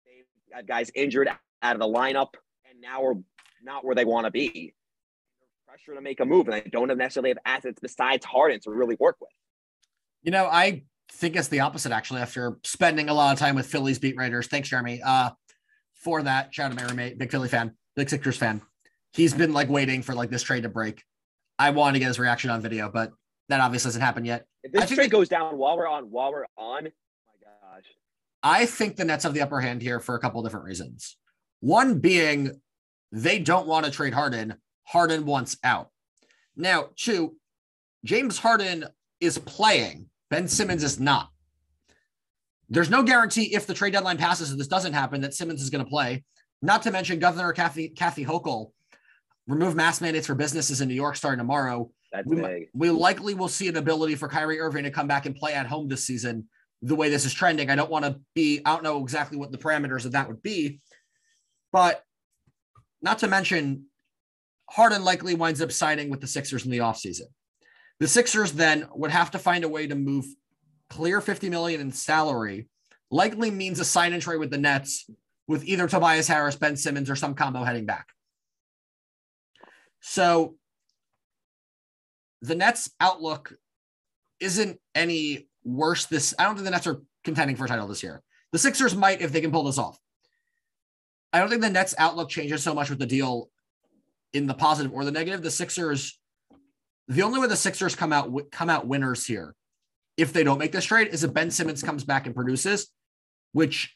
They've 0.05 0.25
got 0.53 0.67
guys 0.67 0.91
injured 0.95 1.29
out 1.61 1.75
of 1.75 1.79
the 1.79 1.87
lineup, 1.87 2.33
and 2.69 2.81
now 2.81 3.01
we're 3.01 3.15
not 3.63 3.85
where 3.85 3.95
they 3.95 4.05
want 4.05 4.25
to 4.25 4.31
be. 4.31 4.73
Pressure 5.67 5.95
to 5.95 6.01
make 6.01 6.19
a 6.19 6.25
move, 6.25 6.47
and 6.47 6.55
they 6.55 6.69
don't 6.69 6.95
necessarily 6.97 7.29
have 7.29 7.37
assets 7.45 7.79
besides 7.81 8.25
Harden 8.25 8.59
to 8.61 8.71
really 8.71 8.95
work 8.99 9.17
with. 9.21 9.29
You 10.21 10.31
know, 10.31 10.45
I 10.45 10.83
think 11.11 11.35
it's 11.35 11.47
the 11.47 11.61
opposite 11.61 11.91
actually. 11.91 12.21
After 12.21 12.57
spending 12.63 13.09
a 13.09 13.13
lot 13.13 13.33
of 13.33 13.39
time 13.39 13.55
with 13.55 13.65
Phillies 13.65 13.99
beat 13.99 14.15
writers, 14.17 14.47
thanks, 14.47 14.69
Jeremy, 14.69 15.01
uh, 15.03 15.31
for 15.93 16.21
that. 16.23 16.53
Shout 16.53 16.71
out 16.71 16.77
to 16.77 16.83
my 16.83 16.89
roommate, 16.89 17.17
big 17.17 17.31
Philly 17.31 17.49
fan, 17.49 17.75
big 17.95 18.09
Sixers 18.09 18.37
fan. 18.37 18.61
He's 19.13 19.33
been 19.33 19.53
like 19.53 19.69
waiting 19.69 20.01
for 20.01 20.13
like 20.13 20.29
this 20.29 20.43
trade 20.43 20.63
to 20.63 20.69
break. 20.69 21.03
I 21.57 21.69
wanted 21.69 21.93
to 21.93 21.99
get 21.99 22.07
his 22.07 22.19
reaction 22.19 22.49
on 22.49 22.61
video, 22.61 22.89
but 22.89 23.11
that 23.53 23.61
obviously 23.61 23.89
hasn't 23.89 24.03
happened 24.03 24.25
yet. 24.25 24.47
If 24.63 24.71
this 24.71 24.89
trade 24.89 25.11
goes 25.11 25.29
down 25.29 25.57
while 25.57 25.77
we're 25.77 25.87
on, 25.87 26.05
while 26.05 26.31
we're 26.31 26.47
on, 26.57 26.87
oh 26.87 27.29
my 27.29 27.75
gosh. 27.75 27.85
I 28.41 28.65
think 28.65 28.95
the 28.95 29.05
Nets 29.05 29.23
have 29.23 29.35
the 29.35 29.41
upper 29.41 29.61
hand 29.61 29.81
here 29.83 29.99
for 29.99 30.15
a 30.15 30.19
couple 30.19 30.41
different 30.41 30.65
reasons. 30.65 31.17
One 31.59 31.99
being 31.99 32.59
they 33.11 33.37
don't 33.37 33.67
want 33.67 33.85
to 33.85 33.91
trade 33.91 34.13
Harden. 34.13 34.55
Harden 34.85 35.25
wants 35.25 35.55
out. 35.63 35.89
Now, 36.55 36.87
two, 36.95 37.35
James 38.03 38.39
Harden 38.39 38.85
is 39.21 39.37
playing. 39.37 40.07
Ben 40.31 40.47
Simmons 40.47 40.83
is 40.83 40.99
not. 40.99 41.29
There's 42.69 42.89
no 42.89 43.03
guarantee 43.03 43.53
if 43.53 43.67
the 43.67 43.75
trade 43.75 43.93
deadline 43.93 44.17
passes 44.17 44.49
and 44.49 44.59
this 44.59 44.67
doesn't 44.67 44.93
happen 44.93 45.21
that 45.21 45.35
Simmons 45.35 45.61
is 45.61 45.69
going 45.69 45.85
to 45.85 45.89
play. 45.89 46.23
Not 46.63 46.81
to 46.83 46.91
mention 46.91 47.19
Governor 47.19 47.53
Kathy 47.53 47.89
Kathy 47.89 48.25
Hochul 48.25 48.71
remove 49.47 49.75
mask 49.75 50.01
mandates 50.01 50.27
for 50.27 50.35
businesses 50.35 50.81
in 50.81 50.87
New 50.87 50.95
York 50.95 51.15
starting 51.15 51.37
tomorrow. 51.37 51.91
That's 52.13 52.27
we, 52.27 52.35
big. 52.35 52.69
we 52.73 52.91
likely 52.91 53.33
will 53.33 53.47
see 53.47 53.67
an 53.67 53.75
ability 53.75 54.15
for 54.15 54.27
Kyrie 54.27 54.59
Irving 54.59 54.83
to 54.83 54.91
come 54.91 55.07
back 55.07 55.25
and 55.25 55.35
play 55.35 55.53
at 55.53 55.65
home 55.65 55.89
this 55.89 56.05
season. 56.05 56.47
The 56.83 56.95
way 56.95 57.09
this 57.09 57.25
is 57.25 57.33
trending, 57.33 57.69
I 57.69 57.75
don't 57.75 57.89
want 57.89 58.05
to 58.05 58.19
be. 58.35 58.61
I 58.63 58.73
don't 58.73 58.83
know 58.83 59.01
exactly 59.01 59.37
what 59.37 59.51
the 59.51 59.57
parameters 59.57 60.05
of 60.05 60.11
that 60.11 60.27
would 60.27 60.43
be, 60.43 60.79
but 61.71 62.03
not 63.01 63.19
to 63.19 63.27
mention, 63.27 63.85
Harden 64.69 65.03
likely 65.03 65.33
winds 65.33 65.61
up 65.61 65.71
signing 65.71 66.09
with 66.09 66.21
the 66.21 66.27
Sixers 66.27 66.65
in 66.65 66.71
the 66.71 66.79
offseason. 66.79 67.27
The 67.99 68.07
Sixers 68.07 68.51
then 68.51 68.87
would 68.93 69.11
have 69.11 69.31
to 69.31 69.39
find 69.39 69.63
a 69.63 69.69
way 69.69 69.87
to 69.87 69.95
move 69.95 70.25
clear 70.89 71.19
50 71.19 71.49
million 71.49 71.81
in 71.81 71.91
salary, 71.91 72.69
likely 73.09 73.49
means 73.49 73.79
a 73.79 73.85
sign 73.85 74.13
and 74.13 74.21
trade 74.21 74.39
with 74.39 74.51
the 74.51 74.57
Nets 74.57 75.09
with 75.47 75.65
either 75.65 75.87
Tobias 75.87 76.27
Harris, 76.27 76.55
Ben 76.55 76.75
Simmons, 76.75 77.09
or 77.09 77.15
some 77.15 77.33
combo 77.33 77.63
heading 77.63 77.85
back. 77.85 78.07
So 80.01 80.55
the 82.43 82.55
Nets 82.55 82.91
outlook 82.99 83.53
isn't 84.39 84.77
any 84.93 85.47
worse 85.63 86.05
this 86.05 86.35
I 86.37 86.43
don't 86.43 86.55
think 86.55 86.65
the 86.65 86.71
Nets 86.71 86.87
are 86.87 87.01
contending 87.23 87.55
for 87.55 87.65
a 87.65 87.67
title 87.67 87.87
this 87.87 88.03
year. 88.03 88.21
The 88.51 88.59
Sixers 88.59 88.95
might 88.95 89.21
if 89.21 89.31
they 89.31 89.41
can 89.41 89.51
pull 89.51 89.63
this 89.63 89.77
off. 89.77 89.97
I 91.31 91.39
don't 91.39 91.49
think 91.49 91.61
the 91.61 91.69
Nets 91.69 91.95
outlook 91.97 92.29
changes 92.29 92.61
so 92.61 92.75
much 92.75 92.89
with 92.89 92.99
the 92.99 93.05
deal 93.05 93.49
in 94.33 94.45
the 94.45 94.53
positive 94.53 94.93
or 94.93 95.05
the 95.05 95.11
negative. 95.11 95.41
The 95.41 95.49
Sixers 95.49 96.19
the 97.07 97.23
only 97.23 97.39
way 97.39 97.47
the 97.47 97.55
Sixers 97.55 97.95
come 97.95 98.11
out 98.11 98.51
come 98.51 98.69
out 98.69 98.87
winners 98.87 99.25
here 99.25 99.55
if 100.17 100.33
they 100.33 100.43
don't 100.43 100.59
make 100.59 100.73
this 100.73 100.85
trade 100.85 101.07
is 101.07 101.23
if 101.23 101.33
Ben 101.33 101.49
Simmons 101.49 101.81
comes 101.81 102.03
back 102.03 102.25
and 102.25 102.35
produces, 102.35 102.91
which 103.53 103.95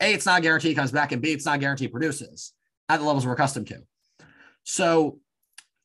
A, 0.00 0.14
it's 0.14 0.26
not 0.26 0.42
guaranteed 0.42 0.70
he 0.70 0.74
comes 0.74 0.90
back, 0.90 1.12
and 1.12 1.22
B, 1.22 1.32
it's 1.32 1.44
not 1.44 1.60
guaranteed 1.60 1.92
produces 1.92 2.52
at 2.88 2.98
the 2.98 3.04
levels 3.04 3.26
we're 3.26 3.34
accustomed 3.34 3.68
to. 3.68 3.82
So 4.64 5.20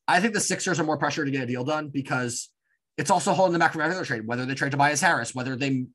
I 0.08 0.20
think 0.22 0.34
the 0.34 0.40
Sixers 0.40 0.80
are 0.80 0.84
more 0.84 0.98
pressure 0.98 1.26
to 1.26 1.32
get 1.32 1.44
a 1.44 1.46
deal 1.46 1.64
done 1.64 1.90
because 1.90 2.50
it's 2.98 3.12
also 3.12 3.34
holding 3.34 3.54
them 3.54 3.60
back 3.60 3.74
from 3.74 3.82
every 3.82 3.96
other 3.96 4.06
trade, 4.06 4.26
whether 4.26 4.46
they 4.46 4.56
trade 4.56 4.72
Tobias 4.72 5.02
Harris, 5.02 5.36
whether 5.36 5.56
they 5.56 5.86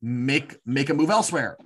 make 0.00 0.56
make 0.64 0.90
a 0.90 0.94
move 0.94 1.10
elsewhere. 1.10 1.56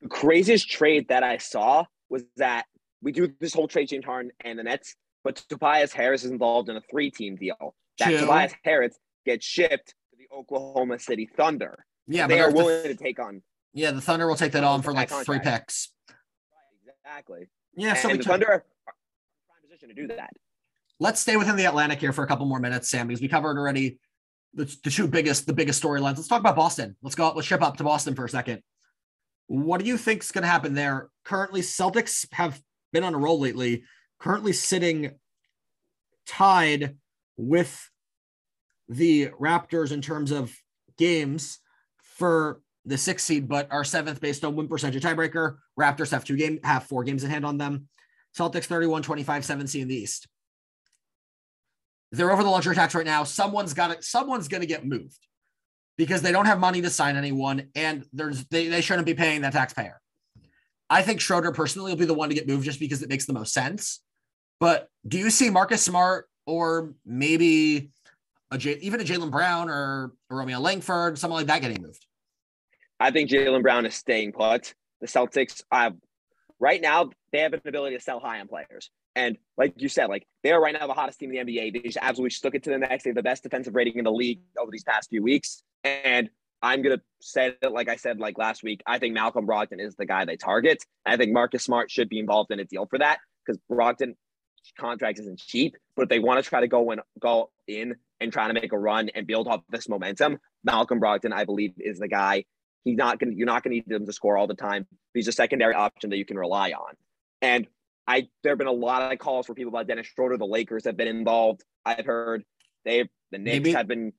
The 0.00 0.08
craziest 0.08 0.70
trade 0.70 1.08
that 1.08 1.22
I 1.22 1.36
saw 1.38 1.84
was 2.08 2.24
that 2.36 2.64
we 3.02 3.12
do 3.12 3.32
this 3.40 3.52
whole 3.54 3.68
trade 3.68 3.88
James 3.88 4.04
Harden 4.04 4.30
and 4.42 4.58
the 4.58 4.62
Nets, 4.62 4.94
but 5.22 5.36
Tobias 5.48 5.92
Harris 5.92 6.24
is 6.24 6.30
involved 6.30 6.68
in 6.70 6.76
a 6.76 6.80
three-team 6.90 7.36
deal. 7.36 7.74
That 7.98 8.08
Two. 8.08 8.18
Tobias 8.20 8.52
Harris 8.64 8.96
gets 9.26 9.44
shipped 9.44 9.88
to 10.10 10.16
the 10.16 10.26
Oklahoma 10.34 10.98
City 10.98 11.28
Thunder. 11.36 11.84
Yeah, 12.06 12.26
they 12.26 12.40
are 12.40 12.48
if 12.48 12.54
the- 12.56 12.64
willing 12.64 12.82
to 12.84 12.94
take 12.94 13.18
on. 13.20 13.42
yeah, 13.74 13.90
the 13.90 14.00
Thunder 14.00 14.26
will 14.26 14.36
take 14.36 14.52
that 14.52 14.64
on 14.64 14.80
for 14.80 14.92
like 14.94 15.10
High 15.10 15.22
three 15.24 15.36
contract. 15.36 15.68
picks. 15.68 15.92
Exactly. 17.04 17.48
Yeah, 17.76 17.94
so 17.94 18.08
we 18.08 18.14
the 18.16 18.22
took- 18.22 18.30
Thunder 18.32 18.46
are 18.48 18.54
in 18.54 18.60
a 18.60 18.92
prime 19.52 19.62
position 19.62 19.88
to 19.90 19.94
do 19.94 20.06
that. 20.08 20.30
Let's 21.00 21.20
stay 21.20 21.36
within 21.36 21.56
the 21.56 21.64
Atlantic 21.64 21.98
here 21.98 22.12
for 22.12 22.22
a 22.22 22.26
couple 22.26 22.46
more 22.46 22.60
minutes, 22.60 22.90
Sam, 22.90 23.08
because 23.08 23.20
we 23.20 23.28
covered 23.28 23.58
already 23.58 23.98
the, 24.54 24.64
the 24.84 24.90
two 24.90 25.08
biggest 25.08 25.46
the 25.46 25.52
biggest 25.52 25.82
storylines. 25.82 26.16
Let's 26.16 26.28
talk 26.28 26.40
about 26.40 26.56
Boston. 26.56 26.96
Let's 27.02 27.16
go. 27.16 27.32
Let's 27.34 27.48
ship 27.48 27.62
up 27.62 27.78
to 27.78 27.84
Boston 27.84 28.14
for 28.14 28.26
a 28.26 28.28
second. 28.28 28.62
What 29.46 29.80
do 29.80 29.86
you 29.86 29.96
think 29.96 30.22
is 30.22 30.30
going 30.30 30.42
to 30.42 30.48
happen 30.48 30.74
there? 30.74 31.08
Currently, 31.24 31.62
Celtics 31.62 32.26
have 32.32 32.60
been 32.92 33.02
on 33.02 33.14
a 33.14 33.18
roll 33.18 33.40
lately. 33.40 33.84
Currently 34.20 34.52
sitting 34.52 35.12
tied 36.26 36.96
with 37.36 37.90
the 38.88 39.28
Raptors 39.40 39.92
in 39.92 40.02
terms 40.02 40.30
of 40.30 40.54
games 40.98 41.58
for 42.02 42.60
the 42.84 42.98
sixth 42.98 43.26
seed, 43.26 43.48
but 43.48 43.68
are 43.70 43.84
seventh 43.84 44.20
based 44.20 44.44
on 44.44 44.56
win 44.56 44.68
percentage 44.68 45.02
tiebreaker. 45.02 45.56
Raptors 45.78 46.10
have 46.10 46.24
two 46.24 46.36
game 46.36 46.60
have 46.62 46.84
four 46.84 47.04
games 47.04 47.24
in 47.24 47.30
hand 47.30 47.46
on 47.46 47.56
them. 47.56 47.88
Celtics 48.36 48.66
31, 48.66 49.02
25, 49.02 49.44
17 49.44 49.82
in 49.82 49.88
the 49.88 49.94
East. 49.94 50.28
They're 52.12 52.32
over 52.32 52.42
the 52.42 52.50
luxury 52.50 52.74
tax 52.74 52.94
right 52.94 53.06
now. 53.06 53.24
Someone's 53.24 53.72
got 53.74 53.90
it. 53.90 54.04
Someone's 54.04 54.48
going 54.48 54.62
to 54.62 54.66
get 54.66 54.84
moved 54.84 55.18
because 55.96 56.22
they 56.22 56.32
don't 56.32 56.46
have 56.46 56.58
money 56.58 56.82
to 56.82 56.90
sign 56.90 57.16
anyone, 57.16 57.68
and 57.74 58.04
there's 58.12 58.44
they, 58.46 58.68
they 58.68 58.80
shouldn't 58.80 59.06
be 59.06 59.14
paying 59.14 59.42
that 59.42 59.52
taxpayer. 59.52 60.00
I 60.88 61.02
think 61.02 61.20
Schroeder 61.20 61.52
personally 61.52 61.92
will 61.92 61.98
be 61.98 62.04
the 62.04 62.14
one 62.14 62.28
to 62.30 62.34
get 62.34 62.48
moved 62.48 62.64
just 62.64 62.80
because 62.80 63.02
it 63.02 63.08
makes 63.08 63.26
the 63.26 63.32
most 63.32 63.52
sense. 63.52 64.00
But 64.58 64.88
do 65.06 65.18
you 65.18 65.30
see 65.30 65.50
Marcus 65.50 65.82
Smart 65.82 66.28
or 66.46 66.94
maybe 67.06 67.90
a 68.50 68.58
J, 68.58 68.76
even 68.80 69.00
a 69.00 69.04
Jaylen 69.04 69.30
Brown 69.30 69.70
or 69.70 70.12
a 70.30 70.34
Romeo 70.34 70.58
Langford, 70.58 71.16
something 71.16 71.36
like 71.36 71.46
that 71.46 71.62
getting 71.62 71.80
moved? 71.80 72.04
I 72.98 73.10
think 73.10 73.30
Jaylen 73.30 73.62
Brown 73.62 73.86
is 73.86 73.94
staying 73.94 74.32
put. 74.32 74.74
The 75.00 75.06
Celtics, 75.06 75.62
uh, 75.70 75.92
right 76.58 76.80
now, 76.80 77.10
they 77.32 77.38
have 77.38 77.54
an 77.54 77.60
ability 77.64 77.96
to 77.96 78.02
sell 78.02 78.20
high 78.20 78.40
on 78.40 78.48
players. 78.48 78.90
And 79.16 79.36
like 79.56 79.74
you 79.76 79.88
said, 79.88 80.06
like 80.06 80.26
they 80.42 80.52
are 80.52 80.60
right 80.60 80.74
now 80.78 80.86
the 80.86 80.92
hottest 80.92 81.18
team 81.18 81.32
in 81.32 81.46
the 81.46 81.52
NBA. 81.52 81.72
They 81.72 81.80
just 81.80 81.98
absolutely 82.00 82.30
stuck 82.30 82.54
it 82.54 82.62
to 82.64 82.70
the 82.70 82.78
next. 82.78 83.04
They 83.04 83.10
have 83.10 83.16
the 83.16 83.22
best 83.22 83.42
defensive 83.42 83.74
rating 83.74 83.96
in 83.96 84.04
the 84.04 84.12
league 84.12 84.40
over 84.58 84.70
these 84.70 84.84
past 84.84 85.10
few 85.10 85.22
weeks. 85.22 85.62
And 85.84 86.30
I'm 86.62 86.82
gonna 86.82 87.00
say 87.20 87.54
it 87.60 87.72
like 87.72 87.88
I 87.88 87.96
said 87.96 88.18
like 88.18 88.38
last 88.38 88.62
week. 88.62 88.82
I 88.86 88.98
think 88.98 89.14
Malcolm 89.14 89.46
Brogdon 89.46 89.80
is 89.80 89.96
the 89.96 90.06
guy 90.06 90.24
they 90.24 90.36
target. 90.36 90.84
I 91.04 91.16
think 91.16 91.32
Marcus 91.32 91.64
Smart 91.64 91.90
should 91.90 92.08
be 92.08 92.18
involved 92.18 92.52
in 92.52 92.60
a 92.60 92.64
deal 92.64 92.86
for 92.86 92.98
that 92.98 93.18
because 93.44 93.60
Brogdon 93.70 94.14
contract 94.78 95.18
isn't 95.18 95.38
cheap. 95.38 95.76
But 95.96 96.02
if 96.02 96.08
they 96.08 96.18
want 96.18 96.42
to 96.42 96.48
try 96.48 96.60
to 96.60 96.68
go 96.68 96.90
and 96.90 97.00
go 97.18 97.50
in 97.66 97.96
and 98.20 98.32
try 98.32 98.46
to 98.46 98.54
make 98.54 98.72
a 98.72 98.78
run 98.78 99.08
and 99.14 99.26
build 99.26 99.48
up 99.48 99.64
this 99.70 99.88
momentum, 99.88 100.38
Malcolm 100.62 101.00
Brogdon, 101.00 101.32
I 101.32 101.44
believe, 101.44 101.72
is 101.78 101.98
the 101.98 102.08
guy. 102.08 102.44
He's 102.84 102.96
not 102.96 103.18
gonna. 103.18 103.32
You're 103.32 103.46
not 103.46 103.62
gonna 103.62 103.74
need 103.74 103.90
him 103.90 104.06
to 104.06 104.12
score 104.12 104.36
all 104.36 104.46
the 104.46 104.54
time. 104.54 104.86
He's 105.14 105.28
a 105.28 105.32
secondary 105.32 105.74
option 105.74 106.10
that 106.10 106.16
you 106.16 106.24
can 106.24 106.38
rely 106.38 106.70
on. 106.70 106.94
And 107.42 107.66
I 108.06 108.28
there 108.42 108.52
have 108.52 108.58
been 108.58 108.66
a 108.66 108.72
lot 108.72 109.12
of 109.12 109.18
calls 109.18 109.46
for 109.46 109.54
people 109.54 109.70
about 109.70 109.86
Dennis 109.86 110.06
Schroeder. 110.06 110.36
The 110.36 110.46
Lakers 110.46 110.84
have 110.84 110.96
been 110.96 111.08
involved. 111.08 111.62
I've 111.84 112.06
heard 112.06 112.44
they've 112.84 113.08
the 113.30 113.38
Knicks 113.38 113.54
Maybe- 113.54 113.72
have 113.72 113.86
been 113.86 114.12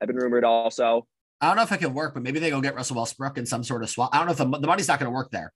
have 0.00 0.06
been 0.06 0.16
rumored 0.16 0.44
also. 0.44 1.06
I 1.40 1.48
don't 1.48 1.56
know 1.56 1.62
if 1.62 1.72
it 1.72 1.78
can 1.78 1.92
work, 1.94 2.14
but 2.14 2.22
maybe 2.22 2.38
they 2.38 2.50
go 2.50 2.60
get 2.60 2.74
Russell 2.74 2.96
Westbrook 2.96 3.36
in 3.36 3.44
some 3.44 3.64
sort 3.64 3.82
of 3.82 3.90
swap. 3.90 4.10
I 4.12 4.18
don't 4.18 4.26
know 4.26 4.32
if 4.32 4.38
the, 4.38 4.58
the 4.60 4.66
money's 4.66 4.88
not 4.88 4.98
going 4.98 5.10
to 5.10 5.14
work 5.14 5.30
there. 5.30 5.52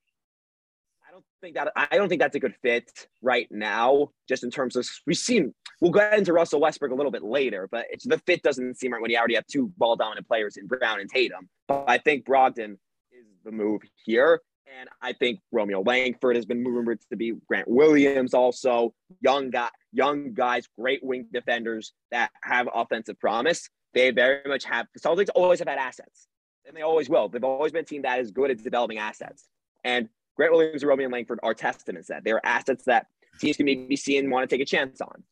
I 1.07 1.11
don't 1.11 1.23
think 1.41 1.55
that 1.55 1.71
I 1.75 1.97
don't 1.97 2.09
think 2.09 2.21
that's 2.21 2.35
a 2.35 2.39
good 2.39 2.53
fit 2.61 3.07
right 3.21 3.47
now, 3.49 4.09
just 4.27 4.43
in 4.43 4.51
terms 4.51 4.75
of 4.75 4.87
we've 5.07 5.17
seen 5.17 5.53
we'll 5.81 5.91
get 5.91 6.17
into 6.17 6.33
Russell 6.33 6.59
Westbrook 6.59 6.91
a 6.91 6.95
little 6.95 7.11
bit 7.11 7.23
later, 7.23 7.67
but 7.71 7.85
it's 7.89 8.05
the 8.05 8.19
fit 8.19 8.43
doesn't 8.43 8.77
seem 8.77 8.93
right 8.93 9.01
when 9.01 9.09
you 9.09 9.17
already 9.17 9.35
have 9.35 9.47
two 9.47 9.71
ball 9.77 9.95
dominant 9.95 10.27
players 10.27 10.57
in 10.57 10.67
Brown 10.67 10.99
and 10.99 11.09
Tatum. 11.09 11.49
But 11.67 11.85
I 11.87 11.97
think 11.97 12.25
Brogdon 12.25 12.73
is 13.11 13.25
the 13.43 13.51
move 13.51 13.81
here. 14.05 14.41
And 14.77 14.89
I 15.01 15.13
think 15.13 15.39
Romeo 15.51 15.81
Langford 15.81 16.35
has 16.35 16.45
been 16.45 16.63
rumored 16.63 16.99
to 17.09 17.17
be 17.17 17.33
Grant 17.47 17.67
Williams, 17.67 18.33
also 18.33 18.93
young 19.19 19.49
guy, 19.49 19.69
young 19.91 20.33
guys, 20.33 20.67
great 20.77 21.03
wing 21.03 21.27
defenders 21.33 21.93
that 22.11 22.31
have 22.43 22.69
offensive 22.73 23.19
promise. 23.19 23.67
They 23.93 24.11
very 24.11 24.41
much 24.47 24.65
have 24.65 24.85
the 24.93 24.99
Celtics 24.99 25.29
always 25.33 25.59
have 25.59 25.67
had 25.67 25.79
assets, 25.79 26.27
and 26.67 26.77
they 26.77 26.81
always 26.81 27.09
will. 27.09 27.29
They've 27.29 27.43
always 27.43 27.71
been 27.71 27.81
a 27.81 27.85
team 27.85 28.03
that 28.03 28.19
is 28.19 28.29
good 28.29 28.51
at 28.51 28.63
developing 28.63 28.99
assets. 28.99 29.47
And 29.83 30.07
Grant 30.37 30.53
Williams 30.53 30.83
and 30.83 30.89
Romeo 30.89 31.09
Langford 31.09 31.39
are 31.41 31.55
testaments 31.55 32.09
that 32.09 32.23
they're 32.23 32.45
assets 32.45 32.85
that 32.85 33.07
teams 33.39 33.57
can 33.57 33.65
maybe 33.65 33.95
see 33.95 34.17
and 34.17 34.29
want 34.31 34.47
to 34.47 34.55
take 34.55 34.61
a 34.61 34.69
chance 34.69 35.01
on. 35.01 35.23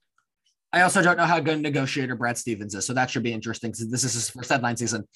I 0.74 0.82
also 0.82 1.02
don't 1.02 1.18
know 1.18 1.26
how 1.26 1.40
good 1.40 1.62
negotiator 1.62 2.16
Brad 2.16 2.38
Stevens 2.38 2.74
is, 2.76 2.86
so 2.86 2.94
that 2.94 3.10
should 3.10 3.24
be 3.24 3.32
interesting 3.32 3.72
because 3.72 3.90
this 3.90 4.04
is 4.04 4.14
his 4.14 4.30
first 4.30 4.50
headline 4.50 4.76
season. 4.78 5.08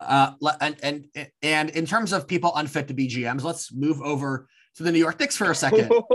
Uh, 0.00 0.32
and 0.60 0.76
and 0.82 1.28
and 1.42 1.70
in 1.70 1.84
terms 1.84 2.12
of 2.12 2.28
people 2.28 2.52
unfit 2.54 2.88
to 2.88 2.94
be 2.94 3.08
GMs, 3.08 3.42
let's 3.42 3.72
move 3.72 4.00
over 4.00 4.48
to 4.76 4.82
the 4.82 4.92
New 4.92 4.98
York 4.98 5.18
Knicks 5.18 5.36
for 5.36 5.50
a 5.50 5.54
second. 5.54 5.90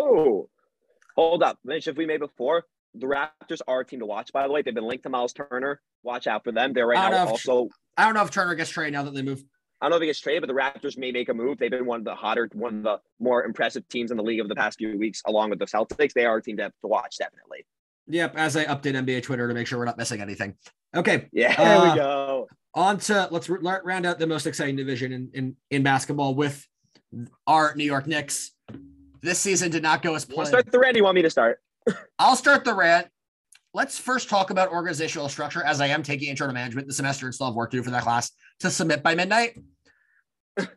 Hold 1.15 1.43
up. 1.43 1.60
If 1.65 1.98
we 1.98 2.06
made 2.06 2.19
before, 2.19 2.65
the 2.96 3.06
Raptors 3.06 3.62
are 3.67 3.82
a 3.82 3.86
team 3.86 4.00
to 4.00 4.06
watch. 4.06 4.32
By 4.32 4.48
the 4.48 4.54
way, 4.54 4.62
they've 4.62 4.74
been 4.74 4.88
linked 4.88 5.04
to 5.04 5.10
Miles 5.10 5.34
Turner. 5.34 5.82
Watch 6.02 6.28
out 6.28 6.43
for 6.43 6.52
them. 6.52 6.74
They're 6.74 6.88
right 6.88 7.12
now 7.12 7.28
also. 7.28 7.69
I 7.98 8.06
don't 8.06 8.13
know 8.13 8.24
if 8.24 8.32
Turner 8.32 8.56
gets 8.56 8.69
traded 8.69 8.93
now 8.93 9.04
that 9.04 9.13
they 9.13 9.22
move. 9.22 9.43
I 9.82 9.86
don't 9.86 9.91
know 9.91 9.98
if 9.98 10.02
he 10.02 10.08
gets 10.08 10.19
traded, 10.22 10.41
but 10.41 10.48
the 10.48 10.54
Raptors 10.54 10.98
may 10.98 11.12
make 11.12 11.28
a 11.30 11.34
move. 11.34 11.58
They've 11.58 11.69
been 11.69 11.86
one 11.86 12.00
of 12.00 12.06
the 12.06 12.15
hotter, 12.15 12.50
one 12.54 12.78
of 12.78 12.84
the 12.84 13.00
more 13.19 13.43
impressive 13.43 13.88
teams 13.89 14.12
in 14.12 14.17
the 14.17 14.24
league 14.24 14.39
over 14.39 14.48
the 14.48 14.56
past 14.56 14.78
few 14.78 14.98
weeks, 14.98 15.22
along 15.28 15.50
with 15.50 15.60
the 15.60 15.65
Celtics. 15.65 16.13
They 16.13 16.26
are 16.26 16.38
a 16.38 16.41
team 16.41 16.58
to, 16.58 16.69
to 16.69 16.88
watch, 16.88 17.17
definitely. 17.17 17.65
Yep, 18.08 18.36
as 18.38 18.56
I 18.56 18.65
update 18.65 18.96
NBA 18.96 19.24
Twitter 19.24 19.48
to 19.48 19.54
make 19.54 19.67
sure 19.67 19.78
we're 19.78 19.86
not 19.86 19.98
missing 19.98 20.22
anything. 20.22 20.56
Okay. 20.95 21.27
Yeah, 21.32 21.56
there 21.58 21.77
uh, 21.77 21.89
we 21.91 21.99
go. 21.99 22.47
On 22.75 22.97
to 22.97 23.27
let's 23.32 23.49
round 23.49 24.06
out 24.06 24.19
the 24.19 24.27
most 24.27 24.47
exciting 24.47 24.75
division 24.75 25.12
in, 25.12 25.29
in, 25.34 25.56
in 25.69 25.84
basketball 25.84 26.34
with 26.34 26.65
our 27.45 27.75
New 27.75 27.84
York 27.84 28.08
Knicks. 28.08 28.51
This 29.21 29.39
season 29.39 29.69
did 29.71 29.84
not 29.84 30.01
go 30.01 30.15
as 30.15 30.25
planned. 30.25 30.47
Start 30.47 30.71
the 30.71 30.79
rant. 30.79 30.97
You 30.97 31.03
want 31.03 31.15
me 31.15 31.21
to 31.21 31.29
start? 31.29 31.60
I'll 32.19 32.36
start 32.36 32.65
the 32.65 32.73
rant. 32.73 33.08
Let's 33.75 33.97
first 33.97 34.29
talk 34.29 34.49
about 34.49 34.69
organizational 34.69 35.29
structure, 35.29 35.63
as 35.63 35.82
I 35.82 35.88
am 35.88 36.03
taking 36.03 36.29
intro 36.29 36.45
to 36.45 36.53
management 36.53 36.88
this 36.88 36.97
semester 36.97 37.25
and 37.25 37.34
still 37.34 37.47
have 37.47 37.56
work 37.56 37.71
to 37.71 37.77
do 37.77 37.84
for 37.84 37.91
that 37.91 38.03
class 38.03 38.32
to 38.60 38.69
submit 38.69 39.01
by 39.01 39.15
midnight. 39.15 39.60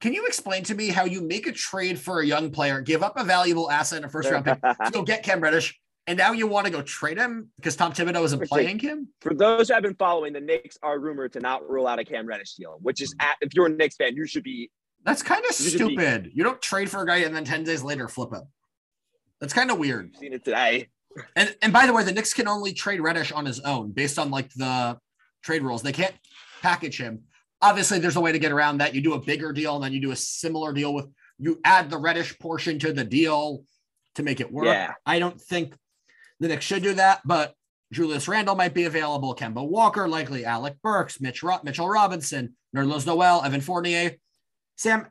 Can 0.00 0.14
you 0.14 0.26
explain 0.26 0.64
to 0.64 0.74
me 0.74 0.88
how 0.88 1.04
you 1.04 1.20
make 1.20 1.46
a 1.46 1.52
trade 1.52 1.98
for 1.98 2.20
a 2.20 2.26
young 2.26 2.50
player, 2.50 2.80
give 2.80 3.02
up 3.02 3.18
a 3.18 3.24
valuable 3.24 3.70
asset 3.70 3.98
in 3.98 4.04
a 4.04 4.08
first 4.08 4.30
round 4.30 4.44
pick 4.46 4.60
to 4.60 4.90
go 4.92 5.02
get 5.02 5.22
Cam 5.22 5.40
Reddish, 5.40 5.78
and 6.08 6.18
now 6.18 6.32
you 6.32 6.46
want 6.46 6.66
to 6.66 6.72
go 6.72 6.82
trade 6.82 7.18
him 7.18 7.50
because 7.56 7.76
Tom 7.76 7.92
Thibodeau 7.92 8.24
isn't 8.24 8.48
playing 8.48 8.78
him? 8.78 9.08
For 9.20 9.34
those 9.34 9.68
who 9.68 9.74
have 9.74 9.82
been 9.82 9.94
following, 9.94 10.32
the 10.32 10.40
Knicks 10.40 10.78
are 10.82 10.98
rumored 10.98 11.32
to 11.34 11.40
not 11.40 11.68
rule 11.68 11.86
out 11.86 11.98
a 11.98 12.04
Cam 12.04 12.26
Reddish 12.26 12.54
deal, 12.54 12.78
which 12.82 13.00
is 13.00 13.12
hmm. 13.12 13.26
at, 13.26 13.36
if 13.40 13.54
you're 13.54 13.66
a 13.66 13.70
Knicks 13.70 13.96
fan, 13.96 14.16
you 14.16 14.26
should 14.26 14.42
be. 14.42 14.70
That's 15.04 15.22
kind 15.22 15.44
of 15.44 15.54
stupid. 15.54 16.24
Be, 16.24 16.30
you 16.34 16.42
don't 16.42 16.60
trade 16.60 16.90
for 16.90 17.02
a 17.02 17.06
guy 17.06 17.18
and 17.18 17.36
then 17.36 17.44
10 17.44 17.62
days 17.62 17.82
later 17.82 18.08
flip 18.08 18.32
him. 18.32 18.42
That's 19.40 19.52
kind 19.52 19.70
of 19.70 19.78
weird. 19.78 20.16
Seen 20.16 20.32
it 20.32 20.44
today. 20.44 20.88
And 21.34 21.56
and 21.62 21.72
by 21.72 21.86
the 21.86 21.92
way, 21.92 22.04
the 22.04 22.12
Knicks 22.12 22.32
can 22.32 22.46
only 22.46 22.72
trade 22.72 23.00
Reddish 23.00 23.32
on 23.32 23.44
his 23.44 23.58
own 23.60 23.90
based 23.90 24.20
on 24.20 24.30
like 24.30 24.52
the 24.52 24.98
trade 25.42 25.62
rules. 25.62 25.82
They 25.82 25.90
can't 25.90 26.14
package 26.62 26.98
him. 26.98 27.22
Obviously, 27.60 27.98
there's 27.98 28.14
a 28.14 28.20
way 28.20 28.30
to 28.30 28.38
get 28.38 28.52
around 28.52 28.78
that. 28.78 28.94
You 28.94 29.00
do 29.00 29.14
a 29.14 29.20
bigger 29.20 29.52
deal 29.52 29.74
and 29.74 29.82
then 29.82 29.92
you 29.92 30.00
do 30.00 30.12
a 30.12 30.16
similar 30.16 30.72
deal 30.72 30.94
with 30.94 31.06
you 31.38 31.60
add 31.64 31.90
the 31.90 31.98
Reddish 31.98 32.38
portion 32.38 32.78
to 32.80 32.92
the 32.92 33.04
deal 33.04 33.64
to 34.16 34.22
make 34.22 34.40
it 34.40 34.52
work. 34.52 34.66
Yeah. 34.66 34.94
I 35.06 35.18
don't 35.18 35.40
think 35.40 35.74
the 36.40 36.48
Knicks 36.48 36.64
should 36.64 36.82
do 36.82 36.94
that, 36.94 37.20
but 37.24 37.54
Julius 37.92 38.28
Randle 38.28 38.54
might 38.54 38.74
be 38.74 38.84
available. 38.84 39.34
Kemba 39.34 39.66
Walker, 39.66 40.08
likely 40.08 40.44
Alec 40.44 40.76
Burks, 40.82 41.20
Mitch 41.20 41.42
Ro- 41.42 41.60
Mitchell 41.62 41.88
Robinson, 41.88 42.54
Nerlens 42.76 43.06
Noel, 43.06 43.42
Evan 43.44 43.60
Fournier. 43.60 44.16
Sam, 44.76 45.06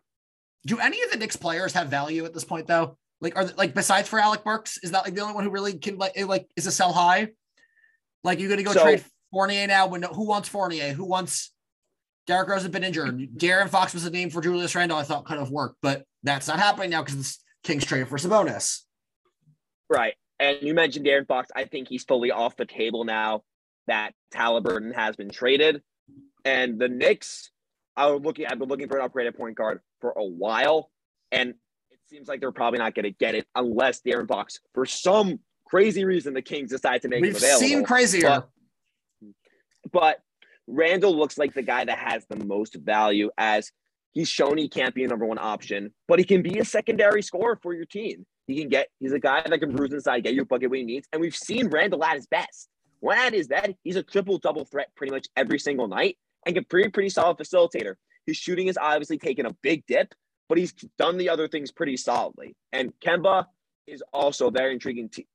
do 0.65 0.79
any 0.79 1.01
of 1.03 1.11
the 1.11 1.17
Knicks 1.17 1.35
players 1.35 1.73
have 1.73 1.87
value 1.87 2.25
at 2.25 2.33
this 2.33 2.43
point, 2.43 2.67
though? 2.67 2.97
Like, 3.19 3.35
are 3.35 3.45
like 3.57 3.73
besides 3.73 4.07
for 4.07 4.19
Alec 4.19 4.43
Burks, 4.43 4.77
is 4.83 4.91
that 4.91 5.03
like 5.05 5.15
the 5.15 5.21
only 5.21 5.33
one 5.33 5.43
who 5.43 5.49
really 5.49 5.77
can 5.77 5.97
like 5.97 6.13
eh, 6.15 6.25
like 6.25 6.47
is 6.55 6.67
a 6.67 6.71
sell 6.71 6.93
high? 6.93 7.29
Like, 8.23 8.39
you're 8.39 8.49
gonna 8.49 8.63
go 8.63 8.73
so, 8.73 8.83
trade 8.83 9.03
Fournier 9.31 9.65
now? 9.65 9.87
When 9.87 10.03
who 10.03 10.27
wants 10.27 10.49
Fournier? 10.49 10.93
Who 10.93 11.05
wants 11.05 11.51
Derrick 12.27 12.49
Rose 12.49 12.61
has 12.61 12.71
been 12.71 12.83
injured. 12.83 13.37
De'Aaron 13.37 13.69
Fox 13.69 13.93
was 13.93 14.05
a 14.05 14.09
name 14.09 14.29
for 14.29 14.41
Julius 14.41 14.75
Randle. 14.75 14.97
I 14.97 15.03
thought 15.03 15.25
could 15.25 15.39
have 15.39 15.49
worked, 15.49 15.77
but 15.81 16.03
that's 16.23 16.47
not 16.47 16.59
happening 16.59 16.89
now 16.89 17.01
because 17.01 17.15
the 17.15 17.35
Kings 17.63 17.85
traded 17.85 18.09
for 18.09 18.17
Sabonis. 18.17 18.81
Right. 19.89 20.15
And 20.39 20.60
you 20.62 20.73
mentioned 20.73 21.06
De'Aaron 21.06 21.28
Fox. 21.28 21.50
I 21.56 21.65
think 21.65 21.88
he's 21.88 22.04
fully 22.04 22.32
off 22.32 22.56
the 22.56 22.65
table 22.65 23.04
now 23.04 23.43
that 23.88 24.13
Haliburton 24.34 24.93
has 24.93 25.15
been 25.15 25.30
traded. 25.30 25.82
And 26.45 26.80
the 26.80 26.88
Knicks, 26.88 27.52
I 27.95 28.12
was 28.12 28.21
looking, 28.21 28.45
I've 28.45 28.60
been 28.60 28.69
looking 28.69 28.88
for 28.88 29.00
an 29.00 29.10
upgraded 29.10 29.36
point 29.36 29.56
guard 29.56 29.82
for 30.00 30.12
a 30.12 30.23
while. 30.23 30.91
And 31.32 31.56
it 31.89 32.00
seems 32.08 32.28
like 32.28 32.39
they're 32.39 32.52
probably 32.52 32.80
not 32.80 32.93
going 32.93 33.06
to 33.06 33.12
get 33.12 33.36
it 33.36 33.47
unless 33.56 34.02
De'Aaron 34.02 34.28
Fox, 34.28 34.60
for 34.73 34.86
some 34.86 35.39
crazy 35.65 36.06
reason, 36.06 36.34
the 36.34 36.41
Kings 36.41 36.69
decide 36.69 37.02
to 37.02 37.08
make 37.08 37.21
We've 37.21 37.32
him 37.32 37.38
available. 37.38 37.62
We've 37.62 37.69
seen 37.69 37.84
crazier. 37.84 38.21
But, 38.30 38.50
but 39.91 40.17
Randle 40.67 41.17
looks 41.17 41.38
like 41.38 41.54
the 41.54 41.63
guy 41.63 41.86
that 41.86 41.97
has 41.97 42.26
the 42.30 42.43
most 42.45 42.76
value 42.76 43.32
as 43.38 43.71
he's 44.13 44.30
shown 44.30 44.58
he 44.58 44.69
can't 44.69 44.93
be 44.93 45.04
a 45.04 45.08
number 45.08 45.26
one 45.26 45.39
option, 45.39 45.93
but 46.08 46.19
he 46.19 46.26
can 46.26 46.41
be 46.41 46.60
a 46.60 46.65
secondary 46.65 47.21
scorer 47.21 47.60
for 47.62 47.73
your 47.73 47.86
team. 47.86 48.26
He 48.47 48.60
can 48.60 48.69
get, 48.69 48.88
he's 48.99 49.12
a 49.12 49.19
guy 49.19 49.43
that 49.45 49.60
can 49.60 49.75
bruise 49.75 49.93
inside, 49.93 50.23
get 50.23 50.33
you 50.33 50.43
a 50.43 50.45
bucket 50.45 50.69
when 50.69 50.79
he 50.79 50.86
needs. 50.86 51.07
And 51.12 51.21
we've 51.21 51.36
seen 51.36 51.67
Randle 51.67 52.03
at 52.03 52.15
his 52.15 52.27
best. 52.27 52.69
When 53.01 53.17
at 53.17 53.33
his 53.33 53.47
best, 53.47 53.73
he's 53.83 53.97
a 53.97 54.03
triple 54.03 54.38
double 54.39 54.65
threat 54.65 54.88
pretty 54.95 55.12
much 55.12 55.27
every 55.36 55.60
single 55.60 55.88
night 55.88 56.17
and 56.45 56.55
can 56.55 56.63
pretty, 56.63 56.89
pretty 56.89 57.10
solid 57.10 57.38
facilitator. 57.38 57.95
His 58.25 58.38
shooting 58.38 58.67
is 58.67 58.77
obviously 58.77 59.17
taken 59.17 59.45
a 59.45 59.53
big 59.62 59.86
dip, 59.86 60.15
but 60.49 60.57
he's 60.57 60.73
done 60.97 61.17
the 61.17 61.29
other 61.29 61.47
things 61.47 61.71
pretty 61.71 61.97
solidly. 61.97 62.55
And 62.71 62.93
Kemba 62.99 63.45
is 63.86 64.01
also 64.13 64.47
a 64.47 64.51
very 64.51 64.73
intriguing, 64.73 65.10
te- 65.10 65.27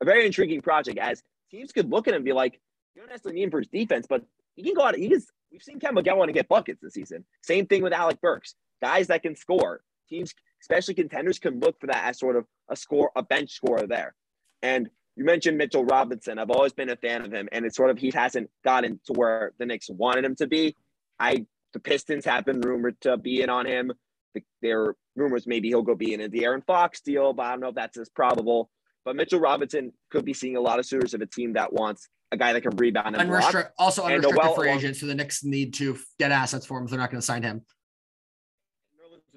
a 0.00 0.04
very 0.04 0.26
intriguing 0.26 0.60
project 0.60 0.98
as 0.98 1.22
teams 1.50 1.72
could 1.72 1.90
look 1.90 2.06
at 2.06 2.12
him 2.12 2.18
and 2.18 2.24
be 2.24 2.32
like, 2.32 2.60
you 2.94 3.02
don't 3.02 3.08
necessarily 3.08 3.40
need 3.40 3.44
him 3.44 3.50
for 3.50 3.58
his 3.58 3.68
defense, 3.68 4.06
but 4.08 4.22
he 4.56 4.62
can 4.62 4.74
go 4.74 4.82
out. 4.82 4.96
He 4.96 5.08
can. 5.08 5.22
We've 5.50 5.62
seen 5.62 5.80
Kemba 5.80 6.04
go 6.04 6.22
on 6.22 6.28
and 6.28 6.34
get 6.34 6.48
buckets 6.48 6.80
this 6.80 6.94
season. 6.94 7.24
Same 7.42 7.66
thing 7.66 7.82
with 7.82 7.92
Alec 7.92 8.20
Burks. 8.20 8.54
Guys 8.80 9.08
that 9.08 9.22
can 9.22 9.34
score. 9.34 9.82
Teams, 10.10 10.34
especially 10.60 10.94
contenders, 10.94 11.38
can 11.38 11.60
look 11.60 11.80
for 11.80 11.86
that 11.86 12.04
as 12.04 12.18
sort 12.18 12.36
of 12.36 12.44
a 12.68 12.76
score, 12.76 13.10
a 13.16 13.22
bench 13.22 13.52
scorer 13.52 13.86
there. 13.86 14.14
And 14.62 14.90
you 15.16 15.24
mentioned 15.24 15.58
Mitchell 15.58 15.84
Robinson. 15.84 16.38
I've 16.38 16.50
always 16.50 16.72
been 16.72 16.90
a 16.90 16.96
fan 16.96 17.22
of 17.22 17.32
him, 17.32 17.48
and 17.52 17.64
it's 17.64 17.76
sort 17.76 17.90
of 17.90 17.98
he 17.98 18.10
hasn't 18.14 18.50
gotten 18.64 19.00
to 19.06 19.12
where 19.12 19.52
the 19.58 19.66
Knicks 19.66 19.88
wanted 19.90 20.24
him 20.24 20.34
to 20.36 20.46
be. 20.46 20.76
I 21.18 21.46
the 21.72 21.80
Pistons 21.80 22.24
have 22.24 22.44
been 22.44 22.60
rumored 22.60 23.00
to 23.02 23.16
be 23.16 23.42
in 23.42 23.50
on 23.50 23.66
him. 23.66 23.92
The, 24.34 24.42
there 24.62 24.82
are 24.82 24.96
rumors 25.16 25.46
maybe 25.46 25.68
he'll 25.68 25.82
go 25.82 25.94
be 25.94 26.14
in 26.14 26.20
a 26.20 26.28
De'Aaron 26.28 26.64
Fox 26.64 27.00
deal, 27.00 27.32
but 27.32 27.46
I 27.46 27.50
don't 27.50 27.60
know 27.60 27.68
if 27.68 27.74
that's 27.74 27.98
as 27.98 28.08
probable. 28.08 28.70
But 29.04 29.16
Mitchell 29.16 29.40
Robinson 29.40 29.92
could 30.10 30.24
be 30.24 30.34
seeing 30.34 30.56
a 30.56 30.60
lot 30.60 30.78
of 30.78 30.86
suitors 30.86 31.14
of 31.14 31.20
a 31.20 31.26
team 31.26 31.54
that 31.54 31.72
wants 31.72 32.08
a 32.32 32.36
guy 32.36 32.52
that 32.52 32.60
can 32.60 32.76
rebound 32.76 33.16
and 33.16 33.30
Unrestri- 33.30 33.52
block. 33.52 33.72
Also 33.78 34.02
unrestricted 34.02 34.42
Noel, 34.42 34.54
free 34.54 34.70
agent, 34.70 34.96
so 34.96 35.06
the 35.06 35.14
Knicks 35.14 35.42
need 35.42 35.74
to 35.74 35.98
get 36.18 36.30
assets 36.30 36.66
for 36.66 36.78
him 36.78 36.86
they're 36.86 36.98
not 36.98 37.10
going 37.10 37.20
to 37.20 37.26
sign 37.26 37.42
him. 37.42 37.62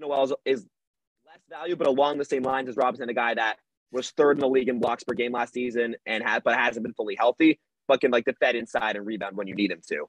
Noel 0.03 0.23
is, 0.23 0.33
is 0.45 0.65
less 1.25 1.39
value, 1.49 1.75
but 1.75 1.87
along 1.87 2.17
the 2.17 2.25
same 2.25 2.43
lines 2.43 2.69
as 2.69 2.77
Robinson, 2.77 3.09
a 3.09 3.13
guy 3.13 3.33
that 3.33 3.57
was 3.91 4.11
third 4.11 4.37
in 4.37 4.41
the 4.41 4.47
league 4.47 4.69
in 4.69 4.79
blocks 4.79 5.03
per 5.03 5.13
game 5.13 5.31
last 5.31 5.53
season 5.53 5.95
and 6.05 6.23
had 6.23 6.43
but 6.43 6.55
hasn't 6.55 6.83
been 6.83 6.93
fully 6.93 7.15
healthy, 7.15 7.59
but 7.87 8.01
can 8.01 8.11
like 8.11 8.25
defend 8.25 8.57
inside 8.57 8.95
and 8.95 9.05
rebound 9.05 9.37
when 9.37 9.47
you 9.47 9.55
need 9.55 9.71
him 9.71 9.81
to. 9.89 10.05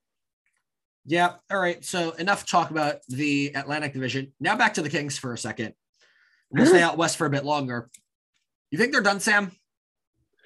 Yeah. 1.07 1.35
All 1.51 1.59
right. 1.59 1.85
So 1.85 2.13
enough 2.13 2.47
talk 2.47 2.71
about 2.71 2.97
the 3.09 3.53
Atlantic 3.55 3.93
Division. 3.93 4.33
Now 4.41 4.57
back 4.57 4.75
to 4.75 4.83
the 4.83 4.89
Kings 4.89 5.19
for 5.19 5.33
a 5.33 5.39
second. 5.39 5.75
We'll 6.51 6.67
stay 6.67 6.83
out 6.83 6.97
west 6.97 7.19
for 7.19 7.27
a 7.27 7.31
bit 7.31 7.45
longer. 7.45 7.91
You 8.71 8.79
think 8.79 8.93
they're 8.93 9.03
done, 9.03 9.21
Sam? 9.21 9.53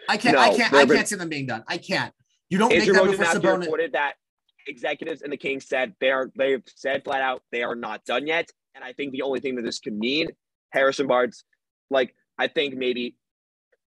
I 0.09 0.17
can't. 0.17 0.37
No, 0.37 0.43
I 0.43 0.57
can't. 0.57 0.75
I 0.75 0.87
can't 0.87 1.07
see 1.07 1.17
them 1.17 1.29
being 1.29 1.47
done. 1.47 1.65
I 1.69 1.79
can't. 1.79 2.13
You 2.49 2.59
don't 2.59 2.73
Andrew 2.73 2.95
make 2.95 3.19
that 3.19 3.43
move 3.43 3.43
for 3.43 3.59
reported 3.59 3.93
that 3.93 4.15
executives 4.67 5.23
and 5.23 5.33
the 5.33 5.37
Kings 5.37 5.67
said 5.67 5.95
they 6.01 6.11
are. 6.11 6.31
They've 6.37 6.63
said 6.67 7.05
flat 7.05 7.23
out 7.23 7.43
they 7.53 7.63
are 7.63 7.77
not 7.77 8.05
done 8.05 8.27
yet. 8.27 8.51
And 8.79 8.85
I 8.85 8.93
think 8.93 9.11
the 9.11 9.23
only 9.23 9.41
thing 9.41 9.57
that 9.57 9.63
this 9.63 9.81
could 9.81 9.99
mean, 9.99 10.29
Harrison 10.71 11.09
Barnes, 11.09 11.43
like 11.91 12.15
I 12.39 12.47
think 12.47 12.77
maybe, 12.77 13.17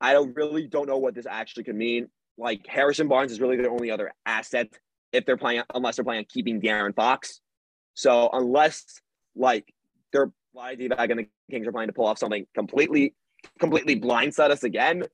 I 0.01 0.15
don't 0.15 0.35
really 0.35 0.67
don't 0.67 0.89
know 0.89 0.97
what 0.97 1.15
this 1.15 1.27
actually 1.29 1.65
could 1.65 1.77
mean. 1.77 2.09
Like 2.39 2.67
Harrison 2.67 3.07
Barnes 3.07 3.31
is 3.31 3.43
really 3.43 3.59
the 3.59 3.69
only 3.69 3.91
other 3.91 4.15
asset 4.25 4.69
if 5.13 5.27
they're 5.27 5.37
playing, 5.37 5.65
unless 5.75 5.97
they're 5.97 6.05
playing 6.05 6.21
on 6.21 6.27
keeping 6.31 6.63
De'Aaron 6.63 6.95
Fox. 6.95 7.43
So 7.93 8.31
unless 8.33 8.87
like 9.37 9.71
they're 10.13 10.33
why 10.53 10.77
Divac 10.77 11.11
and 11.11 11.21
the 11.21 11.29
Kings 11.51 11.67
are 11.67 11.73
planning 11.73 11.89
to 11.89 11.93
pull 11.93 12.07
off 12.07 12.19
something 12.19 12.47
completely, 12.55 13.15
completely 13.59 14.01
blindside 14.01 14.51
us 14.51 14.65
again, 14.65 15.05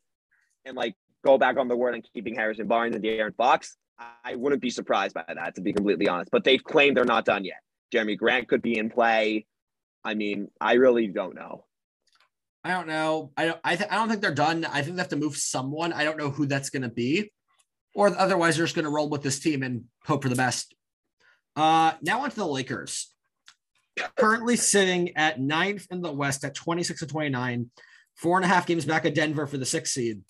and 0.65 0.77
like 0.77 0.95
go 1.25 1.39
back 1.39 1.57
on 1.57 1.67
the 1.67 1.77
word 1.77 1.95
on 1.95 2.03
keeping 2.15 2.37
Harrison 2.37 2.69
Barnes 2.69 2.95
and 2.95 3.05
De'Aaron 3.05 3.35
Fox, 3.35 3.77
I 4.25 4.37
wouldn't 4.37 4.63
be 4.63 4.71
surprised 4.71 5.15
by 5.15 5.25
that, 5.27 5.57
to 5.57 5.61
be 5.61 5.73
completely 5.73 6.09
honest. 6.09 6.31
But 6.31 6.45
they've 6.45 6.63
claimed 6.63 6.97
they're 6.97 7.05
not 7.05 7.25
done 7.25 7.45
yet. 7.45 7.57
Jerami 7.93 8.17
Grant 8.17 8.49
could 8.49 8.63
be 8.63 8.79
in 8.79 8.91
play. 8.91 9.47
I 10.07 10.15
mean, 10.15 10.49
I 10.61 10.75
really 10.75 11.09
don't 11.09 11.35
know. 11.35 11.65
I 12.63 12.71
don't 12.71 12.87
know. 12.87 13.33
I 13.37 13.47
don't. 13.47 13.61
I, 13.65 13.77
th- 13.77 13.91
I 13.91 13.97
don't 13.97 14.09
think 14.09 14.21
they're 14.21 14.33
done. 14.35 14.65
I 14.65 14.83
think 14.83 14.97
they 14.97 15.03
have 15.03 15.11
to 15.11 15.17
move 15.17 15.37
someone. 15.37 15.93
I 15.93 16.05
don't 16.05 16.17
know 16.17 16.31
who 16.31 16.47
that's 16.47 16.71
going 16.71 16.83
to 16.83 16.89
be, 16.89 17.33
or 17.95 18.17
otherwise 18.17 18.57
they're 18.57 18.67
just 18.67 18.77
going 18.77 18.85
to 18.85 18.91
roll 18.91 19.09
with 19.09 19.23
this 19.23 19.41
team 19.41 19.65
and 19.65 19.85
hope 20.05 20.23
for 20.23 20.29
the 20.29 20.37
best. 20.37 20.75
Uh, 21.57 21.93
now 22.03 22.21
on 22.21 22.31
to 22.31 22.37
the 22.37 22.47
Lakers. 22.47 23.13
Currently 24.17 24.57
sitting 24.57 25.17
at 25.17 25.41
ninth 25.41 25.87
in 25.91 26.03
the 26.03 26.13
West 26.13 26.45
at 26.45 26.55
26 26.55 27.03
and 27.03 27.11
29, 27.11 27.71
four 28.15 28.37
and 28.37 28.45
a 28.45 28.49
half 28.49 28.67
games 28.67 28.85
back 28.85 29.07
of 29.07 29.15
Denver 29.15 29.47
for 29.47 29.59
the 29.59 29.65
sixth 29.65 29.95
seed. 29.95 30.23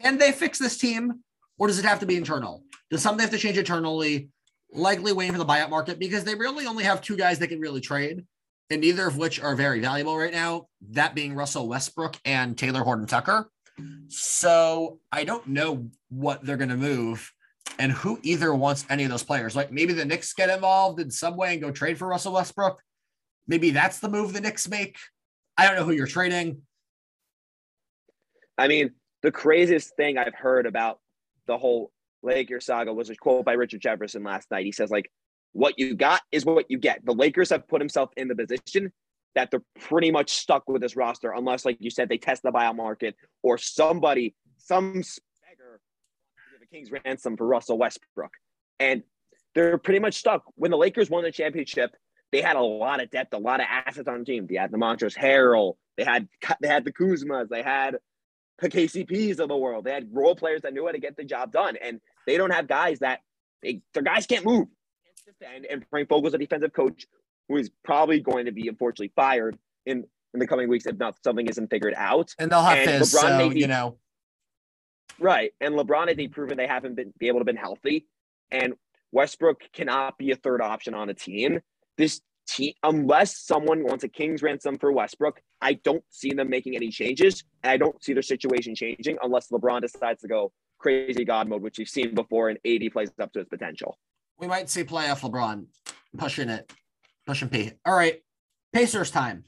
Can 0.00 0.18
they 0.18 0.32
fix 0.32 0.58
this 0.58 0.78
team, 0.78 1.20
or 1.58 1.68
does 1.68 1.78
it 1.78 1.84
have 1.84 2.00
to 2.00 2.06
be 2.06 2.16
internal? 2.16 2.64
Does 2.90 3.02
something 3.02 3.22
have 3.22 3.30
to 3.30 3.38
change 3.38 3.58
internally? 3.58 4.30
Likely 4.72 5.12
waiting 5.12 5.32
for 5.32 5.38
the 5.38 5.44
buyout 5.44 5.68
market 5.68 5.98
because 5.98 6.24
they 6.24 6.34
really 6.34 6.66
only 6.66 6.84
have 6.84 7.02
two 7.02 7.16
guys 7.16 7.38
they 7.38 7.46
can 7.46 7.60
really 7.60 7.80
trade, 7.80 8.24
and 8.70 8.80
neither 8.80 9.06
of 9.06 9.16
which 9.16 9.40
are 9.40 9.54
very 9.54 9.80
valuable 9.80 10.16
right 10.16 10.32
now. 10.32 10.66
That 10.90 11.14
being 11.14 11.34
Russell 11.34 11.68
Westbrook 11.68 12.16
and 12.24 12.56
Talen 12.56 12.82
Horton 12.82 13.06
Tucker. 13.06 13.50
So 14.08 14.98
I 15.10 15.24
don't 15.24 15.46
know 15.46 15.90
what 16.08 16.44
they're 16.44 16.56
going 16.56 16.70
to 16.70 16.76
move 16.76 17.32
and 17.78 17.92
who 17.92 18.18
either 18.22 18.54
wants 18.54 18.84
any 18.90 19.04
of 19.04 19.10
those 19.10 19.22
players. 19.22 19.56
Like 19.56 19.72
maybe 19.72 19.92
the 19.92 20.04
Knicks 20.04 20.34
get 20.34 20.50
involved 20.50 21.00
in 21.00 21.10
some 21.10 21.36
way 21.36 21.52
and 21.52 21.62
go 21.62 21.70
trade 21.70 21.98
for 21.98 22.08
Russell 22.08 22.34
Westbrook. 22.34 22.80
Maybe 23.46 23.70
that's 23.70 23.98
the 23.98 24.08
move 24.08 24.32
the 24.32 24.40
Knicks 24.40 24.68
make. 24.68 24.96
I 25.56 25.66
don't 25.66 25.76
know 25.76 25.84
who 25.84 25.92
you're 25.92 26.06
trading. 26.06 26.62
I 28.58 28.68
mean, 28.68 28.92
the 29.22 29.32
craziest 29.32 29.96
thing 29.96 30.18
I've 30.18 30.34
heard 30.34 30.66
about 30.66 31.00
the 31.46 31.58
whole 31.58 31.90
Lakers 32.22 32.66
saga 32.66 32.92
was 32.92 33.10
a 33.10 33.16
quote 33.16 33.44
by 33.44 33.54
Richard 33.54 33.80
Jefferson 33.80 34.22
last 34.22 34.50
night. 34.50 34.64
He 34.64 34.72
says, 34.72 34.90
like, 34.90 35.10
what 35.52 35.78
you 35.78 35.94
got 35.94 36.22
is 36.30 36.44
what 36.44 36.70
you 36.70 36.78
get. 36.78 37.04
The 37.04 37.12
Lakers 37.12 37.50
have 37.50 37.68
put 37.68 37.80
himself 37.80 38.10
in 38.16 38.28
the 38.28 38.34
position 38.34 38.92
that 39.34 39.50
they're 39.50 39.62
pretty 39.80 40.10
much 40.10 40.30
stuck 40.30 40.68
with 40.68 40.82
this 40.82 40.96
roster, 40.96 41.32
unless, 41.32 41.64
like 41.64 41.78
you 41.80 41.90
said, 41.90 42.08
they 42.08 42.18
test 42.18 42.42
the 42.42 42.52
buyout 42.52 42.76
market 42.76 43.16
or 43.42 43.56
somebody, 43.58 44.34
some 44.58 44.92
beggar, 44.92 45.80
a 46.62 46.66
king's 46.66 46.90
ransom 46.90 47.36
for 47.36 47.46
Russell 47.46 47.78
Westbrook. 47.78 48.32
And 48.78 49.02
they're 49.54 49.78
pretty 49.78 50.00
much 50.00 50.14
stuck. 50.14 50.42
When 50.54 50.70
the 50.70 50.76
Lakers 50.76 51.10
won 51.10 51.22
the 51.22 51.32
championship, 51.32 51.94
they 52.30 52.40
had 52.40 52.56
a 52.56 52.62
lot 52.62 53.02
of 53.02 53.10
depth, 53.10 53.34
a 53.34 53.38
lot 53.38 53.60
of 53.60 53.66
assets 53.68 54.08
on 54.08 54.20
the 54.20 54.24
team. 54.24 54.46
They 54.46 54.56
had 54.56 54.70
the 54.70 54.78
Montrezl 54.78 55.16
Harrell, 55.16 55.74
they 55.96 56.04
had 56.04 56.28
they 56.60 56.68
had 56.68 56.84
the 56.84 56.92
Kuzmas, 56.92 57.48
they 57.48 57.62
had 57.62 57.98
the 58.58 58.70
KCPs 58.70 59.38
of 59.38 59.48
the 59.48 59.56
world. 59.56 59.84
They 59.84 59.92
had 59.92 60.08
role 60.12 60.34
players 60.34 60.62
that 60.62 60.72
knew 60.72 60.86
how 60.86 60.92
to 60.92 60.98
get 60.98 61.16
the 61.16 61.24
job 61.24 61.52
done, 61.52 61.76
and 61.76 62.00
they 62.26 62.36
don't 62.36 62.52
have 62.52 62.66
guys 62.66 63.00
that 63.00 63.20
they, 63.62 63.82
their 63.92 64.02
guys 64.02 64.26
can't 64.26 64.44
move. 64.44 64.68
And, 65.54 65.66
and 65.66 65.84
Frank 65.90 66.08
Vogel's 66.08 66.34
a 66.34 66.38
defensive 66.38 66.72
coach 66.72 67.06
who 67.48 67.56
is 67.56 67.70
probably 67.84 68.20
going 68.20 68.46
to 68.46 68.52
be 68.52 68.68
unfortunately 68.68 69.12
fired 69.14 69.58
in 69.86 70.04
in 70.34 70.40
the 70.40 70.46
coming 70.46 70.68
weeks 70.68 70.86
if 70.86 70.96
not 70.98 71.16
something 71.22 71.46
isn't 71.46 71.68
figured 71.68 71.94
out. 71.96 72.34
And 72.38 72.50
they'll 72.50 72.62
have 72.62 72.78
and 72.78 72.98
Fizz, 73.00 73.14
LeBron 73.14 73.38
so, 73.38 73.50
you 73.50 73.66
know. 73.66 73.98
Right. 75.18 75.52
And 75.60 75.74
LeBron 75.74 76.08
has 76.08 76.28
proven 76.28 76.56
they 76.56 76.66
haven't 76.66 76.94
been 76.94 77.12
be 77.18 77.28
able 77.28 77.40
to 77.40 77.44
been 77.44 77.56
healthy. 77.56 78.06
And 78.50 78.74
Westbrook 79.12 79.60
cannot 79.72 80.18
be 80.18 80.30
a 80.30 80.36
third 80.36 80.60
option 80.60 80.94
on 80.94 81.10
a 81.10 81.14
team. 81.14 81.60
This 81.98 82.22
team, 82.48 82.72
unless 82.82 83.38
someone 83.38 83.84
wants 83.84 84.04
a 84.04 84.08
king's 84.08 84.42
ransom 84.42 84.78
for 84.78 84.90
Westbrook, 84.90 85.40
I 85.60 85.74
don't 85.74 86.04
see 86.10 86.32
them 86.32 86.48
making 86.48 86.76
any 86.76 86.90
changes. 86.90 87.44
And 87.62 87.70
I 87.70 87.76
don't 87.76 88.02
see 88.02 88.14
their 88.14 88.22
situation 88.22 88.74
changing 88.74 89.18
unless 89.22 89.48
LeBron 89.48 89.82
decides 89.82 90.22
to 90.22 90.28
go 90.28 90.52
crazy 90.78 91.24
God 91.24 91.48
mode, 91.48 91.62
which 91.62 91.78
we've 91.78 91.88
seen 91.88 92.14
before, 92.14 92.48
and 92.48 92.58
AD 92.66 92.90
plays 92.92 93.10
up 93.20 93.32
to 93.34 93.40
his 93.40 93.48
potential. 93.48 93.98
We 94.42 94.48
might 94.48 94.68
see 94.68 94.82
playoff 94.82 95.20
LeBron 95.20 95.66
pushing 96.18 96.48
it, 96.48 96.72
pushing 97.28 97.48
P. 97.48 97.70
All 97.86 97.94
right. 97.94 98.20
Pacers 98.72 99.12
time. 99.12 99.44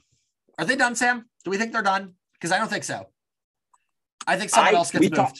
Are 0.57 0.63
they 0.63 0.77
done, 0.77 0.95
Sam? 0.95 1.25
Do 1.43 1.51
we 1.51 1.57
think 1.57 1.73
they're 1.73 1.81
done? 1.81 2.13
Because 2.31 2.53
I 2.53 2.59
don't 2.59 2.69
think 2.69 2.85
so. 2.85 3.09
I 4.25 4.37
think 4.37 4.51
someone 4.51 4.73
I, 4.73 4.77
else 4.77 4.91
gets 4.91 5.03
moved. 5.03 5.15
Talk, 5.15 5.35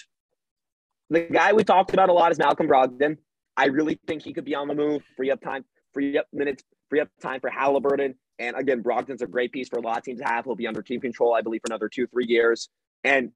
the 1.09 1.21
guy 1.21 1.53
we 1.53 1.63
talked 1.63 1.93
about 1.93 2.09
a 2.09 2.13
lot 2.13 2.33
is 2.33 2.37
Malcolm 2.37 2.67
Brogdon. 2.67 3.17
I 3.55 3.67
really 3.67 3.97
think 4.05 4.23
he 4.23 4.33
could 4.33 4.43
be 4.43 4.55
on 4.55 4.67
the 4.67 4.75
move, 4.75 5.03
free 5.15 5.31
up 5.31 5.39
time, 5.39 5.63
free 5.93 6.17
up 6.17 6.27
minutes, 6.33 6.65
free 6.89 6.99
up 6.99 7.07
time 7.21 7.39
for 7.39 7.49
Haliburton. 7.49 8.15
And 8.39 8.57
again, 8.57 8.83
Brogdon's 8.83 9.21
a 9.21 9.27
great 9.27 9.53
piece 9.53 9.69
for 9.69 9.79
a 9.79 9.81
lot 9.81 9.97
of 9.97 10.03
teams 10.03 10.19
to 10.19 10.25
have. 10.25 10.43
He'll 10.43 10.55
be 10.55 10.67
under 10.67 10.81
team 10.81 10.99
control, 10.99 11.33
I 11.33 11.39
believe, 11.39 11.61
for 11.65 11.71
another 11.71 11.87
two, 11.87 12.07
three 12.07 12.25
years. 12.27 12.67
And 13.05 13.31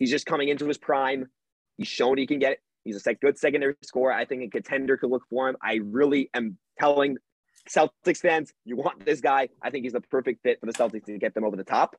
he's 0.00 0.10
just 0.10 0.26
coming 0.26 0.48
into 0.48 0.66
his 0.66 0.78
prime. 0.78 1.28
He's 1.76 1.86
shown 1.86 2.18
he 2.18 2.26
can 2.26 2.40
get 2.40 2.52
it. 2.54 2.58
He's 2.84 3.06
a 3.06 3.14
good 3.14 3.38
secondary 3.38 3.74
scorer. 3.82 4.12
I 4.12 4.24
think 4.24 4.42
a 4.42 4.48
contender 4.48 4.96
could 4.96 5.10
look 5.10 5.24
for 5.28 5.48
him. 5.48 5.56
I 5.62 5.80
really 5.84 6.30
am 6.34 6.56
telling 6.78 7.16
Celtics 7.68 8.18
fans, 8.18 8.52
you 8.64 8.76
want 8.76 9.04
this 9.04 9.20
guy. 9.20 9.48
I 9.62 9.70
think 9.70 9.84
he's 9.84 9.92
the 9.92 10.00
perfect 10.00 10.42
fit 10.42 10.58
for 10.60 10.66
the 10.66 10.72
Celtics 10.72 11.04
to 11.06 11.18
get 11.18 11.34
them 11.34 11.44
over 11.44 11.56
the 11.56 11.64
top. 11.64 11.96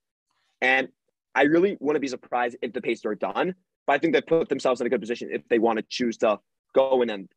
And 0.62 0.90
I 1.36 1.44
really 1.44 1.78
wouldn't 1.80 2.02
be 2.02 2.08
surprised 2.08 2.58
if 2.62 2.74
the 2.74 2.82
Pacers 2.82 3.06
are 3.06 3.16
done. 3.16 3.56
But 3.88 3.94
I 3.94 3.98
think 3.98 4.14
they 4.14 4.22
put 4.22 4.50
themselves 4.50 4.82
in 4.82 4.88
a 4.88 4.90
good 4.90 5.02
position 5.02 5.30
if 5.32 5.48
they 5.50 5.60
want 5.60 5.78
to 5.78 5.86
choose 5.90 6.18
to 6.18 6.40
go 6.74 7.02
in 7.02 7.10
and 7.10 7.30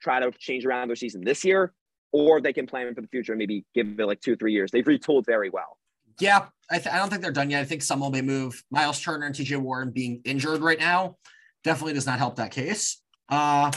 try 0.00 0.20
to 0.20 0.30
change 0.38 0.64
around 0.64 0.88
their 0.88 0.96
season 0.96 1.22
this 1.24 1.44
year, 1.44 1.72
or 2.12 2.40
they 2.40 2.52
can 2.52 2.66
plan 2.66 2.92
for 2.94 3.00
the 3.00 3.08
future 3.08 3.32
and 3.32 3.38
maybe 3.38 3.64
give 3.74 3.98
it 3.98 4.06
like 4.06 4.20
two, 4.20 4.36
three 4.36 4.52
years. 4.52 4.70
They've 4.70 4.84
retooled 4.84 5.26
very 5.26 5.50
well. 5.50 5.78
Yeah, 6.20 6.46
I, 6.70 6.78
th- 6.78 6.94
I 6.94 6.98
don't 6.98 7.08
think 7.08 7.22
they're 7.22 7.32
done 7.32 7.50
yet. 7.50 7.62
I 7.62 7.64
think 7.64 7.82
some 7.82 8.00
will 8.00 8.10
may 8.10 8.20
move. 8.20 8.62
Miles 8.70 9.00
Turner 9.00 9.26
and 9.26 9.34
TJ 9.34 9.58
Warren 9.58 9.90
being 9.90 10.20
injured 10.24 10.60
right 10.60 10.78
now 10.78 11.16
definitely 11.64 11.94
does 11.94 12.06
not 12.06 12.18
help 12.18 12.36
that 12.36 12.50
case. 12.50 13.00
Uh, 13.28 13.70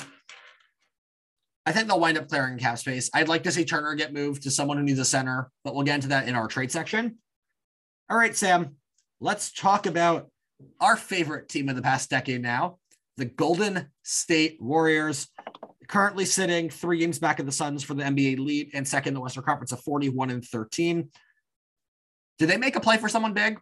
I 1.66 1.72
think 1.72 1.88
they'll 1.88 2.00
wind 2.00 2.18
up 2.18 2.28
clearing 2.28 2.58
cap 2.60 2.78
space. 2.78 3.10
I'd 3.14 3.28
like 3.28 3.44
to 3.44 3.52
see 3.52 3.66
Turner 3.66 3.96
get 3.96 4.14
moved 4.14 4.44
to 4.44 4.52
someone 4.52 4.78
who 4.78 4.84
needs 4.84 5.00
a 5.00 5.06
center, 5.06 5.50
but 5.64 5.74
we'll 5.74 5.84
get 5.84 5.96
into 5.96 6.10
that 6.10 6.28
in 6.28 6.36
our 6.36 6.48
trade 6.48 6.72
section. 6.72 7.18
All 8.10 8.18
right, 8.18 8.36
Sam, 8.36 8.76
let's 9.20 9.52
talk 9.52 9.88
about 9.88 10.30
our 10.80 10.96
favorite 10.96 11.50
team 11.50 11.70
of 11.70 11.76
the 11.76 11.82
past 11.82 12.10
decade 12.10 12.42
now, 12.42 12.78
the 13.18 13.26
Golden 13.26 13.90
State 14.04 14.62
Warriors, 14.62 15.28
currently 15.88 16.26
sitting 16.26 16.70
three 16.70 17.00
games 17.00 17.18
back 17.18 17.40
of 17.40 17.46
the 17.46 17.52
Suns 17.52 17.84
for 17.84 17.96
the 17.96 18.04
NBA 18.04 18.38
lead 18.40 18.72
and 18.74 18.88
second 18.88 19.10
in 19.10 19.14
the 19.16 19.22
Western 19.22 19.44
Conference 19.44 19.72
of 19.72 19.82
41 19.82 20.30
and 20.30 20.46
13. 20.46 21.10
Did 22.38 22.50
they 22.50 22.58
make 22.58 22.76
a 22.76 22.80
play 22.80 22.98
for 22.98 23.10
someone 23.10 23.34
big? 23.34 23.60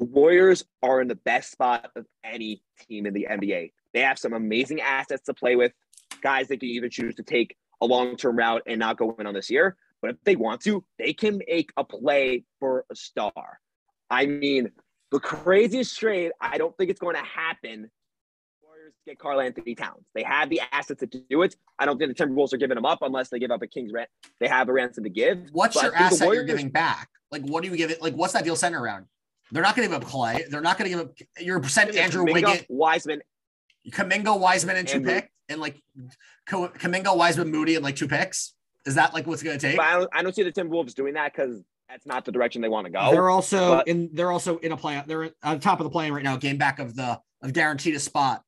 The 0.00 0.06
Warriors 0.06 0.64
are 0.82 1.02
in 1.02 1.08
the 1.08 1.14
best 1.14 1.52
spot 1.52 1.90
of 1.94 2.06
any 2.24 2.62
team 2.88 3.04
in 3.04 3.12
the 3.12 3.26
NBA. 3.30 3.72
They 3.92 4.00
have 4.00 4.18
some 4.18 4.32
amazing 4.32 4.80
assets 4.80 5.24
to 5.26 5.34
play 5.34 5.56
with, 5.56 5.72
guys 6.22 6.48
they 6.48 6.56
can 6.56 6.70
either 6.70 6.88
choose 6.88 7.14
to 7.16 7.22
take 7.22 7.54
a 7.82 7.86
long 7.86 8.16
term 8.16 8.36
route 8.36 8.62
and 8.66 8.78
not 8.78 8.96
go 8.96 9.14
in 9.18 9.26
on 9.26 9.34
this 9.34 9.50
year. 9.50 9.76
But 10.00 10.12
if 10.12 10.16
they 10.24 10.36
want 10.36 10.62
to, 10.62 10.82
they 10.98 11.12
can 11.12 11.42
make 11.46 11.70
a 11.76 11.84
play 11.84 12.44
for 12.58 12.86
a 12.90 12.96
star. 12.96 13.60
I 14.08 14.24
mean, 14.24 14.70
the 15.10 15.20
craziest 15.20 15.98
trade, 15.98 16.32
I 16.40 16.56
don't 16.56 16.74
think 16.78 16.90
it's 16.90 17.00
going 17.00 17.16
to 17.16 17.22
happen. 17.22 17.90
Warriors 18.62 18.94
get 19.06 19.18
Karl 19.18 19.42
Anthony 19.42 19.74
Towns. 19.74 20.06
They 20.14 20.22
have 20.22 20.48
the 20.48 20.62
assets 20.72 21.00
to 21.00 21.06
do 21.06 21.42
it. 21.42 21.56
I 21.78 21.84
don't 21.84 21.98
think 21.98 22.16
the 22.16 22.24
Timberwolves 22.24 22.54
are 22.54 22.56
giving 22.56 22.76
them 22.76 22.86
up 22.86 23.00
unless 23.02 23.28
they 23.28 23.38
give 23.38 23.50
up 23.50 23.60
a 23.60 23.66
king's 23.66 23.92
rent. 23.92 24.08
They 24.40 24.48
have 24.48 24.70
a 24.70 24.72
ransom 24.72 25.04
to 25.04 25.10
give. 25.10 25.50
What's 25.52 25.74
but 25.74 25.84
your 25.84 25.94
asset 25.94 26.24
Warriors, 26.24 26.48
you're 26.48 26.56
giving 26.56 26.70
back? 26.70 27.10
Like, 27.30 27.42
what 27.42 27.62
do 27.62 27.68
you 27.68 27.76
give 27.76 27.90
it? 27.90 28.00
Like, 28.00 28.14
what's 28.14 28.32
that 28.32 28.44
deal 28.44 28.56
center 28.56 28.82
around? 28.82 29.04
They're 29.52 29.62
not 29.62 29.76
going 29.76 29.88
to 29.88 29.94
give 29.94 30.02
up 30.02 30.08
Clay. 30.08 30.44
They're 30.48 30.60
not 30.60 30.78
going 30.78 30.90
to 30.90 30.96
give 30.96 31.06
up. 31.06 31.14
Your 31.38 31.60
percent 31.60 31.94
Andrew 31.96 32.24
Kuminga, 32.24 32.34
Wiggins, 32.34 32.64
Wiseman, 32.68 33.20
Kuminga, 33.90 34.38
Wiseman, 34.38 34.76
and 34.76 34.86
two 34.86 35.00
picks, 35.00 35.28
and 35.48 35.60
like 35.60 35.80
Kuminga, 36.48 37.16
Wiseman, 37.16 37.50
Moody, 37.50 37.74
and 37.74 37.84
like 37.84 37.96
two 37.96 38.08
picks. 38.08 38.54
Is 38.86 38.94
that 38.94 39.12
like 39.12 39.26
what's 39.26 39.42
going 39.42 39.58
to 39.58 39.70
take? 39.70 39.78
I 39.78 39.98
don't, 39.98 40.10
I 40.14 40.22
don't 40.22 40.34
see 40.34 40.42
the 40.42 40.52
Timberwolves 40.52 40.94
doing 40.94 41.14
that 41.14 41.32
because 41.34 41.62
that's 41.88 42.06
not 42.06 42.24
the 42.24 42.32
direction 42.32 42.62
they 42.62 42.68
want 42.68 42.86
to 42.86 42.92
go. 42.92 43.10
They're 43.10 43.30
also 43.30 43.76
but, 43.76 43.88
in. 43.88 44.10
They're 44.12 44.30
also 44.30 44.58
in 44.58 44.72
a 44.72 44.76
play. 44.76 45.02
They're 45.06 45.30
on 45.42 45.60
top 45.60 45.80
of 45.80 45.84
the 45.84 45.90
plane 45.90 46.12
right 46.12 46.24
now. 46.24 46.36
Game 46.36 46.56
back 46.56 46.78
of 46.78 46.94
the 46.94 47.20
of 47.42 47.52
guaranteed 47.52 47.94
a 47.94 48.00
spot. 48.00 48.42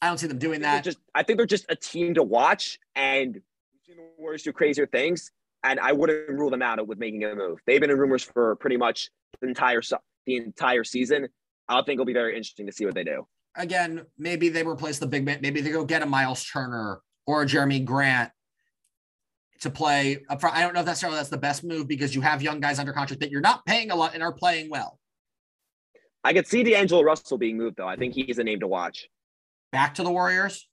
I 0.00 0.08
don't 0.08 0.18
see 0.18 0.26
them 0.26 0.38
doing 0.38 0.60
that. 0.60 0.84
Just, 0.84 0.98
I 1.14 1.22
think 1.22 1.38
they're 1.38 1.46
just 1.46 1.64
a 1.68 1.74
team 1.74 2.14
to 2.14 2.22
watch, 2.22 2.78
and 2.94 3.40
the 3.88 4.08
Warriors 4.18 4.42
do 4.42 4.52
crazier 4.52 4.86
things. 4.86 5.32
And 5.64 5.80
I 5.80 5.92
wouldn't 5.92 6.28
rule 6.28 6.50
them 6.50 6.62
out 6.62 6.86
with 6.86 6.98
making 6.98 7.24
a 7.24 7.34
move. 7.34 7.58
They've 7.66 7.80
been 7.80 7.90
in 7.90 7.98
rumors 7.98 8.22
for 8.22 8.54
pretty 8.56 8.76
much 8.76 9.10
the 9.40 9.48
entire 9.48 9.82
the 10.26 10.36
entire 10.36 10.84
season. 10.84 11.28
I 11.68 11.76
think 11.76 11.94
it'll 11.94 12.04
be 12.04 12.12
very 12.12 12.36
interesting 12.36 12.66
to 12.66 12.72
see 12.72 12.84
what 12.84 12.94
they 12.94 13.04
do. 13.04 13.26
Again, 13.56 14.04
maybe 14.18 14.48
they 14.48 14.62
replace 14.62 14.98
the 14.98 15.06
big 15.06 15.24
man. 15.24 15.38
Maybe 15.40 15.60
they 15.60 15.70
go 15.70 15.84
get 15.84 16.02
a 16.02 16.06
Miles 16.06 16.44
Turner 16.44 17.00
or 17.26 17.42
a 17.42 17.46
Jerami 17.46 17.84
Grant 17.84 18.30
to 19.60 19.70
play 19.70 20.22
up 20.28 20.40
front. 20.40 20.56
I 20.56 20.60
don't 20.60 20.74
know 20.74 20.80
if 20.80 20.86
necessarily 20.86 21.16
that's 21.16 21.30
the 21.30 21.38
best 21.38 21.64
move 21.64 21.88
because 21.88 22.14
you 22.14 22.20
have 22.20 22.42
young 22.42 22.60
guys 22.60 22.78
under 22.78 22.92
contract 22.92 23.20
that 23.20 23.30
you're 23.30 23.40
not 23.40 23.64
paying 23.64 23.90
a 23.90 23.96
lot 23.96 24.14
and 24.14 24.22
are 24.22 24.32
playing 24.32 24.68
well. 24.70 24.98
I 26.22 26.32
could 26.32 26.46
see 26.46 26.62
D'Angelo 26.62 27.02
Russell 27.02 27.38
being 27.38 27.56
moved 27.56 27.76
though. 27.76 27.88
I 27.88 27.96
think 27.96 28.14
he's 28.14 28.38
a 28.38 28.44
name 28.44 28.60
to 28.60 28.66
watch. 28.66 29.08
Back 29.72 29.94
to 29.94 30.02
the 30.02 30.10
Warriors? 30.10 30.68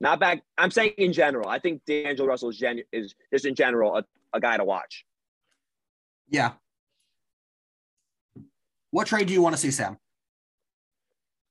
Not 0.00 0.20
back. 0.20 0.42
I'm 0.58 0.70
saying 0.70 0.92
in 0.98 1.12
general. 1.12 1.48
I 1.48 1.58
think 1.58 1.82
D'Angelo 1.86 2.28
Russell 2.28 2.50
is, 2.50 2.58
gen, 2.58 2.80
is 2.92 3.14
just 3.32 3.46
in 3.46 3.54
general 3.54 3.96
a, 3.96 4.04
a 4.34 4.40
guy 4.40 4.56
to 4.56 4.64
watch. 4.64 5.04
Yeah. 6.28 6.52
What 8.96 9.08
trade 9.08 9.26
do 9.26 9.34
you 9.34 9.42
want 9.42 9.54
to 9.54 9.60
see, 9.60 9.70
Sam? 9.70 9.98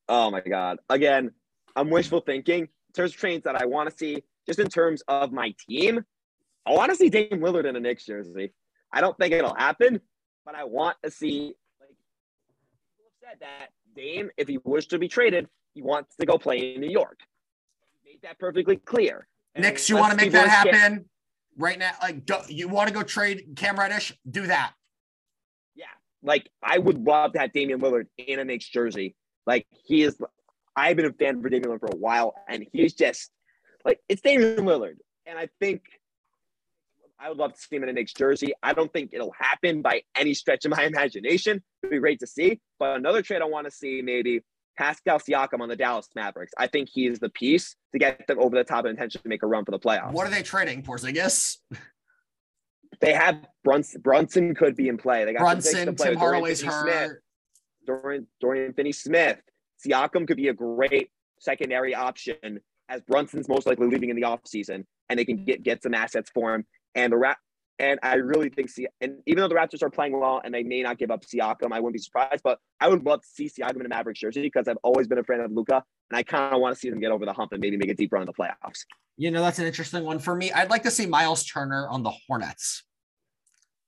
Oh 0.10 0.32
my 0.32 0.40
God. 0.42 0.80
Again, 0.90 1.30
I'm 1.76 1.92
wishful 1.92 2.20
thinking. 2.20 2.62
In 2.62 2.70
terms 2.96 3.12
of 3.12 3.18
trades 3.18 3.44
that 3.44 3.56
I 3.56 3.68
want 3.68 3.88
to 3.88 3.96
see 3.96 4.24
just 4.48 4.58
in 4.58 4.68
terms 4.68 5.04
of 5.08 5.32
my 5.32 5.54
team. 5.70 6.04
I 6.66 6.72
want 6.72 6.90
to 6.90 6.96
see 6.96 7.08
Dame 7.08 7.30
Lillard 7.30 7.66
in 7.66 7.76
a 7.76 7.80
Knicks 7.80 8.08
jersey. 8.08 8.52
I 8.92 9.00
don't 9.00 9.16
think 9.20 9.32
it'll 9.32 9.54
happen, 9.54 10.02
but 10.44 10.56
I 10.56 10.64
want 10.64 10.98
to 11.04 11.12
see. 11.12 11.54
Like 11.80 11.90
people 12.98 13.12
have 13.22 13.34
said 13.34 13.40
that 13.42 13.68
Dame, 13.96 14.32
if 14.38 14.48
he 14.48 14.58
wishes 14.64 14.88
to 14.88 14.98
be 14.98 15.08
traded, 15.08 15.48
he 15.76 15.84
wants 15.84 16.16
to 16.16 16.26
go 16.26 16.40
play 16.40 16.74
in 16.74 16.82
New 16.82 16.90
York. 16.90 17.20
He 18.02 18.10
made 18.10 18.24
that 18.24 18.40
perfectly 18.40 18.78
clear. 18.78 19.28
And 19.54 19.64
Knicks, 19.64 19.88
you 19.88 19.98
want 19.98 20.18
to 20.18 20.18
make 20.18 20.32
that 20.32 20.50
happen 20.50 21.06
right 21.60 21.78
now? 21.78 21.92
Like, 22.02 22.28
you 22.50 22.68
want 22.68 22.88
to 22.88 22.94
go 22.96 23.04
trade 23.04 23.50
Cam 23.56 23.78
Reddish? 23.78 24.18
Do 24.28 24.48
that. 24.48 24.74
Like 26.26 26.50
I 26.62 26.78
would 26.78 26.98
love 27.06 27.34
to 27.34 27.40
have 27.40 27.54
Damian 27.54 27.80
Lillard 27.80 28.08
in 28.18 28.40
a 28.40 28.46
Knicks 28.46 28.68
jersey. 28.68 29.16
Like 29.46 29.68
he 29.86 30.04
is. 30.04 30.18
I've 30.76 30.98
been 30.98 31.06
a 31.06 31.14
fan 31.14 31.42
for 31.42 31.50
Damian 31.50 31.72
Lillard 31.72 31.80
for 31.80 31.90
a 31.94 31.96
while, 31.96 32.34
and 32.50 32.66
he's 32.74 32.94
just 32.94 33.32
like 33.86 34.00
it's 34.10 34.22
Damian 34.22 34.58
Lillard, 34.58 34.98
and 35.26 35.38
I 35.38 35.50
think 35.60 35.84
I 37.20 37.30
would 37.30 37.38
love 37.38 37.54
to 37.54 37.60
see 37.60 37.76
him 37.76 37.84
in 37.84 37.90
a 37.90 37.94
Knicks 37.94 38.14
jersey. 38.14 38.54
I 38.62 38.74
don't 38.74 38.92
think 38.92 39.12
it'll 39.14 39.34
happen 39.40 39.82
by 39.82 40.02
any 40.16 40.34
stretch 40.34 40.66
of 40.66 40.72
my 40.72 40.84
imagination. 40.86 41.64
It'd 41.84 41.92
be 41.92 42.00
great 42.00 42.20
to 42.20 42.28
see, 42.28 42.60
but 42.80 42.98
another 42.98 43.22
trade 43.22 43.42
I 43.42 43.46
want 43.46 43.66
to 43.66 43.72
see 43.72 44.02
maybe 44.02 44.42
Pascal 44.78 45.20
Siakam 45.20 45.62
on 45.62 45.70
the 45.70 45.76
Dallas 45.76 46.10
Mavericks. 46.16 46.54
I 46.58 46.68
think 46.68 46.90
he 46.92 47.08
is 47.08 47.20
the 47.20 47.30
piece 47.30 47.76
to 47.94 48.00
get 48.00 48.28
them 48.28 48.40
over 48.40 48.56
the 48.56 48.64
top 48.64 48.86
and 48.86 48.92
intention 48.92 49.22
to 49.22 49.30
make 49.30 49.44
a 49.44 49.48
run 49.48 49.66
for 49.66 49.72
the 49.72 49.80
playoffs. 49.80 50.12
What 50.12 50.28
are 50.28 50.32
they 50.32 50.44
trading? 50.44 50.84
Porzingis, 50.84 51.58
they 53.00 53.14
have 53.14 53.46
Brunson. 53.64 54.02
Brunson 54.02 54.56
could 54.56 54.76
be 54.76 54.88
in 54.88 54.98
play. 54.98 55.26
They 55.26 55.34
got 55.34 55.40
Brunson, 55.40 55.96
play 55.96 56.10
Tim 56.10 56.18
Hardaway's 56.18 56.62
Finney-Smith. 56.62 56.94
hurt. 56.94 57.24
Dorian, 57.86 58.28
Dorian 58.42 58.74
Finney 58.74 58.92
Smith. 58.92 59.40
Siakam 59.86 60.28
could 60.28 60.38
be 60.38 60.48
a 60.48 60.54
great 60.54 61.10
secondary 61.40 61.94
option 61.94 62.60
as 62.90 63.02
Brunson's 63.02 63.48
most 63.48 63.68
likely 63.68 63.88
leaving 63.88 64.10
in 64.10 64.16
the 64.16 64.24
offseason 64.24 64.86
and 65.10 65.20
they 65.20 65.26
can 65.26 65.44
get, 65.44 65.64
get 65.64 65.84
some 65.84 65.94
assets 65.94 66.30
for 66.34 66.54
him. 66.54 66.66
And 66.96 67.12
the 67.12 67.18
Rat 67.18 67.38
and 67.80 68.00
I 68.04 68.16
really 68.16 68.50
think 68.50 68.70
Si- 68.70 68.88
and 69.02 69.20
even 69.26 69.42
though 69.42 69.48
the 69.48 69.56
Raptors 69.56 69.84
are 69.84 69.90
playing 69.90 70.18
well 70.18 70.42
and 70.44 70.54
they 70.54 70.64
may 70.64 70.82
not 70.82 70.98
give 70.98 71.12
up 71.12 71.26
Siakam, 71.26 71.72
I 71.72 71.80
wouldn't 71.80 71.94
be 71.94 72.00
surprised. 72.00 72.42
But 72.44 72.60
I 72.80 72.88
would 72.88 73.06
love 73.06 73.22
to 73.22 73.28
see 73.28 73.50
Siakam 73.50 73.80
in 73.80 73.86
a 73.86 73.90
Mavericks 73.90 74.20
jersey 74.20 74.42
because 74.42 74.68
I've 74.68 74.78
always 74.84 75.08
been 75.08 75.18
a 75.18 75.24
fan 75.24 75.42
of 75.42 75.52
Luka 75.52 75.84
and 76.10 76.18
I 76.18 76.24
kind 76.24 76.54
of 76.54 76.62
want 76.62 76.74
to 76.74 76.80
see 76.80 76.90
them 76.90 77.00
get 77.00 77.12
over 77.12 77.26
the 77.26 77.34
hump 77.34 77.52
and 77.52 77.60
maybe 77.60 77.78
make 77.78 77.90
a 77.90 77.94
deep 77.94 78.14
run 78.14 78.22
in 78.22 78.28
the 78.28 78.34
playoffs. 78.34 78.86
You 79.18 79.32
know, 79.32 79.42
that's 79.42 79.60
an 79.60 79.66
interesting 79.66 80.04
one 80.04 80.20
for 80.20 80.36
me. 80.36 80.52
I'd 80.52 80.70
like 80.70 80.84
to 80.84 80.92
see 80.92 81.06
Miles 81.06 81.44
Turner 81.44 81.88
on 81.90 82.04
the 82.04 82.12
Hornets. 82.28 82.84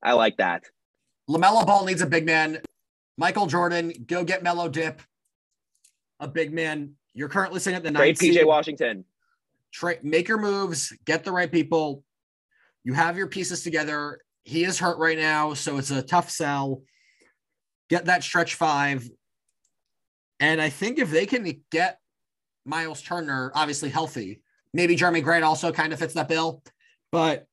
I 0.03 0.13
like 0.13 0.37
that. 0.37 0.63
LaMelo 1.29 1.65
Ball 1.65 1.85
needs 1.85 2.01
a 2.01 2.07
big 2.07 2.25
man. 2.25 2.61
Michael 3.17 3.47
Jordan, 3.47 3.93
go 4.05 4.23
get 4.23 4.43
Mellow 4.43 4.69
Dip, 4.69 5.01
a 6.19 6.27
big 6.27 6.53
man. 6.53 6.93
You're 7.13 7.29
currently 7.29 7.59
sitting 7.59 7.77
at 7.77 7.83
the 7.83 7.91
Great 7.91 8.09
ninth 8.09 8.17
seed. 8.19 8.35
PJ 8.35 8.45
Washington. 8.45 9.05
Tra- 9.71 9.97
make 10.03 10.27
your 10.27 10.37
moves, 10.37 10.93
get 11.03 11.23
the 11.23 11.31
right 11.31 11.51
people. 11.51 12.03
You 12.87 12.93
have 12.93 13.17
your 13.17 13.27
pieces 13.27 13.63
together. 13.63 14.21
He 14.45 14.63
is 14.63 14.79
hurt 14.79 14.97
right 14.97 15.17
now, 15.17 15.53
so 15.53 15.77
it's 15.77 15.91
a 15.91 16.01
tough 16.01 16.29
sell. 16.29 16.83
Get 17.89 18.05
that 18.05 18.23
stretch 18.23 18.55
five. 18.55 19.05
And 20.39 20.61
I 20.61 20.69
think 20.69 20.97
if 20.97 21.11
they 21.11 21.25
can 21.25 21.63
get 21.69 21.99
Miles 22.63 23.01
Turner 23.01 23.51
obviously 23.53 23.89
healthy, 23.89 24.41
maybe 24.73 24.95
Jerami 24.95 25.21
Grant 25.21 25.43
also 25.43 25.73
kind 25.73 25.91
of 25.91 25.99
fits 25.99 26.13
that 26.13 26.29
bill. 26.29 26.63
But 27.11 27.45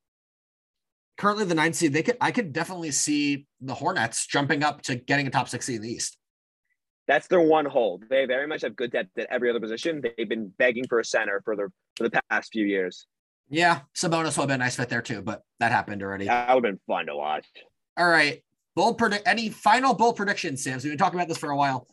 currently 1.16 1.46
the 1.46 1.56
ninth 1.56 1.74
seed, 1.74 1.92
they 1.92 2.04
could 2.04 2.16
I 2.20 2.30
could 2.30 2.52
definitely 2.52 2.92
see 2.92 3.48
the 3.60 3.74
Hornets 3.74 4.28
jumping 4.28 4.62
up 4.62 4.82
to 4.82 4.94
getting 4.94 5.26
a 5.26 5.30
top 5.30 5.48
six 5.48 5.66
seed 5.66 5.76
in 5.76 5.82
the 5.82 5.90
East. 5.90 6.16
That's 7.08 7.26
their 7.26 7.40
one 7.40 7.66
hole. 7.66 8.00
They 8.08 8.24
very 8.26 8.46
much 8.46 8.62
have 8.62 8.76
good 8.76 8.92
depth 8.92 9.18
at 9.18 9.26
every 9.30 9.50
other 9.50 9.58
position. 9.58 10.00
They've 10.00 10.28
been 10.28 10.52
begging 10.58 10.86
for 10.86 11.00
a 11.00 11.04
center 11.04 11.42
for 11.44 11.56
the 11.56 11.72
for 11.96 12.08
the 12.08 12.20
past 12.30 12.52
few 12.52 12.66
years. 12.66 13.08
Yeah, 13.48 13.80
Sabonis 13.94 14.36
would 14.36 14.42
have 14.42 14.48
been 14.48 14.60
a 14.60 14.64
nice 14.64 14.76
fit 14.76 14.88
there 14.88 15.02
too, 15.02 15.22
but 15.22 15.42
that 15.60 15.70
happened 15.70 16.02
already. 16.02 16.26
That 16.26 16.54
would 16.54 16.64
have 16.64 16.74
been 16.74 16.80
fun 16.86 17.06
to 17.06 17.16
watch. 17.16 17.46
All 17.96 18.08
right. 18.08 18.42
Bold 18.74 18.98
predict 18.98 19.28
any 19.28 19.50
final 19.50 19.94
bold 19.94 20.16
predictions, 20.16 20.64
Sam? 20.64 20.80
So 20.80 20.84
we've 20.84 20.92
been 20.92 20.98
talking 20.98 21.18
about 21.18 21.28
this 21.28 21.38
for 21.38 21.50
a 21.50 21.56
while. 21.56 21.86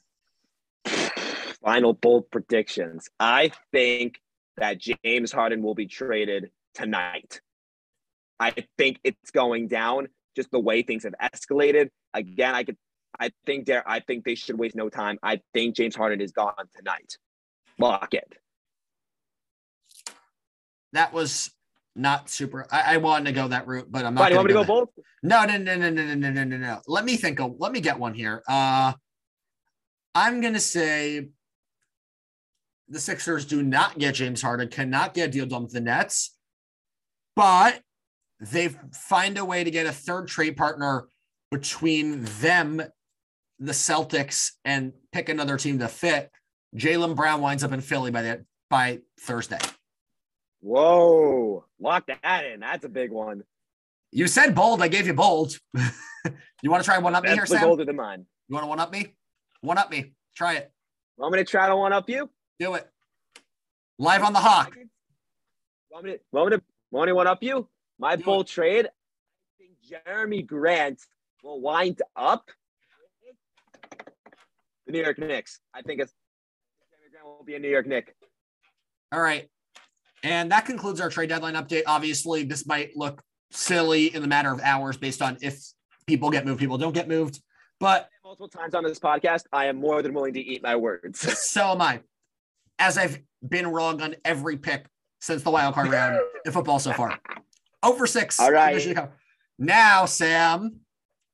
Final 1.64 1.94
bold 1.94 2.32
predictions. 2.32 3.08
I 3.20 3.52
think 3.72 4.20
that 4.58 4.80
James 4.80 5.32
Harden 5.32 5.62
will 5.62 5.76
be 5.76 5.86
traded 5.86 6.50
tonight. 6.74 7.40
I 8.40 8.56
think 8.78 9.00
it's 9.04 9.30
going 9.30 9.68
down 9.68 10.08
just 10.36 10.50
the 10.50 10.60
way 10.60 10.82
things 10.82 11.04
have 11.04 11.14
escalated. 11.22 11.90
Again, 12.16 12.56
I 12.56 12.64
could 12.64 12.78
I 13.20 13.32
think 13.46 13.68
there 13.68 13.88
I 13.88 14.00
think 14.00 14.26
they 14.26 14.36
should 14.36 14.58
waste 14.58 14.76
no 14.76 14.90
time. 14.90 15.20
I 15.22 15.42
think 15.54 15.76
James 15.76 15.96
Harden 15.96 16.22
is 16.22 16.32
gone 16.32 16.54
tonight. 16.76 17.18
Lock 17.78 18.16
it. 18.16 18.34
That 20.94 21.14
was 21.14 21.52
not 21.96 22.30
super. 22.30 22.68
I, 22.72 22.96
I 22.96 22.98
wanted 22.98 23.26
to 23.26 23.32
go 23.34 23.48
that 23.48 23.68
route, 23.68 23.88
but 23.90 24.06
I'm 24.06 24.14
not. 24.14 24.22
Why 24.22 24.30
do 24.30 24.34
you 24.34 24.38
want 24.38 24.48
me 24.48 24.54
to 24.54 24.60
go 24.60 24.62
that. 24.62 24.68
both? 24.68 24.90
No, 25.24 25.46
no, 25.46 25.58
no, 25.58 25.76
no, 25.76 25.90
no, 25.90 26.04
no, 26.04 26.16
no, 26.16 26.30
no, 26.32 26.44
no, 26.44 26.58
no. 26.58 26.82
Let 26.88 27.06
me 27.06 27.18
think. 27.18 27.40
Of, 27.40 27.56
let 27.60 27.72
me 27.72 27.80
get 27.82 28.00
one 28.00 28.14
here. 28.14 28.44
Uh, 28.48 28.94
I'm 30.16 30.42
gonna 30.42 30.60
say 30.60 31.30
the 32.90 33.00
Sixers 33.00 33.46
do 33.46 33.64
not 33.64 33.98
get 33.98 34.16
James 34.16 34.42
Harden, 34.42 34.68
cannot 34.68 35.14
get 35.14 35.30
a 35.30 35.32
deal 35.32 35.46
done 35.46 35.64
with 35.64 35.72
the 35.72 35.82
Nets, 35.82 36.36
but 37.36 37.82
they 38.40 38.70
find 38.94 39.38
a 39.38 39.46
way 39.46 39.64
to 39.64 39.72
get 39.72 39.86
a 39.86 39.92
third 39.92 40.28
trade 40.28 40.58
partner 40.58 41.08
between 41.52 42.24
them, 42.40 42.82
the 43.60 43.72
Celtics, 43.72 44.52
and 44.66 44.94
pick 45.12 45.30
another 45.30 45.58
team 45.58 45.80
to 45.80 45.88
fit. 45.88 46.32
Jaylen 46.76 47.16
Brown 47.16 47.42
winds 47.42 47.64
up 47.64 47.72
in 47.72 47.82
Philly 47.82 48.12
by 48.12 48.22
the 48.22 48.46
by 48.70 49.00
Thursday. 49.20 49.60
Whoa. 50.62 51.66
Lock 51.80 52.08
that 52.08 52.46
in. 52.46 52.60
That's 52.60 52.86
a 52.86 52.90
big 52.90 53.12
one. 53.12 53.44
You 54.12 54.28
said 54.28 54.56
bold. 54.56 54.82
I 54.82 54.88
gave 54.88 55.08
you 55.08 55.14
bold. 55.14 55.58
you 56.62 56.70
want 56.70 56.84
to 56.84 56.88
try 56.88 56.98
one 57.00 57.16
up 57.16 57.24
me 57.24 57.32
here, 57.32 57.46
Sam? 57.46 57.62
bolder 57.62 57.86
than 57.86 57.96
mine. 57.96 58.26
You 58.48 58.56
want 58.56 58.66
to 58.66 58.70
one 58.70 58.80
up 58.80 58.92
me? 58.92 59.16
One 59.62 59.78
up 59.78 59.90
me. 59.90 60.14
Try 60.36 60.56
it. 60.56 60.72
Want 61.18 61.34
me 61.34 61.40
to 61.40 61.46
try 61.46 61.68
to 61.68 61.76
one 61.76 61.94
up 61.94 62.10
you? 62.10 62.30
Do 62.60 62.76
it. 62.76 62.88
Live 63.98 64.24
on 64.24 64.34
the 64.34 64.40
Hock. 64.40 64.76
Want 65.92 66.06
me 66.06 66.12
to, 66.14 66.20
want 66.32 66.50
me 66.50 66.58
to, 66.58 66.64
want 66.92 67.06
me 67.06 67.12
to 67.12 67.16
one 67.16 67.28
up 67.28 67.44
you? 67.44 67.68
My 68.00 68.16
Do 68.16 68.24
bold 68.24 68.48
trade. 68.48 68.88
I 68.88 68.90
think 69.58 70.06
Jerami 70.06 70.46
Grant 70.46 71.02
will 71.44 71.62
wind 71.62 72.02
up 72.16 72.50
the 74.86 74.92
New 74.92 75.02
York 75.02 75.20
Knicks. 75.20 75.60
I 75.74 75.82
think 75.82 76.02
it's 76.02 76.12
Jerami 76.12 77.12
Grant 77.12 77.26
will 77.26 77.46
be 77.46 77.56
a 77.56 77.60
New 77.60 77.70
York 77.70 77.88
Knick. 77.88 78.16
All 79.12 79.22
right. 79.22 79.50
And 80.24 80.52
that 80.52 80.66
concludes 80.66 81.02
our 81.02 81.10
trade 81.10 81.30
deadline 81.30 81.56
update. 81.56 81.84
Obviously, 81.88 82.44
this 82.44 82.66
might 82.66 82.96
look 82.96 83.22
silly 83.52 84.14
in 84.14 84.22
the 84.22 84.28
matter 84.28 84.52
of 84.52 84.60
hours 84.62 84.98
based 84.98 85.22
on 85.22 85.38
if 85.42 85.60
people 86.06 86.30
get 86.30 86.46
moved, 86.46 86.60
people 86.60 86.78
don't 86.78 86.94
get 86.94 87.08
moved. 87.08 87.42
But 87.80 88.10
Multiple 88.24 88.48
times 88.48 88.76
on 88.76 88.84
this 88.84 89.00
podcast, 89.00 89.46
I 89.52 89.66
am 89.66 89.78
more 89.78 90.02
than 90.02 90.14
willing 90.14 90.34
to 90.36 90.40
eat 90.40 90.62
my 90.62 90.76
words. 90.76 91.20
so 91.50 91.72
am 91.72 91.82
I. 91.82 92.02
As 92.78 92.98
I've 92.98 93.20
been 93.48 93.68
wrong 93.68 94.02
on 94.02 94.16
every 94.24 94.58
pick 94.58 94.86
since 95.20 95.44
the 95.44 95.52
wild 95.52 95.74
card 95.76 95.90
round 95.90 96.20
in 96.46 96.52
football 96.52 96.80
so 96.80 96.94
far. 96.94 97.20
Over 97.84 98.06
six. 98.06 98.40
All 98.40 98.52
right. 98.52 98.74
division 98.74 98.96
to 98.96 99.02
come. 99.02 99.10
Now, 99.58 100.06
Sam, 100.06 100.82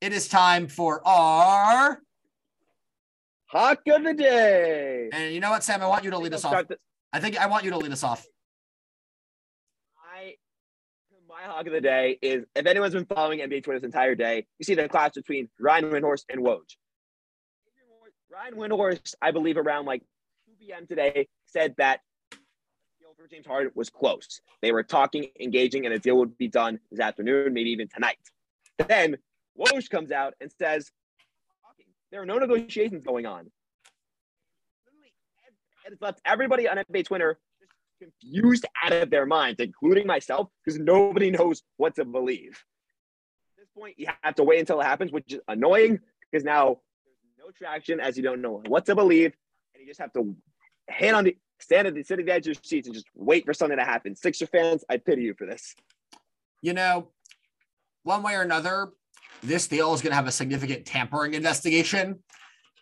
it 0.02 0.14
is 0.14 0.28
time 0.28 0.68
for 0.68 1.06
our. 1.08 2.00
Hawk 3.48 3.80
of 3.88 4.04
the 4.04 4.14
day. 4.14 5.10
And 5.12 5.34
you 5.34 5.40
know 5.40 5.50
what, 5.50 5.64
Sam? 5.64 5.82
I 5.82 5.88
want 5.88 6.04
you 6.04 6.12
to 6.12 6.18
lead 6.18 6.34
us 6.34 6.44
off. 6.44 6.66
I 7.14 7.20
think 7.20 7.38
I 7.38 7.48
want 7.48 7.64
you 7.64 7.72
to 7.72 7.78
lead 7.78 7.92
us 7.92 8.04
off. 8.04 8.26
My, 9.96 10.34
hawk 11.48 11.66
of 11.68 11.74
the 11.74 11.82
day 11.82 12.18
is 12.22 12.46
if 12.56 12.66
anyone's 12.66 12.94
been 12.94 13.06
following 13.06 13.40
NBA 13.40 13.64
Twitter 13.64 13.80
this 13.80 13.86
entire 13.86 14.16
day, 14.16 14.46
you 14.60 14.64
see 14.64 14.76
the 14.76 14.88
clash 14.88 15.12
between 15.14 15.50
Brian 15.60 15.86
Windhorst 15.86 16.26
and 16.30 16.42
Woj. 16.42 16.62
Brian 18.30 18.56
Windhorst, 18.56 19.16
I 19.22 19.32
believe 19.32 19.58
around 19.58 19.86
like 19.86 20.02
2 20.48 20.54
p.m. 20.60 20.86
today, 20.86 21.28
said 21.46 21.74
that 21.78 22.02
the 22.32 22.38
deal 23.00 23.14
for 23.18 23.28
James 23.28 23.46
Harden 23.46 23.72
was 23.74 23.90
close. 23.90 24.42
They 24.62 24.72
were 24.72 24.84
talking, 24.84 25.30
engaging, 25.40 25.86
and 25.86 25.96
a 25.96 26.00
deal 26.00 26.18
would 26.18 26.38
be 26.38 26.48
done 26.48 26.80
this 26.92 27.00
afternoon, 27.00 27.54
maybe 27.54 27.72
even 27.72 27.88
tonight. 27.88 28.18
Then 28.78 29.18
Woj 29.58 29.90
comes 29.90 30.12
out 30.12 30.34
and 30.42 30.52
says, 30.60 30.92
there 32.12 32.22
are 32.22 32.26
no 32.26 32.38
negotiations 32.38 33.04
going 33.04 33.26
on. 33.26 33.50
Literally, 34.86 35.14
and 35.86 35.98
left 36.00 36.22
everybody 36.26 36.68
on 36.68 36.78
NBA 36.78 37.06
Twitter 37.06 37.40
confused 38.00 38.66
out 38.84 38.94
of 38.94 39.10
their 39.10 39.26
minds, 39.26 39.60
including 39.60 40.08
myself, 40.08 40.50
because 40.64 40.80
nobody 40.80 41.32
knows 41.32 41.64
what 41.78 41.96
to 41.96 42.06
believe. 42.06 42.64
At 43.58 43.62
this 43.62 43.70
point, 43.78 43.96
you 43.98 44.08
have 44.22 44.36
to 44.36 44.44
wait 44.44 44.60
until 44.60 44.80
it 44.82 44.86
happens, 44.86 45.12
which 45.12 45.34
is 45.34 45.40
annoying 45.48 46.00
because 46.32 46.44
now 46.44 46.80
there's 47.06 47.48
no 47.48 47.52
traction 47.58 48.00
as 48.00 48.18
you 48.18 48.24
don't 48.24 48.42
know 48.42 48.62
what 48.68 48.86
to 48.86 48.96
believe, 48.96 49.34
and 49.74 49.82
you 49.82 49.88
just 49.88 50.00
have 50.00 50.14
to 50.14 50.36
hit 50.88 51.14
on 51.14 51.26
the 51.26 51.38
stand 51.60 51.88
at 51.88 51.96
the 51.96 52.04
sit 52.04 52.20
at 52.20 52.26
the 52.26 52.32
edge 52.32 52.48
of 52.48 52.56
your 52.56 52.56
seats 52.64 52.88
and 52.88 52.94
just 52.94 53.08
wait 53.16 53.46
for 53.46 53.54
something 53.54 53.78
to 53.78 53.84
happen. 53.84 54.16
Sixer 54.16 54.48
fans, 54.48 54.84
I 54.90 54.98
pity 54.98 55.24
you 55.24 55.34
for 55.34 55.46
this. 55.46 55.76
You 56.62 56.74
know, 56.74 57.10
one 58.04 58.24
way 58.24 58.36
or 58.36 58.42
another, 58.42 58.90
this 59.44 59.68
deal 59.68 59.94
is 59.94 60.02
going 60.02 60.12
to 60.12 60.16
have 60.16 60.28
a 60.28 60.32
significant 60.32 60.86
tampering 60.86 61.34
investigation, 61.34 62.20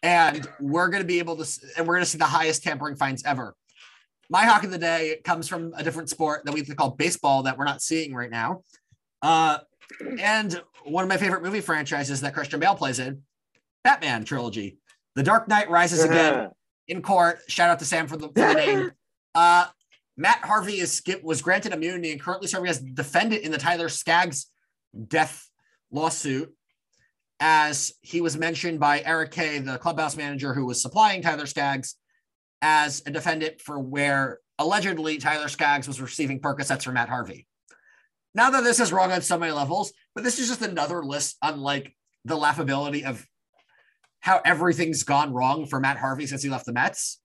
and 0.03 0.47
we're 0.59 0.89
going 0.89 1.03
to 1.03 1.07
be 1.07 1.20
able 1.20 1.38
to, 1.38 1.61
and 1.78 1.88
we're 1.88 1.95
going 1.95 2.05
to 2.05 2.09
see 2.09 2.18
the 2.18 2.26
highest 2.26 2.63
tampering 2.63 2.95
fines 2.95 3.24
ever. 3.26 3.55
My 4.30 4.45
hawk 4.45 4.63
of 4.63 4.71
the 4.71 4.78
day 4.78 5.19
comes 5.23 5.47
from 5.47 5.73
a 5.76 5.84
different 5.84 6.09
sport 6.09 6.45
that 6.45 6.53
we 6.53 6.63
call 6.63 6.91
baseball 6.91 7.43
that 7.43 7.57
we're 7.57 7.65
not 7.65 7.82
seeing 7.82 8.13
right 8.13 8.32
now. 8.32 8.61
Uh, 9.21 9.59
and 10.19 10.61
one 10.84 11.03
of 11.03 11.09
my 11.09 11.17
favorite 11.17 11.43
movie 11.43 11.61
franchises 11.61 12.21
that 12.21 12.34
Christian 12.34 12.59
Bale 12.59 12.76
plays 12.76 12.99
in, 12.99 13.21
Batman 13.84 14.26
trilogy. 14.26 14.78
The 15.15 15.23
Dark 15.23 15.47
Knight 15.47 15.69
Rises 15.69 16.03
again 16.03 16.49
in 16.88 17.01
court. 17.01 17.39
Shout 17.47 17.69
out 17.69 17.80
to 17.80 17.86
Sam 17.86 18.07
for 18.07 18.17
the, 18.17 18.28
for 18.28 18.34
the 18.34 18.53
name. 18.65 18.91
Uh, 19.34 19.67
Matt 20.17 20.39
Harvey 20.39 20.80
is 20.80 21.01
was 21.23 21.41
granted 21.41 21.73
immunity 21.73 22.11
and 22.11 22.21
currently 22.21 22.47
serving 22.47 22.69
as 22.69 22.80
defendant 22.80 23.43
in 23.43 23.51
the 23.51 23.57
Tyler 23.57 23.89
Skaggs 23.89 24.47
death 25.07 25.49
lawsuit, 25.91 26.53
as 27.39 27.93
he 28.01 28.21
was 28.21 28.38
mentioned 28.38 28.80
by 28.80 29.01
Eric 29.01 29.32
Kay, 29.32 29.59
the 29.59 29.78
clubhouse 29.78 30.15
manager 30.15 30.53
who 30.53 30.65
was 30.65 30.82
supplying 30.82 31.21
Tyler 31.21 31.45
Skaggs, 31.45 31.95
as 32.68 33.03
a 33.05 33.11
defendant 33.11 33.61
for 33.61 33.78
where 33.78 34.39
allegedly 34.57 35.20
Tyler 35.20 35.47
Skaggs 35.47 35.88
was 35.88 36.01
receiving 36.01 36.39
Percocets 36.39 36.84
from 36.84 36.95
Matt 36.95 37.09
Harvey. 37.09 37.45
Now 38.34 38.49
that 38.49 38.63
this 38.63 38.80
is 38.80 38.91
wrong 38.91 39.11
on 39.11 39.22
so 39.22 39.38
many 39.38 39.51
levels, 39.51 39.93
but 40.16 40.24
this 40.24 40.39
is 40.39 40.47
just 40.47 40.63
another 40.63 41.03
list 41.03 41.38
on 41.43 41.59
like 41.59 41.95
the 42.26 42.36
laughability 42.36 43.03
of 43.03 43.24
how 44.20 44.41
everything's 44.43 45.03
gone 45.03 45.32
wrong 45.32 45.68
for 45.68 45.80
Matt 45.80 45.97
Harvey 45.97 46.26
since 46.26 46.41
he 46.41 46.49
left 46.49 46.66
the 46.66 46.74
Mets. 46.74 47.22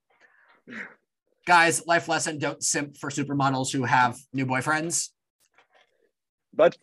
Guys, 1.47 1.86
life 1.86 2.07
lesson: 2.07 2.38
don't 2.38 2.62
simp 2.62 2.99
for 2.99 3.09
supermodels 3.09 3.72
who 3.72 3.84
have 3.84 4.18
new 4.34 4.45
boyfriends. 4.45 5.09
But 6.53 6.76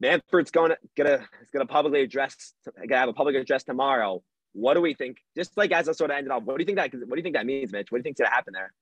Manfred's 0.00 0.50
going 0.50 0.72
to 0.72 0.78
gonna 0.98 1.26
is 1.40 1.50
gonna 1.50 1.64
publicly 1.64 2.02
address 2.02 2.52
gonna 2.66 3.00
have 3.00 3.08
a 3.08 3.14
public 3.14 3.36
address 3.36 3.64
tomorrow. 3.64 4.22
What 4.52 4.74
do 4.74 4.80
we 4.80 4.94
think? 4.94 5.18
Just 5.36 5.56
like 5.56 5.72
as 5.72 5.88
I 5.88 5.92
sort 5.92 6.10
of 6.10 6.16
ended 6.16 6.30
off, 6.30 6.42
what 6.42 6.56
do 6.56 6.62
you 6.62 6.66
think 6.66 6.76
that 6.76 6.92
what 6.92 7.10
do 7.10 7.16
you 7.16 7.22
think 7.22 7.36
that 7.36 7.46
means, 7.46 7.72
Mitch? 7.72 7.90
What 7.90 7.98
do 7.98 8.00
you 8.00 8.02
think's 8.04 8.20
gonna 8.20 8.30
happen 8.30 8.52
there? 8.52 8.72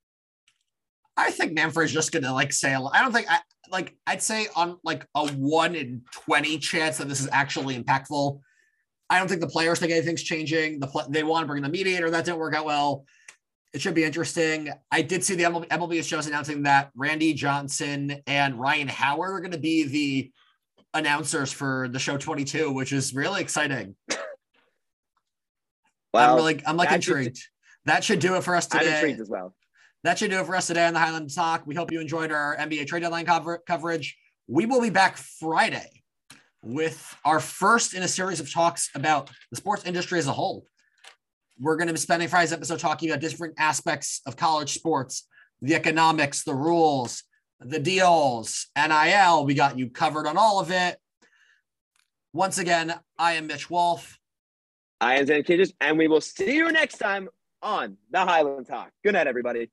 I 1.17 1.31
think 1.31 1.53
Manfred's 1.53 1.91
just 1.91 2.11
gonna 2.11 2.33
like 2.33 2.51
say. 2.53 2.73
I 2.73 3.01
don't 3.01 3.11
think 3.11 3.27
I 3.29 3.39
like. 3.69 3.95
I'd 4.07 4.21
say 4.21 4.47
on 4.55 4.77
like 4.83 5.05
a 5.15 5.27
one 5.33 5.75
in 5.75 6.03
twenty 6.11 6.57
chance 6.57 6.97
that 6.97 7.07
this 7.07 7.19
is 7.19 7.29
actually 7.31 7.81
impactful. 7.81 8.39
I 9.09 9.19
don't 9.19 9.27
think 9.27 9.41
the 9.41 9.47
players 9.47 9.79
think 9.79 9.91
anything's 9.91 10.23
changing. 10.23 10.79
The 10.79 11.05
they 11.09 11.23
want 11.23 11.43
to 11.43 11.47
bring 11.47 11.63
the 11.63 11.69
mediator 11.69 12.09
that 12.09 12.25
didn't 12.25 12.39
work 12.39 12.55
out 12.55 12.65
well. 12.65 13.05
It 13.73 13.81
should 13.81 13.95
be 13.95 14.03
interesting. 14.03 14.69
I 14.91 15.01
did 15.01 15.23
see 15.23 15.35
the 15.35 15.43
MLB, 15.43 15.67
MLB 15.67 16.03
shows 16.03 16.27
announcing 16.27 16.63
that 16.63 16.91
Randy 16.95 17.33
Johnson 17.33 18.21
and 18.27 18.59
Ryan 18.59 18.89
Howard 18.89 19.31
are 19.31 19.39
going 19.39 19.51
to 19.51 19.57
be 19.57 19.83
the 19.83 20.31
announcers 20.93 21.53
for 21.53 21.87
the 21.87 21.99
show 21.99 22.17
22, 22.17 22.71
which 22.71 22.91
is 22.91 23.13
really 23.13 23.41
exciting. 23.41 23.95
I'm 26.13 26.35
really, 26.35 26.61
I'm 26.65 26.77
like 26.77 26.91
intrigued. 26.91 27.37
Should, 27.37 27.47
that 27.85 28.03
should 28.03 28.19
do 28.19 28.35
it 28.35 28.43
for 28.43 28.55
us 28.55 28.67
today. 28.67 28.87
I'm 28.87 28.93
intrigued 28.95 29.21
as 29.21 29.29
well. 29.29 29.55
That 30.03 30.17
should 30.17 30.31
do 30.31 30.39
it 30.39 30.45
for 30.45 30.55
us 30.55 30.67
today 30.67 30.85
on 30.85 30.93
the 30.93 30.99
Highlands 30.99 31.35
Hock. 31.35 31.63
We 31.65 31.75
hope 31.75 31.91
you 31.91 31.99
enjoyed 31.99 32.31
our 32.31 32.57
NBA 32.57 32.87
trade 32.87 33.01
deadline 33.01 33.25
cover- 33.25 33.61
coverage. 33.67 34.17
We 34.47 34.65
will 34.65 34.81
be 34.81 34.89
back 34.89 35.17
Friday 35.17 36.03
with 36.63 37.15
our 37.23 37.39
first 37.39 37.93
in 37.93 38.03
a 38.03 38.07
series 38.07 38.39
of 38.39 38.51
talks 38.51 38.89
about 38.95 39.29
the 39.49 39.55
sports 39.55 39.85
industry 39.85 40.19
as 40.19 40.27
a 40.27 40.33
whole. 40.33 40.65
We're 41.59 41.75
going 41.75 41.87
to 41.87 41.93
be 41.93 41.99
spending 41.99 42.27
Friday's 42.27 42.53
episode 42.53 42.79
talking 42.79 43.09
about 43.09 43.21
different 43.21 43.55
aspects 43.57 44.21
of 44.25 44.35
college 44.35 44.73
sports, 44.73 45.27
the 45.61 45.75
economics, 45.75 46.43
the 46.43 46.55
rules, 46.55 47.23
the 47.59 47.79
deals, 47.79 48.67
NIL. 48.75 49.45
We 49.45 49.53
got 49.53 49.77
you 49.77 49.89
covered 49.89 50.25
on 50.25 50.37
all 50.37 50.59
of 50.59 50.71
it. 50.71 50.97
Once 52.33 52.57
again, 52.57 52.93
I 53.19 53.33
am 53.33 53.47
Mitch 53.47 53.69
Wolf. 53.69 54.17
I 55.01 55.15
am 55.15 55.25
Zan 55.25 55.41
Kinges, 55.41 55.73
and 55.81 55.97
we 55.97 56.07
will 56.07 56.21
see 56.21 56.55
you 56.55 56.71
next 56.71 56.99
time 56.99 57.27
on 57.63 57.97
the 58.11 58.19
Highlands 58.19 58.69
Hock. 58.69 58.91
Good 59.03 59.13
night, 59.13 59.25
everybody. 59.25 59.71